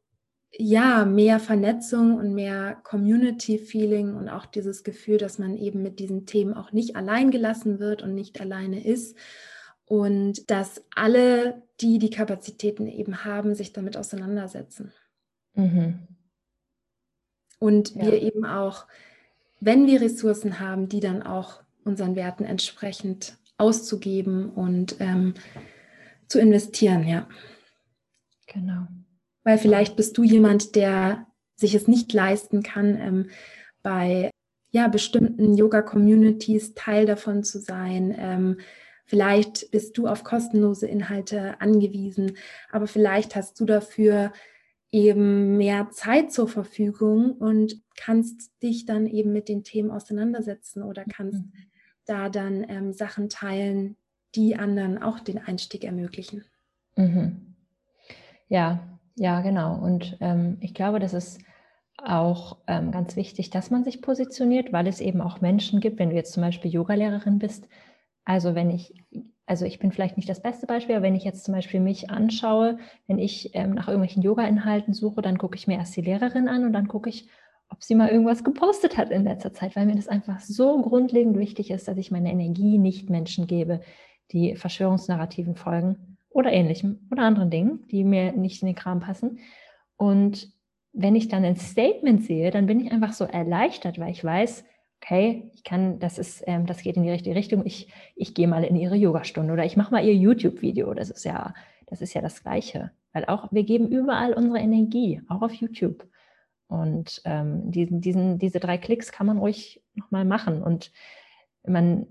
ja 0.57 1.05
mehr 1.05 1.41
Vernetzung 1.41 2.17
und 2.17 2.35
mehr 2.35 2.77
Community-Feeling 2.85 4.15
und 4.15 4.29
auch 4.29 4.47
dieses 4.47 4.85
Gefühl, 4.85 5.19
dass 5.19 5.39
man 5.39 5.57
eben 5.57 5.83
mit 5.83 5.99
diesen 5.99 6.27
Themen 6.27 6.55
auch 6.55 6.73
nicht 6.73 6.97
allein 6.97 7.31
gelassen 7.31 7.81
wird 7.81 8.03
und 8.03 8.15
nicht 8.15 8.41
alleine 8.41 8.85
ist 8.85 9.17
und 9.87 10.51
dass 10.51 10.83
alle, 10.95 11.62
die 11.81 11.99
die 11.99 12.11
Kapazitäten 12.11 12.87
eben 12.87 13.25
haben, 13.25 13.55
sich 13.55 13.73
damit 13.73 13.97
auseinandersetzen. 13.97 14.93
Mhm. 15.55 16.07
Und 17.59 17.95
ja. 17.95 18.07
wir 18.07 18.23
eben 18.23 18.45
auch, 18.45 18.87
wenn 19.61 19.87
wir 19.87 20.01
Ressourcen 20.01 20.61
haben, 20.61 20.89
die 20.89 21.01
dann 21.01 21.23
auch 21.23 21.62
unseren 21.85 22.17
Werten 22.17 22.45
entsprechend 22.45 23.37
auszugeben 23.57 24.51
und 24.51 24.97
ähm, 25.01 25.35
zu 26.29 26.41
investieren, 26.41 27.07
ja. 27.07 27.29
Genau. 28.47 28.87
Weil 29.45 29.59
vielleicht 29.59 29.97
bist 29.97 30.17
du 30.19 30.23
jemand, 30.23 30.75
der 30.75 31.27
sich 31.57 31.75
es 31.75 31.87
nicht 31.87 32.13
leisten 32.13 32.63
kann, 32.63 32.99
ähm, 33.01 33.31
bei 33.83 34.31
ja, 34.71 34.89
bestimmten 34.89 35.55
Yoga-Communities 35.55 36.75
Teil 36.75 37.07
davon 37.07 37.45
zu 37.45 37.61
sein. 37.61 38.15
Ähm, 38.19 38.59
vielleicht 39.05 39.71
bist 39.71 39.97
du 39.97 40.09
auf 40.09 40.25
kostenlose 40.25 40.89
Inhalte 40.89 41.61
angewiesen, 41.61 42.37
aber 42.73 42.89
vielleicht 42.89 43.37
hast 43.37 43.61
du 43.61 43.67
dafür 43.67 44.33
eben 44.91 45.57
mehr 45.57 45.91
Zeit 45.91 46.33
zur 46.33 46.49
Verfügung 46.49 47.33
und 47.33 47.83
kannst 47.97 48.51
dich 48.63 48.85
dann 48.85 49.07
eben 49.07 49.33
mit 49.33 49.49
den 49.49 49.63
Themen 49.63 49.91
auseinandersetzen 49.91 50.83
oder 50.83 51.05
kannst 51.05 51.39
mhm. 51.39 51.53
Da 52.07 52.29
dann 52.29 52.65
ähm, 52.69 52.93
Sachen 52.93 53.29
teilen, 53.29 53.97
die 54.35 54.57
anderen 54.57 55.03
auch 55.03 55.21
den 55.21 55.39
Einstieg 55.39 55.85
ermöglichen. 55.85 56.45
Mhm. 56.97 57.55
Ja, 58.49 58.81
ja, 59.17 59.41
genau. 59.41 59.77
Und 59.77 60.17
ähm, 60.21 60.59
ich 60.61 60.75
glaube, 60.75 60.99
das 60.99 61.15
ist 61.15 61.41
auch 61.97 62.59
ähm, 62.67 62.91
ganz 62.91 63.17
wichtig, 63.17 63.51
dass 63.51 63.71
man 63.71 63.85
sich 63.85 64.03
positioniert, 64.03 64.73
weil 64.73 64.87
es 64.87 65.01
eben 65.01 65.21
auch 65.21 65.41
Menschen 65.41 65.81
gibt, 65.81 65.99
wenn 65.99 66.11
du 66.11 66.17
jetzt 66.17 66.33
zum 66.33 66.43
Beispiel 66.43 66.71
Yogalehrerin 66.71 67.39
bist. 67.39 67.69
Also 68.25 68.55
wenn 68.55 68.71
ich, 68.71 68.95
also 69.47 69.65
ich 69.65 69.79
bin 69.79 69.93
vielleicht 69.93 70.17
nicht 70.17 70.29
das 70.29 70.43
beste 70.43 70.67
Beispiel, 70.67 70.97
aber 70.97 71.05
wenn 71.05 71.15
ich 71.15 71.25
jetzt 71.25 71.45
zum 71.45 71.55
Beispiel 71.55 71.81
mich 71.81 72.11
anschaue, 72.11 72.79
wenn 73.07 73.19
ich 73.19 73.55
ähm, 73.55 73.75
nach 73.75 73.89
irgendwelchen 73.89 74.23
Yoga-Inhalten 74.23 74.93
suche, 74.93 75.23
dann 75.23 75.39
gucke 75.39 75.57
ich 75.57 75.67
mir 75.67 75.79
erst 75.79 75.97
die 75.97 76.03
Lehrerin 76.03 76.49
an 76.49 76.65
und 76.65 76.73
dann 76.73 76.89
gucke 76.89 77.09
ich, 77.09 77.29
ob 77.75 77.83
sie 77.83 77.97
mal 77.97 78.09
irgendwas 78.09 78.45
gepostet 78.45 78.97
hat 78.97 79.11
in 79.11 79.25
letzter 79.25 79.53
Zeit, 79.53 79.75
weil 79.75 79.87
mir 79.87 79.97
das 79.97 80.07
einfach 80.07 80.39
so 80.39 80.81
grundlegend 80.81 81.37
wichtig 81.37 81.72
ist, 81.72 81.89
dass 81.89 81.99
ich 81.99 82.12
meine 82.12 82.31
Energie 82.31 82.79
nicht 82.79 83.11
Menschen 83.11 83.49
gebe, 83.49 83.81
die 84.31 84.55
Verschwörungsnarrativen 84.55 85.57
folgen 85.57 86.16
oder 86.31 86.53
ähnlichem 86.53 87.01
oder 87.11 87.25
anderen 87.25 87.51
Dingen, 87.51 87.85
die 87.91 88.05
mir 88.05 88.31
nicht 88.31 88.62
in 88.62 88.66
den 88.66 88.77
Kram 88.77 89.01
passen. 89.01 89.41
Und 89.97 90.53
wenn 90.93 91.16
ich 91.16 91.27
dann 91.27 91.45
ein 91.45 91.57
Statement 91.57 92.22
sehe, 92.22 92.53
dann 92.53 92.66
bin 92.66 92.79
ich 92.79 92.93
einfach 92.93 93.12
so 93.12 93.25
erleichtert, 93.25 93.99
weil 93.99 94.12
ich 94.12 94.22
weiß, 94.22 94.64
okay, 95.03 95.51
ich 95.53 95.64
kann, 95.64 95.99
das 95.99 96.18
ist, 96.18 96.45
ähm, 96.47 96.66
das 96.66 96.81
geht 96.81 96.97
in 96.97 97.03
die 97.03 97.11
richtige 97.11 97.35
Richtung. 97.35 97.66
Ich, 97.66 97.93
ich 98.14 98.35
gehe 98.35 98.47
mal 98.47 98.62
in 98.62 98.77
ihre 98.77 98.95
Yogastunde 98.95 99.53
oder 99.53 99.64
ich 99.64 99.77
mache 99.77 99.93
mal 99.93 100.05
ihr 100.05 100.14
YouTube-Video. 100.14 100.95
Das 100.95 101.11
ist 101.11 101.25
ja, 101.25 101.55
das 101.89 102.01
ist 102.01 102.14
ja 102.14 102.22
das 102.22 102.41
Gleiche. 102.41 102.93
Weil 103.12 103.25
auch 103.25 103.51
wir 103.51 103.64
geben 103.64 103.89
überall 103.89 104.33
unsere 104.33 104.61
Energie, 104.61 105.20
auch 105.29 105.43
auf 105.43 105.53
YouTube. 105.55 106.07
Und 106.69 107.23
ähm, 107.25 107.71
diesen, 107.71 108.01
diesen, 108.01 108.39
diese 108.39 108.61
drei 108.61 108.79
Klicks 108.79 109.12
kann 109.12 109.27
man 109.27 109.39
ruhig 109.39 109.83
nochmal 109.95 110.25
machen. 110.25 110.62
Und 110.62 110.93
man 111.67 112.07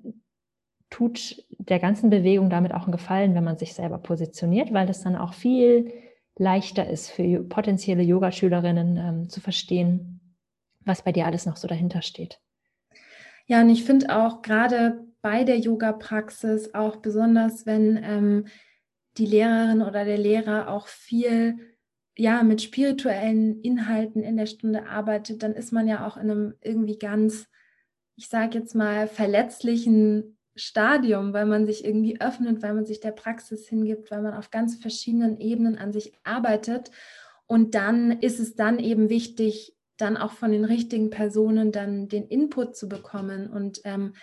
tut 0.89 1.43
der 1.49 1.80
ganzen 1.80 2.10
Bewegung 2.10 2.49
damit 2.49 2.74
auch 2.74 2.84
einen 2.84 2.91
Gefallen, 2.91 3.36
wenn 3.36 3.43
man 3.43 3.58
sich 3.58 3.74
selber 3.74 3.97
positioniert, 3.97 4.74
weil 4.74 4.86
das 4.86 5.01
dann 5.01 5.16
auch 5.16 5.34
viel 5.34 5.91
leichter 6.36 6.88
ist 6.88 7.10
für 7.10 7.43
potenzielle 7.43 8.04
Yogaschülerinnen 8.04 8.97
ähm, 8.97 9.30
zu 9.30 9.41
verstehen, 9.41 10.36
was 10.82 11.01
bei 11.01 11.12
dir 11.12 11.26
alles 11.26 11.45
noch 11.45 11.58
so 11.58 11.68
dahinter 11.68 12.01
steht. 12.01 12.39
Ja, 13.45 13.62
und 13.62 13.70
ich 13.70 13.84
finde 13.84 14.16
auch 14.16 14.41
gerade 14.41 15.04
bei 15.22 15.43
der 15.43 15.58
Yoga-Praxis, 15.58 16.74
auch 16.74 16.97
besonders 16.97 17.66
wenn 17.66 17.99
ähm, 18.04 18.47
die 19.18 19.26
Lehrerin 19.26 19.82
oder 19.82 20.06
der 20.06 20.18
Lehrer 20.18 20.70
auch 20.70 20.88
viel 20.88 21.72
ja, 22.16 22.43
mit 22.43 22.61
spirituellen 22.61 23.61
Inhalten 23.61 24.22
in 24.22 24.38
der 24.38 24.45
Stunde 24.45 24.88
arbeitet, 24.88 25.41
dann 25.43 25.53
ist 25.53 25.72
man 25.72 25.88
ja 25.88 26.05
auch 26.07 26.18
in 26.18 26.30
einem 26.30 26.53
irgendwie 26.61 26.99
ganz, 26.99 27.47
ich 28.16 28.30
sage 28.30 28.59
jetzt 28.59 28.76
mal, 28.76 29.07
verletzlichen 29.07 30.38
Stadium, 30.55 31.34
weil 31.34 31.47
man 31.47 31.66
sich 31.66 31.84
irgendwie 31.84 32.22
öffnet, 32.22 32.61
weil 32.61 32.76
man 32.76 32.86
sich 32.86 32.99
der 32.99 33.11
Praxis 33.11 33.68
hingibt, 33.68 34.11
weil 34.11 34.22
man 34.22 34.36
auf 34.36 34.51
ganz 34.51 34.76
verschiedenen 34.76 35.39
Ebenen 35.39 35.78
an 35.78 35.91
sich 35.91 36.14
arbeitet. 36.24 36.91
Und 37.47 37.74
dann 37.74 38.11
ist 38.11 38.39
es 38.39 38.55
dann 38.55 38.78
eben 38.78 39.09
wichtig, 39.09 39.76
dann 39.97 40.18
auch 40.18 40.32
von 40.32 40.51
den 40.51 40.66
richtigen 40.66 41.09
Personen 41.09 41.72
dann 41.72 42.07
den 42.07 42.28
Input 42.28 42.76
zu 42.76 42.88
bekommen 42.88 43.49
und 43.49 43.82
ähm, 43.84 44.14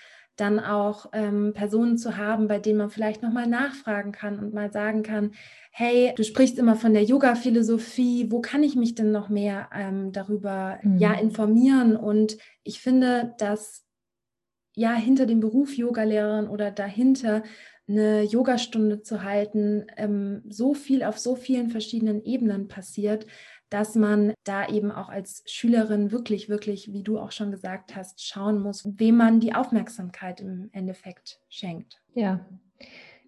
dann 0.41 0.59
auch 0.59 1.07
ähm, 1.13 1.53
Personen 1.55 1.99
zu 1.99 2.17
haben, 2.17 2.49
bei 2.49 2.59
denen 2.59 2.79
man 2.79 2.91
vielleicht 2.91 3.23
nochmal 3.23 3.47
nachfragen 3.47 4.13
kann 4.13 4.39
und 4.39 4.55
mal 4.55 4.73
sagen 4.73 5.03
kann, 5.03 5.33
hey, 5.71 6.13
du 6.17 6.25
sprichst 6.25 6.59
immer 6.59 6.77
von 6.77 6.95
der 6.95 7.05
Yoga-Philosophie, 7.05 8.31
wo 8.31 8.41
kann 8.41 8.63
ich 8.63 8.75
mich 8.75 8.95
denn 8.95 9.13
noch 9.13 9.29
mehr 9.29 9.69
ähm, 9.75 10.13
darüber 10.13 10.79
mhm. 10.83 10.99
ja 10.99 11.13
informieren? 11.13 11.97
Und 11.97 12.39
ich 12.65 12.81
finde, 12.81 13.35
dass 13.39 13.85
ja 14.75 14.95
hinter 14.95 15.27
dem 15.27 15.41
Beruf 15.41 15.77
Yogalehrerin 15.77 16.49
oder 16.49 16.71
dahinter 16.71 17.43
eine 17.89 18.23
Yogastunde 18.23 19.03
zu 19.03 19.25
halten, 19.25 19.87
ähm, 19.97 20.43
so 20.49 20.75
viel 20.75 21.03
auf 21.03 21.19
so 21.19 21.35
vielen 21.35 21.71
verschiedenen 21.71 22.25
Ebenen 22.25 22.69
passiert, 22.69 23.27
dass 23.71 23.95
man 23.95 24.35
da 24.45 24.69
eben 24.69 24.91
auch 24.91 25.09
als 25.09 25.43
Schülerin 25.47 26.13
wirklich, 26.13 26.49
wirklich, 26.49 26.93
wie 26.93 27.03
du 27.03 27.19
auch 27.19 27.33
schon 27.33 27.51
gesagt 27.51 27.97
hast, 27.97 28.25
schauen 28.25 28.61
muss, 28.61 28.87
wem 28.99 29.17
man 29.17 29.41
die 29.41 29.55
Aufmerksamkeit 29.55 30.41
im 30.41 30.69
Endeffekt 30.73 31.41
schenkt. 31.49 32.03
Ja, 32.15 32.45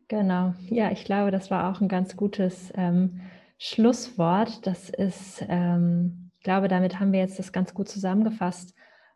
genau. 0.09 0.55
Ja, 0.69 0.91
ich 0.91 1.05
glaube, 1.05 1.31
das 1.31 1.51
war 1.51 1.71
auch 1.71 1.81
ein 1.81 1.89
ganz 1.89 2.17
gutes 2.17 2.73
ähm, 2.77 3.21
Schlusswort. 3.59 4.67
Das 4.67 4.91
ist, 4.91 5.45
ähm, 5.49 6.31
ich 6.39 6.45
glaube, 6.45 6.69
damit 6.69 6.99
haben 6.99 7.13
wir 7.13 7.21
jetzt 7.21 7.39
das 7.39 7.53
ganz 7.53 7.73
gut 7.73 7.89
zusammengefasst 7.89 8.75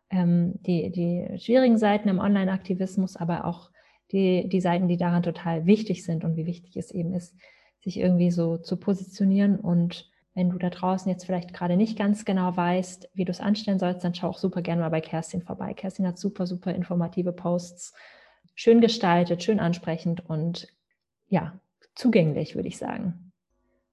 ähm, 0.09 0.53
die, 0.65 0.91
die 0.91 1.39
schwierigen 1.39 1.77
Seiten 1.77 2.09
im 2.09 2.19
Online-Aktivismus, 2.19 3.15
aber 3.15 3.45
auch 3.45 3.69
die, 4.11 4.47
die 4.47 4.61
Seiten, 4.61 4.87
die 4.87 4.97
daran 4.97 5.23
total 5.23 5.65
wichtig 5.65 6.03
sind 6.03 6.23
und 6.23 6.37
wie 6.37 6.45
wichtig 6.45 6.77
es 6.77 6.91
eben 6.91 7.13
ist, 7.13 7.35
sich 7.81 7.99
irgendwie 7.99 8.31
so 8.31 8.57
zu 8.57 8.77
positionieren. 8.77 9.59
Und 9.59 10.09
wenn 10.37 10.51
du 10.51 10.59
da 10.59 10.69
draußen 10.69 11.09
jetzt 11.09 11.25
vielleicht 11.25 11.51
gerade 11.51 11.75
nicht 11.75 11.97
ganz 11.97 12.23
genau 12.23 12.55
weißt, 12.55 13.09
wie 13.15 13.25
du 13.25 13.31
es 13.31 13.39
anstellen 13.39 13.79
sollst, 13.79 14.03
dann 14.03 14.13
schau 14.13 14.27
auch 14.29 14.37
super 14.37 14.61
gerne 14.61 14.83
mal 14.83 14.89
bei 14.89 15.01
Kerstin 15.01 15.41
vorbei. 15.41 15.73
Kerstin 15.73 16.05
hat 16.05 16.19
super, 16.19 16.45
super 16.45 16.75
informative 16.75 17.33
Posts, 17.33 17.95
schön 18.53 18.79
gestaltet, 18.79 19.41
schön 19.41 19.59
ansprechend 19.59 20.29
und 20.29 20.67
ja, 21.27 21.59
zugänglich, 21.95 22.53
würde 22.55 22.67
ich 22.67 22.77
sagen. 22.77 23.31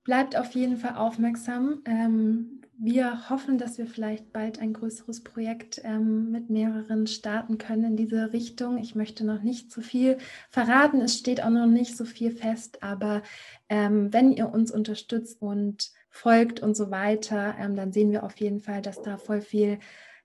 Bleibt 0.04 0.36
auf 0.36 0.50
jeden 0.50 0.76
Fall 0.76 0.96
aufmerksam. 0.96 1.80
Ähm, 1.86 2.60
wir 2.76 3.30
hoffen, 3.30 3.56
dass 3.56 3.78
wir 3.78 3.86
vielleicht 3.86 4.30
bald 4.34 4.60
ein 4.60 4.74
größeres 4.74 5.24
Projekt 5.24 5.80
ähm, 5.82 6.30
mit 6.30 6.50
mehreren 6.50 7.06
starten 7.06 7.56
können 7.56 7.84
in 7.84 7.96
diese 7.96 8.34
Richtung. 8.34 8.76
Ich 8.76 8.94
möchte 8.94 9.24
noch 9.24 9.40
nicht 9.40 9.72
zu 9.72 9.80
viel 9.80 10.18
verraten. 10.50 11.00
Es 11.00 11.16
steht 11.16 11.42
auch 11.42 11.48
noch 11.48 11.64
nicht 11.64 11.96
so 11.96 12.04
viel 12.04 12.32
fest, 12.32 12.82
aber 12.82 13.22
ähm, 13.70 14.12
wenn 14.12 14.30
ihr 14.30 14.52
uns 14.52 14.70
unterstützt 14.70 15.40
und 15.40 15.93
folgt 16.14 16.60
und 16.60 16.76
so 16.76 16.92
weiter, 16.92 17.56
ähm, 17.60 17.74
dann 17.74 17.92
sehen 17.92 18.12
wir 18.12 18.22
auf 18.22 18.36
jeden 18.36 18.60
Fall, 18.60 18.80
dass 18.80 19.02
da 19.02 19.16
voll 19.16 19.40
viel 19.40 19.78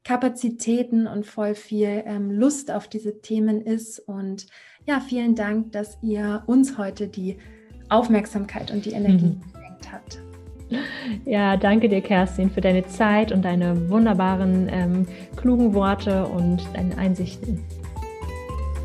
Kapazitäten 0.03 1.07
und 1.07 1.25
voll 1.25 1.55
viel 1.55 2.03
ähm, 2.05 2.31
Lust 2.31 2.71
auf 2.71 2.87
diese 2.87 3.21
Themen 3.21 3.61
ist. 3.61 3.99
Und 3.99 4.45
ja, 4.85 4.99
vielen 4.99 5.33
Dank, 5.33 5.71
dass 5.71 5.97
ihr 6.01 6.43
uns 6.45 6.77
heute 6.77 7.07
die 7.07 7.37
Aufmerksamkeit 7.89 8.69
und 8.71 8.85
die 8.85 8.91
Energie 8.91 9.25
mhm. 9.25 9.41
geschenkt 9.51 9.91
habt. 9.91 10.21
Ja, 11.25 11.57
danke 11.57 11.89
dir, 11.89 12.01
Kerstin, 12.01 12.51
für 12.51 12.61
deine 12.61 12.85
Zeit 12.85 13.31
und 13.31 13.43
deine 13.43 13.89
wunderbaren, 13.89 14.69
ähm, 14.71 15.07
klugen 15.35 15.73
Worte 15.73 16.27
und 16.27 16.61
deine 16.75 16.95
Einsichten. 16.99 17.63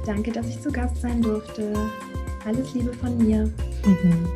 Danke, 0.07 0.33
dass 0.33 0.49
ich 0.49 0.59
zu 0.59 0.73
Gast 0.73 0.97
sein 1.03 1.21
durfte. 1.21 1.75
Alles 2.47 2.73
Liebe 2.73 2.95
von 2.95 3.19
mir. 3.19 3.45
Mhm. 3.85 4.27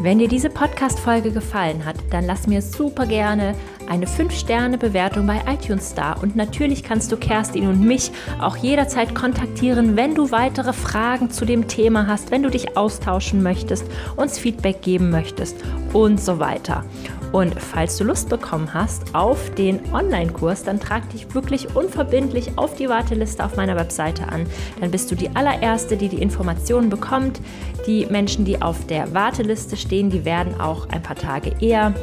Wenn 0.00 0.20
dir 0.20 0.28
diese 0.28 0.48
Podcast-Folge 0.48 1.32
gefallen 1.32 1.84
hat, 1.84 1.96
dann 2.10 2.24
lass 2.24 2.46
mir 2.46 2.62
super 2.62 3.04
gerne 3.04 3.56
eine 3.88 4.06
5-Sterne-Bewertung 4.06 5.26
bei 5.26 5.42
iTunes 5.48 5.92
da. 5.92 6.12
Und 6.12 6.36
natürlich 6.36 6.84
kannst 6.84 7.10
du 7.10 7.16
Kerstin 7.16 7.66
und 7.66 7.80
mich 7.80 8.12
auch 8.40 8.56
jederzeit 8.56 9.16
kontaktieren, 9.16 9.96
wenn 9.96 10.14
du 10.14 10.30
weitere 10.30 10.72
Fragen 10.72 11.32
zu 11.32 11.44
dem 11.44 11.66
Thema 11.66 12.06
hast, 12.06 12.30
wenn 12.30 12.44
du 12.44 12.50
dich 12.50 12.76
austauschen 12.76 13.42
möchtest, 13.42 13.86
uns 14.14 14.38
Feedback 14.38 14.82
geben 14.82 15.10
möchtest 15.10 15.56
und 15.92 16.20
so 16.20 16.38
weiter. 16.38 16.84
Und 17.32 17.60
falls 17.60 17.96
du 17.96 18.04
Lust 18.04 18.28
bekommen 18.28 18.72
hast 18.72 19.14
auf 19.14 19.50
den 19.54 19.80
Online-Kurs, 19.92 20.64
dann 20.64 20.80
trag 20.80 21.08
dich 21.10 21.34
wirklich 21.34 21.74
unverbindlich 21.76 22.56
auf 22.56 22.74
die 22.74 22.88
Warteliste 22.88 23.44
auf 23.44 23.56
meiner 23.56 23.76
Webseite 23.76 24.28
an. 24.28 24.46
Dann 24.80 24.90
bist 24.90 25.10
du 25.10 25.14
die 25.14 25.34
allererste, 25.36 25.96
die 25.96 26.08
die 26.08 26.22
Informationen 26.22 26.88
bekommt. 26.88 27.40
Die 27.86 28.06
Menschen, 28.06 28.44
die 28.44 28.62
auf 28.62 28.86
der 28.86 29.12
Warteliste 29.12 29.76
stehen, 29.76 30.10
die 30.10 30.24
werden 30.24 30.60
auch 30.60 30.88
ein 30.88 31.02
paar 31.02 31.16
Tage 31.16 31.52
eher 31.60 31.94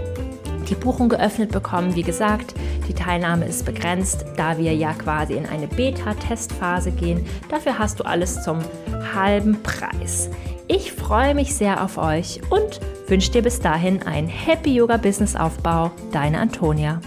die 0.70 0.76
Buchung 0.76 1.10
geöffnet 1.10 1.52
bekommen. 1.52 1.96
Wie 1.96 2.04
gesagt, 2.04 2.56
die 2.88 2.94
Teilnahme 2.94 3.46
ist 3.46 3.66
begrenzt, 3.66 4.26
da 4.38 4.58
wir 4.58 4.74
ja 4.74 4.94
quasi 4.94 5.34
in 5.34 5.46
eine 5.46 5.68
Beta-Testphase 5.68 6.92
gehen. 6.92 7.26
Dafür 7.50 7.78
hast 7.78 8.00
du 8.00 8.04
alles 8.04 8.44
zum 8.44 8.60
halben 9.14 9.62
Preis. 9.62 10.30
Ich 10.68 10.92
freue 10.92 11.36
mich 11.36 11.54
sehr 11.54 11.84
auf 11.84 11.98
euch 11.98 12.42
und 12.50 12.80
wünsche 13.08 13.32
dir 13.32 13.44
bis 13.44 13.60
dahin 13.60 14.02
einen 14.02 14.28
Happy 14.28 14.76
Yoga 14.76 14.98
Business 14.98 15.36
Aufbau. 15.36 15.92
Deine 16.12 16.40
Antonia. 16.40 17.00